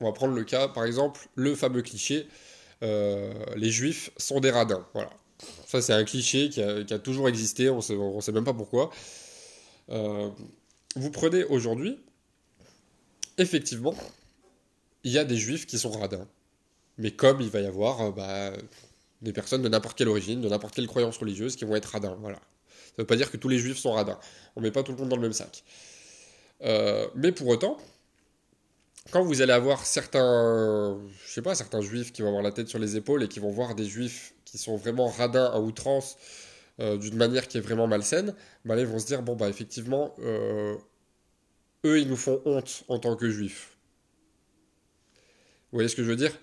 On 0.00 0.06
va 0.06 0.12
prendre 0.12 0.34
le 0.34 0.42
cas, 0.42 0.66
par 0.66 0.84
exemple, 0.84 1.28
le 1.36 1.54
fameux 1.54 1.80
cliché 1.82 2.26
euh, 2.82 3.32
les 3.54 3.70
juifs 3.70 4.10
sont 4.16 4.40
des 4.40 4.50
radins. 4.50 4.84
Voilà. 4.94 5.10
Ça, 5.66 5.80
c'est 5.80 5.92
un 5.92 6.04
cliché 6.04 6.48
qui 6.48 6.62
a, 6.62 6.98
toujours 6.98 7.28
existé, 7.28 7.70
on 7.70 7.76
ne 7.76 8.20
sait 8.20 8.32
même 8.32 8.44
pas 8.44 8.54
pourquoi. 8.54 8.90
Euh, 9.90 10.28
vous 10.96 11.10
prenez 11.10 11.44
aujourd'hui, 11.44 11.98
effectivement, 13.38 13.94
il 15.04 15.12
y 15.12 15.18
a 15.18 15.24
des 15.24 15.36
juifs 15.36 15.66
qui 15.66 15.78
sont 15.78 15.90
radins. 15.90 16.28
Mais 16.98 17.10
comme 17.10 17.40
il 17.40 17.48
va 17.48 17.60
y 17.60 17.66
avoir 17.66 18.00
euh, 18.02 18.10
bah, 18.10 18.52
des 19.22 19.32
personnes 19.32 19.62
de 19.62 19.68
n'importe 19.68 19.96
quelle 19.96 20.08
origine, 20.08 20.40
de 20.40 20.48
n'importe 20.48 20.74
quelle 20.74 20.86
croyance 20.86 21.16
religieuse 21.16 21.56
qui 21.56 21.64
vont 21.64 21.74
être 21.74 21.86
radins. 21.86 22.16
Voilà. 22.20 22.36
Ça 22.36 22.98
ne 22.98 23.02
veut 23.02 23.06
pas 23.06 23.16
dire 23.16 23.30
que 23.30 23.38
tous 23.38 23.48
les 23.48 23.58
juifs 23.58 23.78
sont 23.78 23.92
radins. 23.92 24.18
On 24.56 24.60
ne 24.60 24.66
met 24.66 24.72
pas 24.72 24.82
tout 24.82 24.92
le 24.92 24.98
monde 24.98 25.08
dans 25.08 25.16
le 25.16 25.22
même 25.22 25.32
sac. 25.32 25.64
mais 27.14 27.32
pour 27.32 27.48
autant, 27.48 27.78
quand 29.10 29.24
vous 29.24 29.42
allez 29.42 29.52
avoir 29.52 29.84
certains, 29.84 30.98
je 31.26 31.32
sais 31.32 31.42
pas, 31.42 31.54
certains 31.54 31.80
juifs 31.80 32.12
qui 32.12 32.22
vont 32.22 32.28
avoir 32.28 32.42
la 32.42 32.52
tête 32.52 32.68
sur 32.68 32.78
les 32.78 32.96
épaules 32.96 33.22
et 33.24 33.28
qui 33.28 33.40
vont 33.40 33.50
voir 33.50 33.74
des 33.74 33.84
juifs 33.84 34.34
qui 34.44 34.58
sont 34.58 34.76
vraiment 34.76 35.08
radins 35.08 35.46
à 35.46 35.58
outrance 35.58 36.16
euh, 36.80 36.96
d'une 36.96 37.16
manière 37.16 37.48
qui 37.48 37.58
est 37.58 37.60
vraiment 37.60 37.86
malsaine, 37.86 38.34
bah 38.64 38.76
là, 38.76 38.82
ils 38.82 38.86
vont 38.86 38.98
se 38.98 39.06
dire 39.06 39.22
bon 39.22 39.36
bah 39.36 39.48
effectivement, 39.48 40.14
euh, 40.20 40.76
eux 41.84 42.00
ils 42.00 42.08
nous 42.08 42.16
font 42.16 42.40
honte 42.44 42.84
en 42.88 42.98
tant 42.98 43.16
que 43.16 43.28
juifs. 43.28 43.76
Vous 45.70 45.76
voyez 45.78 45.88
ce 45.88 45.96
que 45.96 46.02
je 46.02 46.08
veux 46.08 46.16
dire? 46.16 46.38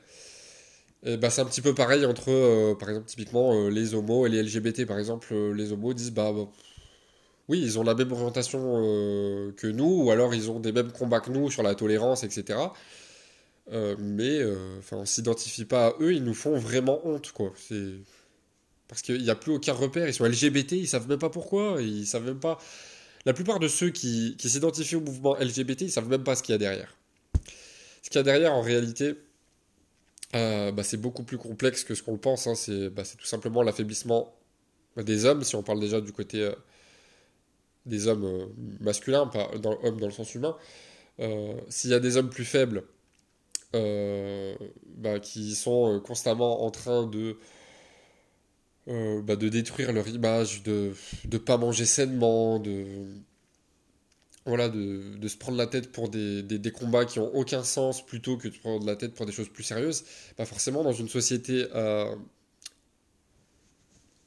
Et 1.03 1.17
bah, 1.17 1.29
c'est 1.29 1.41
un 1.41 1.45
petit 1.45 1.61
peu 1.61 1.73
pareil 1.73 2.05
entre, 2.05 2.29
euh, 2.29 2.75
par 2.75 2.89
exemple, 2.89 3.07
typiquement 3.07 3.69
les 3.69 3.93
homos 3.93 4.25
et 4.27 4.29
les 4.29 4.43
LGBT. 4.43 4.85
Par 4.85 4.99
exemple, 4.99 5.33
les 5.53 5.71
homos 5.71 5.93
disent 5.93 6.11
bah, 6.11 6.33
bah 6.33 6.47
oui, 7.49 7.59
ils 7.61 7.79
ont 7.79 7.83
la 7.83 7.95
même 7.95 8.11
orientation 8.11 8.59
euh, 8.77 9.51
que 9.53 9.65
nous, 9.65 10.03
ou 10.03 10.11
alors 10.11 10.35
ils 10.35 10.51
ont 10.51 10.59
des 10.59 10.71
mêmes 10.71 10.91
combats 10.91 11.19
que 11.19 11.31
nous 11.31 11.49
sur 11.49 11.63
la 11.63 11.73
tolérance, 11.73 12.23
etc. 12.23 12.59
Euh, 13.71 13.95
mais 13.99 14.39
euh, 14.39 14.77
enfin, 14.77 14.97
on 14.97 15.05
s'identifie 15.05 15.65
pas 15.65 15.87
à 15.87 15.95
eux, 15.99 16.13
ils 16.13 16.23
nous 16.23 16.35
font 16.35 16.57
vraiment 16.57 17.05
honte, 17.07 17.31
quoi. 17.31 17.51
C'est 17.57 17.95
parce 18.87 19.01
qu'il 19.01 19.21
n'y 19.21 19.31
a 19.31 19.35
plus 19.35 19.51
aucun 19.51 19.73
repère. 19.73 20.07
Ils 20.07 20.13
sont 20.13 20.25
LGBT, 20.25 20.73
ils 20.73 20.87
savent 20.87 21.09
même 21.09 21.19
pas 21.19 21.29
pourquoi, 21.31 21.81
ils 21.81 22.05
savent 22.05 22.25
même 22.25 22.39
pas. 22.39 22.59
La 23.25 23.33
plupart 23.33 23.59
de 23.59 23.67
ceux 23.67 23.89
qui, 23.89 24.37
s'identifient 24.39 24.97
au 24.97 25.01
mouvement 25.01 25.35
LGBT, 25.35 25.81
ils 25.81 25.91
savent 25.91 26.07
même 26.07 26.23
pas 26.23 26.35
ce 26.35 26.43
qu'il 26.43 26.53
y 26.53 26.55
a 26.55 26.59
derrière. 26.59 26.95
Ce 28.03 28.09
qu'il 28.09 28.17
y 28.17 28.19
a 28.19 28.23
derrière, 28.23 28.53
en 28.53 28.61
réalité, 28.61 29.15
bah, 30.33 30.83
c'est 30.83 30.97
beaucoup 30.97 31.23
plus 31.23 31.37
complexe 31.37 31.83
que 31.83 31.95
ce 31.95 32.03
qu'on 32.03 32.17
pense. 32.17 32.47
Hein. 32.47 32.53
Bah, 32.91 33.03
c'est 33.03 33.17
tout 33.17 33.25
simplement 33.25 33.61
l'affaiblissement 33.63 34.35
des 34.97 35.25
hommes, 35.25 35.43
si 35.43 35.55
on 35.55 35.63
parle 35.63 35.79
déjà 35.79 36.01
du 36.01 36.11
côté 36.11 36.51
des 37.89 38.07
hommes 38.07 38.25
euh, 38.25 38.45
masculins, 38.79 39.27
pas 39.27 39.49
dans, 39.57 39.77
hommes 39.83 39.99
dans 39.99 40.07
le 40.07 40.13
sens 40.13 40.33
humain, 40.35 40.55
euh, 41.19 41.53
s'il 41.69 41.89
y 41.89 41.93
a 41.93 41.99
des 41.99 42.17
hommes 42.17 42.29
plus 42.29 42.45
faibles 42.45 42.83
euh, 43.75 44.55
bah, 44.95 45.19
qui 45.19 45.55
sont 45.55 45.99
constamment 46.05 46.63
en 46.63 46.71
train 46.71 47.05
de, 47.07 47.37
bah, 48.87 49.35
de 49.35 49.49
détruire 49.49 49.91
leur 49.91 50.07
image, 50.07 50.63
de 50.63 50.93
ne 51.31 51.37
pas 51.37 51.57
manger 51.57 51.85
sainement, 51.85 52.59
de, 52.59 52.85
voilà, 54.45 54.69
de, 54.69 55.27
se 55.27 55.37
prendre 55.37 55.57
la 55.57 55.67
tête 55.67 55.91
pour 55.91 56.09
des, 56.09 56.73
combats 56.73 57.05
qui 57.05 57.19
ont 57.19 57.35
aucun 57.35 57.63
sens 57.63 58.05
plutôt 58.05 58.37
que 58.37 58.47
de 58.47 58.57
prendre 58.57 58.85
la 58.85 58.95
tête 58.95 59.13
pour 59.13 59.25
des 59.25 59.33
choses 59.33 59.49
plus 59.49 59.63
sérieuses, 59.63 60.05
bah 60.37 60.45
forcément 60.45 60.83
dans 60.83 60.93
une 60.93 61.09
société 61.09 61.65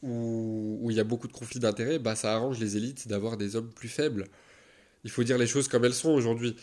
où, 0.03 0.88
il 0.91 0.97
y 0.97 1.01
a 1.01 1.05
beaucoup 1.05 1.29
de 1.29 1.33
conflits 1.33 1.61
d'intérêts, 1.61 1.99
bah, 1.99 2.17
ça 2.17 2.35
arrange 2.35 2.59
les 2.59 2.77
élites 2.77 3.09
d'avoir 3.09 3.37
des 3.37 3.57
hommes 3.57 3.71
plus 3.71 3.88
faibles. 3.88 4.27
Il 5.05 5.11
faut 5.11 5.25
dire 5.25 5.38
les 5.38 5.47
choses 5.47 5.69
comme 5.69 5.85
elles 5.85 5.95
sont 5.95 6.11
aujourd'hui. 6.11 6.57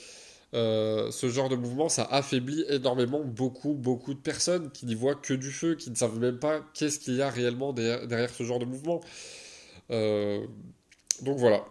Euh, 0.54 1.12
ce 1.12 1.30
genre 1.30 1.48
de 1.48 1.56
mouvement, 1.56 1.90
ça 1.90 2.04
affaiblit 2.06 2.66
énormément 2.70 3.24
beaucoup, 3.24 3.74
beaucoup 3.74 4.14
de 4.14 4.20
personnes 4.20 4.72
qui 4.72 4.86
n'y 4.86 4.96
voient 4.96 5.16
que 5.16 5.34
du 5.34 5.52
feu, 5.52 5.76
qui 5.76 5.90
ne 5.92 5.96
savent 5.96 6.20
même 6.20 6.40
pas 6.40 6.62
qu'est-ce 6.74 7.00
qu'il 7.00 7.16
y 7.16 7.22
a 7.22 7.30
réellement 7.30 7.72
derrière, 7.72 8.30
ce 8.30 8.44
genre 8.44 8.60
de 8.60 8.66
mouvement. 8.66 9.02
Euh, 9.92 10.46
donc 11.22 11.38
voilà, 11.38 11.66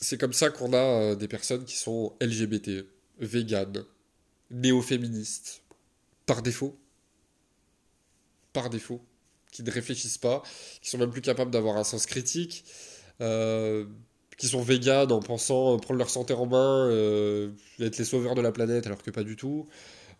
c'est 0.00 0.18
comme 0.18 0.32
ça 0.32 0.50
qu'on 0.50 0.72
a 0.72 0.76
euh, 0.76 1.14
des 1.14 1.28
personnes 1.28 1.64
qui 1.64 1.76
sont 1.76 2.12
LGBT, 2.20 2.86
véganes, 3.20 3.84
néo-féministes, 4.50 5.62
par 6.26 6.42
défaut. 6.42 6.76
Par 8.52 8.70
défaut 8.70 9.00
qui 9.50 9.62
ne 9.62 9.70
réfléchissent 9.70 10.18
pas, 10.18 10.42
qui 10.82 10.90
sont 10.90 10.98
même 10.98 11.10
plus 11.10 11.20
capables 11.20 11.50
d'avoir 11.50 11.76
un 11.76 11.84
sens 11.84 12.06
critique, 12.06 12.64
euh, 13.20 13.84
qui 14.36 14.46
sont 14.46 14.62
véganes 14.62 15.10
en 15.10 15.20
pensant 15.20 15.76
prendre 15.78 15.98
leur 15.98 16.10
santé 16.10 16.32
en 16.32 16.46
main, 16.46 16.88
euh, 16.88 17.50
être 17.80 17.98
les 17.98 18.04
sauveurs 18.04 18.34
de 18.34 18.40
la 18.40 18.52
planète 18.52 18.86
alors 18.86 19.02
que 19.02 19.10
pas 19.10 19.24
du 19.24 19.36
tout, 19.36 19.66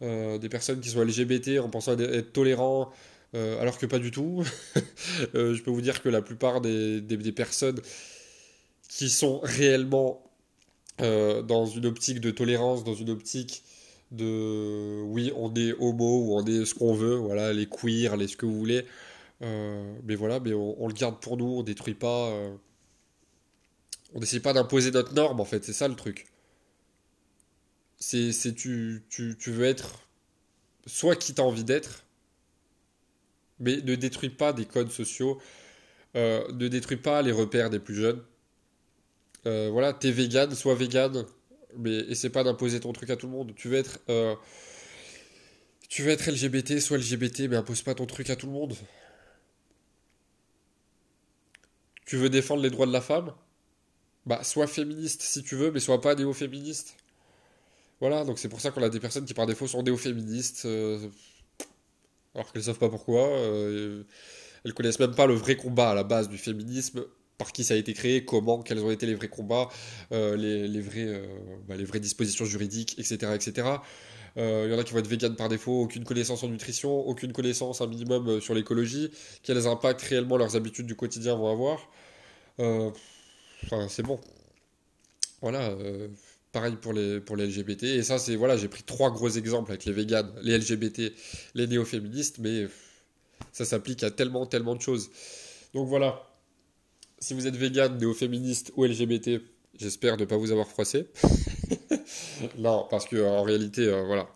euh, 0.02 0.38
des 0.38 0.48
personnes 0.48 0.80
qui 0.80 0.90
sont 0.90 1.02
LGBT 1.02 1.60
en 1.60 1.68
pensant 1.68 1.96
être 1.98 2.32
tolérants 2.32 2.90
alors 3.34 3.76
que 3.76 3.84
pas 3.84 3.98
du 3.98 4.10
tout. 4.10 4.42
je 5.34 5.60
peux 5.62 5.70
vous 5.70 5.82
dire 5.82 6.02
que 6.02 6.08
la 6.08 6.22
plupart 6.22 6.62
des, 6.62 7.02
des 7.02 7.32
personnes 7.32 7.78
qui 8.88 9.10
sont 9.10 9.40
réellement 9.42 10.24
dans 10.98 11.66
une 11.66 11.84
optique 11.84 12.20
de 12.20 12.30
tolérance, 12.30 12.84
dans 12.84 12.94
une 12.94 13.10
optique 13.10 13.62
de 14.10 15.02
oui, 15.02 15.32
on 15.36 15.54
est 15.54 15.74
homo 15.78 16.24
ou 16.24 16.36
on 16.36 16.44
est 16.46 16.64
ce 16.64 16.74
qu'on 16.74 16.94
veut, 16.94 17.16
voilà, 17.16 17.52
les 17.52 17.66
queers, 17.66 18.16
les 18.16 18.28
ce 18.28 18.36
que 18.36 18.46
vous 18.46 18.58
voulez, 18.58 18.78
euh, 18.78 18.82
mais 19.40 20.14
voilà, 20.14 20.40
mais 20.40 20.52
on, 20.52 20.88
le 20.88 20.94
garde 20.94 21.20
pour 21.20 21.36
nous, 21.36 21.46
on 21.46 21.62
détruit 21.62 21.94
pas. 21.94 22.28
Euh, 22.30 22.54
on 24.14 24.20
n'essaie 24.20 24.40
pas 24.40 24.52
d'imposer 24.52 24.90
notre 24.90 25.14
norme 25.14 25.40
en 25.40 25.44
fait, 25.44 25.64
c'est 25.64 25.72
ça 25.72 25.88
le 25.88 25.94
truc. 25.94 26.26
C'est, 27.98 28.32
tu, 28.54 29.04
tu, 29.10 29.36
tu 29.38 29.50
veux 29.50 29.66
être 29.66 30.08
soit 30.86 31.16
qui 31.16 31.34
t'as 31.34 31.42
envie 31.42 31.64
d'être, 31.64 32.04
mais 33.60 33.76
ne 33.76 33.96
détruis 33.96 34.30
pas 34.30 34.52
des 34.52 34.64
codes 34.64 34.90
sociaux, 34.90 35.40
euh, 36.16 36.46
ne 36.52 36.68
détruis 36.68 36.96
pas 36.96 37.22
les 37.22 37.32
repères 37.32 37.70
des 37.70 37.80
plus 37.80 37.96
jeunes. 37.96 38.22
voilà, 39.44 39.92
t'es 39.92 40.10
vegan, 40.10 40.54
sois 40.54 40.74
vegan, 40.74 41.24
mais 41.76 41.96
essaie 42.08 42.30
pas 42.30 42.44
d'imposer 42.44 42.80
ton 42.80 42.92
truc 42.92 43.10
à 43.10 43.16
tout 43.16 43.26
le 43.26 43.32
monde. 43.32 43.52
Tu 43.56 43.68
veux 43.68 43.76
être, 43.76 44.00
tu 45.88 46.02
veux 46.02 46.10
être 46.10 46.30
LGBT, 46.30 46.80
sois 46.80 46.98
LGBT, 46.98 47.40
mais 47.48 47.56
impose 47.56 47.82
pas 47.82 47.94
ton 47.94 48.06
truc 48.06 48.30
à 48.30 48.36
tout 48.36 48.46
le 48.46 48.52
monde. 48.52 48.74
Tu 52.08 52.16
veux 52.16 52.30
défendre 52.30 52.62
les 52.62 52.70
droits 52.70 52.86
de 52.86 52.92
la 52.92 53.02
femme? 53.02 53.34
Bah, 54.24 54.42
sois 54.42 54.66
féministe 54.66 55.20
si 55.20 55.42
tu 55.42 55.56
veux, 55.56 55.70
mais 55.70 55.78
sois 55.78 56.00
pas 56.00 56.14
néo-féministe. 56.14 56.96
Voilà, 58.00 58.24
donc 58.24 58.38
c'est 58.38 58.48
pour 58.48 58.62
ça 58.62 58.70
qu'on 58.70 58.82
a 58.82 58.88
des 58.88 58.98
personnes 58.98 59.26
qui 59.26 59.34
par 59.34 59.44
défaut 59.44 59.66
sont 59.66 59.82
néo-féministes, 59.82 60.62
euh, 60.64 61.06
alors 62.34 62.50
qu'elles 62.50 62.62
savent 62.62 62.78
pas 62.78 62.88
pourquoi. 62.88 63.28
Euh, 63.28 64.04
elles 64.64 64.72
connaissent 64.72 65.00
même 65.00 65.14
pas 65.14 65.26
le 65.26 65.34
vrai 65.34 65.56
combat 65.56 65.90
à 65.90 65.94
la 65.94 66.02
base 66.02 66.30
du 66.30 66.38
féminisme, 66.38 67.04
par 67.36 67.52
qui 67.52 67.62
ça 67.62 67.74
a 67.74 67.76
été 67.76 67.92
créé, 67.92 68.24
comment, 68.24 68.62
quels 68.62 68.82
ont 68.82 68.90
été 68.90 69.04
les 69.04 69.14
vrais 69.14 69.28
combats, 69.28 69.68
euh, 70.12 70.34
les, 70.34 70.80
vrais, 70.80 71.22
bah, 71.68 71.76
les 71.76 71.84
vraies 71.84 72.00
dispositions 72.00 72.46
juridiques, 72.46 72.98
etc. 72.98 73.34
etc. 73.34 73.68
Il 74.36 74.70
y 74.70 74.74
en 74.74 74.78
a 74.78 74.84
qui 74.84 74.92
vont 74.92 75.00
être 75.00 75.08
véganes 75.08 75.36
par 75.36 75.48
défaut, 75.48 75.82
aucune 75.82 76.04
connaissance 76.04 76.42
en 76.42 76.48
nutrition, 76.48 77.06
aucune 77.06 77.32
connaissance 77.32 77.80
un 77.80 77.86
minimum 77.86 78.40
sur 78.40 78.54
l'écologie, 78.54 79.10
quels 79.42 79.66
impacts 79.66 80.02
réellement 80.02 80.36
leurs 80.36 80.56
habitudes 80.56 80.86
du 80.86 80.94
quotidien 80.94 81.34
vont 81.34 81.50
avoir. 81.50 81.88
Euh, 82.60 82.90
enfin, 83.64 83.88
c'est 83.88 84.02
bon. 84.02 84.20
Voilà. 85.40 85.70
Euh, 85.70 86.08
pareil 86.52 86.76
pour 86.80 86.92
les, 86.92 87.20
pour 87.20 87.36
les 87.36 87.46
LGBT. 87.46 87.84
Et 87.84 88.02
ça, 88.02 88.18
c'est. 88.18 88.36
Voilà, 88.36 88.56
j'ai 88.56 88.68
pris 88.68 88.82
trois 88.82 89.10
gros 89.10 89.30
exemples 89.30 89.72
avec 89.72 89.84
les 89.84 89.92
véganes, 89.92 90.32
les 90.42 90.56
LGBT, 90.56 91.12
les 91.54 91.66
néo-féministes, 91.66 92.38
mais 92.38 92.66
ça 93.52 93.64
s'applique 93.64 94.02
à 94.02 94.10
tellement, 94.10 94.46
tellement 94.46 94.76
de 94.76 94.82
choses. 94.82 95.10
Donc 95.74 95.88
voilà. 95.88 96.24
Si 97.20 97.34
vous 97.34 97.48
êtes 97.48 97.56
vegan, 97.56 97.98
néo-féministe 97.98 98.72
ou 98.76 98.84
LGBT, 98.84 99.40
J'espère 99.78 100.16
ne 100.16 100.24
pas 100.24 100.36
vous 100.36 100.50
avoir 100.50 100.66
froissé. 100.66 101.06
non, 102.58 102.86
parce 102.90 103.06
que 103.06 103.22
en 103.24 103.42
réalité, 103.42 103.86
euh, 103.86 104.04
voilà, 104.04 104.28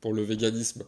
pour 0.00 0.12
le 0.12 0.22
véganisme, 0.22 0.84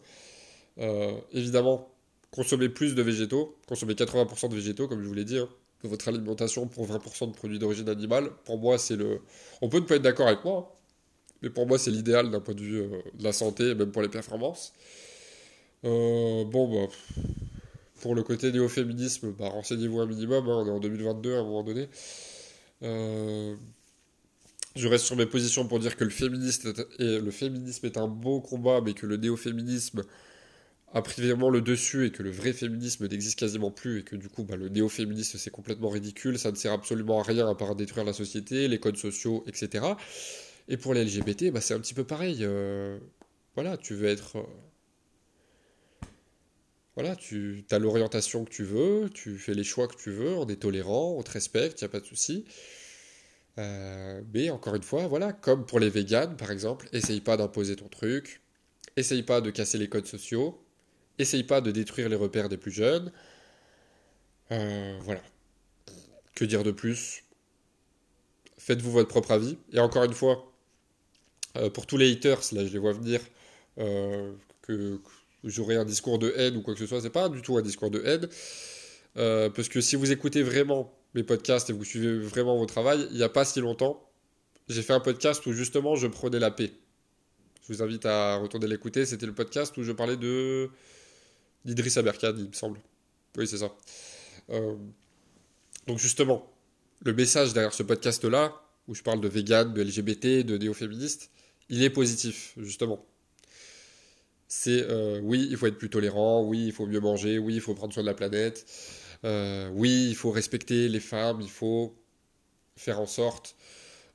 euh, 0.79 1.13
évidemment, 1.31 1.89
consommez 2.31 2.69
plus 2.69 2.95
de 2.95 3.01
végétaux, 3.01 3.57
consommez 3.67 3.93
80% 3.93 4.49
de 4.49 4.55
végétaux, 4.55 4.87
comme 4.87 5.01
je 5.01 5.07
vous 5.07 5.13
l'ai 5.13 5.25
dit, 5.25 5.37
hein, 5.37 5.49
de 5.83 5.87
votre 5.89 6.07
alimentation 6.07 6.67
pour 6.67 6.87
20% 6.87 7.27
de 7.27 7.35
produits 7.35 7.59
d'origine 7.59 7.89
animale. 7.89 8.29
Pour 8.45 8.57
moi, 8.57 8.77
c'est 8.77 8.95
le. 8.95 9.21
On 9.61 9.69
peut 9.69 9.79
ne 9.79 9.85
pas 9.85 9.95
être 9.95 10.01
d'accord 10.01 10.27
avec 10.27 10.43
moi, 10.43 10.69
hein, 10.71 10.75
mais 11.41 11.49
pour 11.49 11.67
moi, 11.67 11.77
c'est 11.77 11.91
l'idéal 11.91 12.31
d'un 12.31 12.41
point 12.41 12.55
de 12.55 12.61
vue 12.61 12.81
euh, 12.81 13.01
de 13.13 13.23
la 13.23 13.31
santé, 13.31 13.75
même 13.75 13.91
pour 13.91 14.01
les 14.01 14.09
performances. 14.09 14.73
bon, 15.83 16.87
bah. 16.87 16.93
Pour 18.01 18.13
le 18.13 18.21
côté 18.21 18.51
néo-féminisme, 18.51 19.31
bah, 19.31 19.49
renseignez-vous 19.49 19.99
un 19.99 20.05
minimum, 20.05 20.47
hein, 20.47 20.63
on 20.63 20.67
est 20.67 20.71
en 20.71 20.79
2022 20.79 21.35
à 21.35 21.39
un 21.39 21.43
moment 21.43 21.63
donné. 21.63 21.89
Euh, 22.83 23.55
je 24.77 24.87
reste 24.87 25.05
sur 25.05 25.15
mes 25.15 25.25
positions 25.25 25.67
pour 25.67 25.79
dire 25.79 25.95
que 25.95 26.03
le, 26.03 26.09
féminisme 26.09 27.85
est 27.85 27.97
un 27.97 28.07
bon 28.07 28.39
combat, 28.39 28.81
mais 28.83 28.93
que 28.93 29.05
le 29.05 29.17
néo-féminisme 29.17 30.03
a 30.93 31.01
pris 31.01 31.21
vraiment 31.21 31.49
le 31.49 31.61
dessus 31.61 32.05
et 32.05 32.11
que 32.11 32.23
le 32.23 32.31
vrai 32.31 32.53
féminisme 32.53 33.07
n'existe 33.07 33.37
quasiment 33.37 33.71
plus 33.71 33.99
et 33.99 34.03
que 34.03 34.15
du 34.15 34.29
coup 34.29 34.43
bah, 34.43 34.55
le 34.55 34.69
néo-féministe 34.69 35.37
c'est 35.37 35.51
complètement 35.51 35.89
ridicule, 35.89 36.39
ça 36.39 36.49
ne 36.49 36.55
sert 36.55 36.71
absolument 36.71 37.19
à 37.19 37.23
rien 37.23 37.47
à 37.49 37.55
part 37.55 37.75
détruire 37.75 38.05
la 38.05 38.13
société, 38.13 38.67
les 38.67 38.79
codes 38.79 38.97
sociaux, 38.97 39.43
etc. 39.47 39.85
Et 40.69 40.77
pour 40.77 40.93
les 40.93 41.03
LGBT, 41.03 41.51
bah, 41.51 41.61
c'est 41.61 41.73
un 41.73 41.79
petit 41.79 41.93
peu 41.93 42.03
pareil. 42.03 42.39
Euh, 42.41 42.99
voilà, 43.55 43.77
tu 43.77 43.95
veux 43.95 44.07
être... 44.07 44.37
Euh, 44.37 44.43
voilà, 46.95 47.15
tu 47.15 47.63
as 47.69 47.77
l'orientation 47.77 48.43
que 48.43 48.49
tu 48.49 48.63
veux, 48.63 49.09
tu 49.13 49.37
fais 49.37 49.53
les 49.53 49.63
choix 49.63 49.87
que 49.87 49.95
tu 49.95 50.09
veux, 50.09 50.33
on 50.35 50.47
est 50.47 50.55
tolérant, 50.55 51.15
on 51.15 51.21
te 51.21 51.29
respecte, 51.29 51.79
il 51.79 51.83
n'y 51.83 51.85
a 51.85 51.89
pas 51.89 51.99
de 51.99 52.05
souci. 52.05 52.45
Euh, 53.59 54.21
mais 54.33 54.49
encore 54.49 54.75
une 54.75 54.83
fois, 54.83 55.07
voilà, 55.07 55.33
comme 55.33 55.65
pour 55.65 55.79
les 55.79 55.89
véganes 55.89 56.37
par 56.37 56.51
exemple, 56.51 56.87
essaye 56.93 57.21
pas 57.21 57.37
d'imposer 57.37 57.75
ton 57.75 57.87
truc, 57.87 58.41
essaye 58.95 59.23
pas 59.23 59.41
de 59.41 59.49
casser 59.49 59.77
les 59.77 59.89
codes 59.89 60.05
sociaux, 60.05 60.63
essaye 61.17 61.43
pas 61.43 61.61
de 61.61 61.71
détruire 61.71 62.09
les 62.09 62.15
repères 62.15 62.49
des 62.49 62.57
plus 62.57 62.71
jeunes. 62.71 63.11
Euh, 64.51 64.97
voilà. 65.01 65.21
Que 66.35 66.45
dire 66.45 66.63
de 66.63 66.71
plus? 66.71 67.23
Faites-vous 68.57 68.91
votre 68.91 69.09
propre 69.09 69.31
avis. 69.31 69.57
Et 69.73 69.79
encore 69.79 70.03
une 70.03 70.13
fois, 70.13 70.51
euh, 71.57 71.69
pour 71.69 71.87
tous 71.87 71.97
les 71.97 72.11
haters, 72.11 72.41
là 72.53 72.65
je 72.65 72.71
les 72.71 72.79
vois 72.79 72.93
venir, 72.93 73.21
que, 74.61 74.99
j'aurai 75.43 75.77
un 75.77 75.85
discours 75.85 76.19
de 76.19 76.33
haine 76.35 76.57
ou 76.57 76.61
quoi 76.61 76.73
que 76.73 76.79
ce 76.79 76.87
soit, 76.87 77.01
c'est 77.01 77.09
pas 77.09 77.29
du 77.29 77.41
tout 77.41 77.57
un 77.57 77.61
discours 77.61 77.91
de 77.91 78.01
haine. 78.03 78.27
parce 79.53 79.69
que 79.69 79.81
si 79.81 79.95
vous 79.95 80.11
écoutez 80.11 80.43
vraiment 80.43 80.96
mes 81.13 81.23
podcasts 81.23 81.69
et 81.69 81.73
vous 81.73 81.83
suivez 81.83 82.19
vraiment 82.19 82.57
mon 82.57 82.65
travail, 82.65 83.07
il 83.11 83.17
n'y 83.17 83.23
a 83.23 83.29
pas 83.29 83.45
si 83.45 83.59
longtemps, 83.59 84.07
j'ai 84.67 84.81
fait 84.81 84.93
un 84.93 84.99
podcast 84.99 85.45
où 85.45 85.53
justement 85.53 85.95
je 85.95 86.07
prenais 86.07 86.39
la 86.39 86.51
paix. 86.51 86.73
Je 87.67 87.73
vous 87.73 87.81
invite 87.81 88.05
à 88.05 88.37
retourner 88.37 88.67
l'écouter. 88.67 89.05
C'était 89.05 89.25
le 89.25 89.33
podcast 89.33 89.75
où 89.77 89.83
je 89.83 89.91
parlais 89.91 90.17
de 90.17 90.69
d'Idriss 91.65 91.97
Aberkan, 91.97 92.33
il 92.37 92.47
me 92.47 92.53
semble. 92.53 92.79
Oui, 93.37 93.45
c'est 93.47 93.57
ça. 93.57 93.75
Euh, 94.49 94.75
donc 95.85 95.99
justement, 95.99 96.49
le 97.03 97.13
message 97.13 97.53
derrière 97.53 97.73
ce 97.73 97.83
podcast-là, 97.83 98.53
où 98.87 98.95
je 98.95 99.03
parle 99.03 99.19
de 99.19 99.27
vegan, 99.27 99.73
de 99.73 99.81
LGBT, 99.81 100.45
de 100.45 100.57
néo-féministe, 100.57 101.29
il 101.69 101.83
est 101.83 101.89
positif, 101.89 102.53
justement. 102.57 103.05
C'est 104.47 104.83
euh, 104.89 105.19
oui, 105.21 105.45
il 105.49 105.57
faut 105.57 105.67
être 105.67 105.77
plus 105.77 105.89
tolérant, 105.89 106.43
oui, 106.43 106.67
il 106.67 106.71
faut 106.71 106.85
mieux 106.85 107.01
manger, 107.01 107.37
oui, 107.37 107.55
il 107.55 107.61
faut 107.61 107.73
prendre 107.73 107.93
soin 107.93 108.03
de 108.03 108.07
la 108.07 108.13
planète, 108.13 108.65
euh, 109.23 109.69
oui, 109.73 110.07
il 110.09 110.15
faut 110.15 110.31
respecter 110.31 110.87
les 110.89 110.99
femmes, 110.99 111.41
il 111.41 111.49
faut 111.49 111.95
faire 112.75 112.99
en 112.99 113.07
sorte 113.07 113.55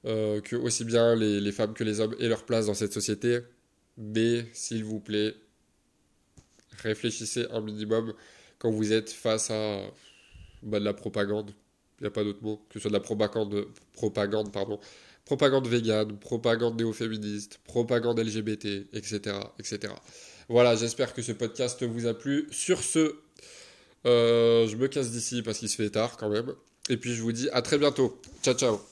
euh, 0.05 0.41
que 0.41 0.57
aussi 0.57 0.85
bien 0.85 1.15
les, 1.15 1.53
femmes 1.53 1.75
que 1.75 1.85
les 1.85 2.01
hommes 2.01 2.15
aient 2.19 2.29
leur 2.29 2.45
place 2.45 2.67
dans 2.67 2.75
cette 2.75 2.93
société. 2.93 3.41
Mais 3.97 4.47
s'il 4.53 4.85
vous 4.85 5.01
plaît, 5.01 5.35
réfléchissez 6.83 7.47
un 7.51 7.61
minimum 7.61 8.15
quand 8.59 8.71
vous 8.71 8.93
êtes 8.93 9.11
face 9.11 9.51
à 9.51 9.81
bah, 10.63 10.81
de 10.81 10.85
la 10.85 10.95
propagande. 10.95 11.53
Il 12.01 12.05
n'y 12.05 12.09
a 12.09 12.11
pas 12.11 12.25
d'autre 12.25 12.43
mot, 12.43 12.57
que 12.69 12.75
ce 12.75 12.81
soit 12.81 12.91
de 12.91 12.95
la 12.95 13.01
propagande, 13.01 13.67
propagande, 13.93 14.53
pardon, 14.53 14.81
propagande 15.25 15.69
végane, 15.69 16.19
propagande 16.19 16.77
néo-féministe, 16.77 17.61
propagande 17.65 18.19
LGBT, 18.19 18.89
etc., 18.93 19.37
etc. 19.59 19.93
Voilà, 20.49 20.75
j'espère 20.75 21.15
que 21.15 21.23
ce 21.23 21.33
podcast 21.33 21.83
vous 21.85 22.07
a 22.07 22.15
plu. 22.15 22.49
Sur 22.51 22.83
ce, 22.83 23.17
je 24.05 24.77
me 24.77 24.89
casse 24.89 25.11
d'ici 25.11 25.43
parce 25.43 25.59
qu'il 25.59 25.69
se 25.69 25.77
fait 25.77 25.91
tard 25.91 26.17
quand 26.17 26.29
même. 26.29 26.53
Et 26.89 26.97
puis 26.97 27.15
je 27.15 27.23
vous 27.23 27.33
dis 27.33 27.49
à 27.51 27.63
très 27.63 27.79
bientôt. 27.79 28.21
Ciao 28.43 28.55
ciao. 28.55 28.92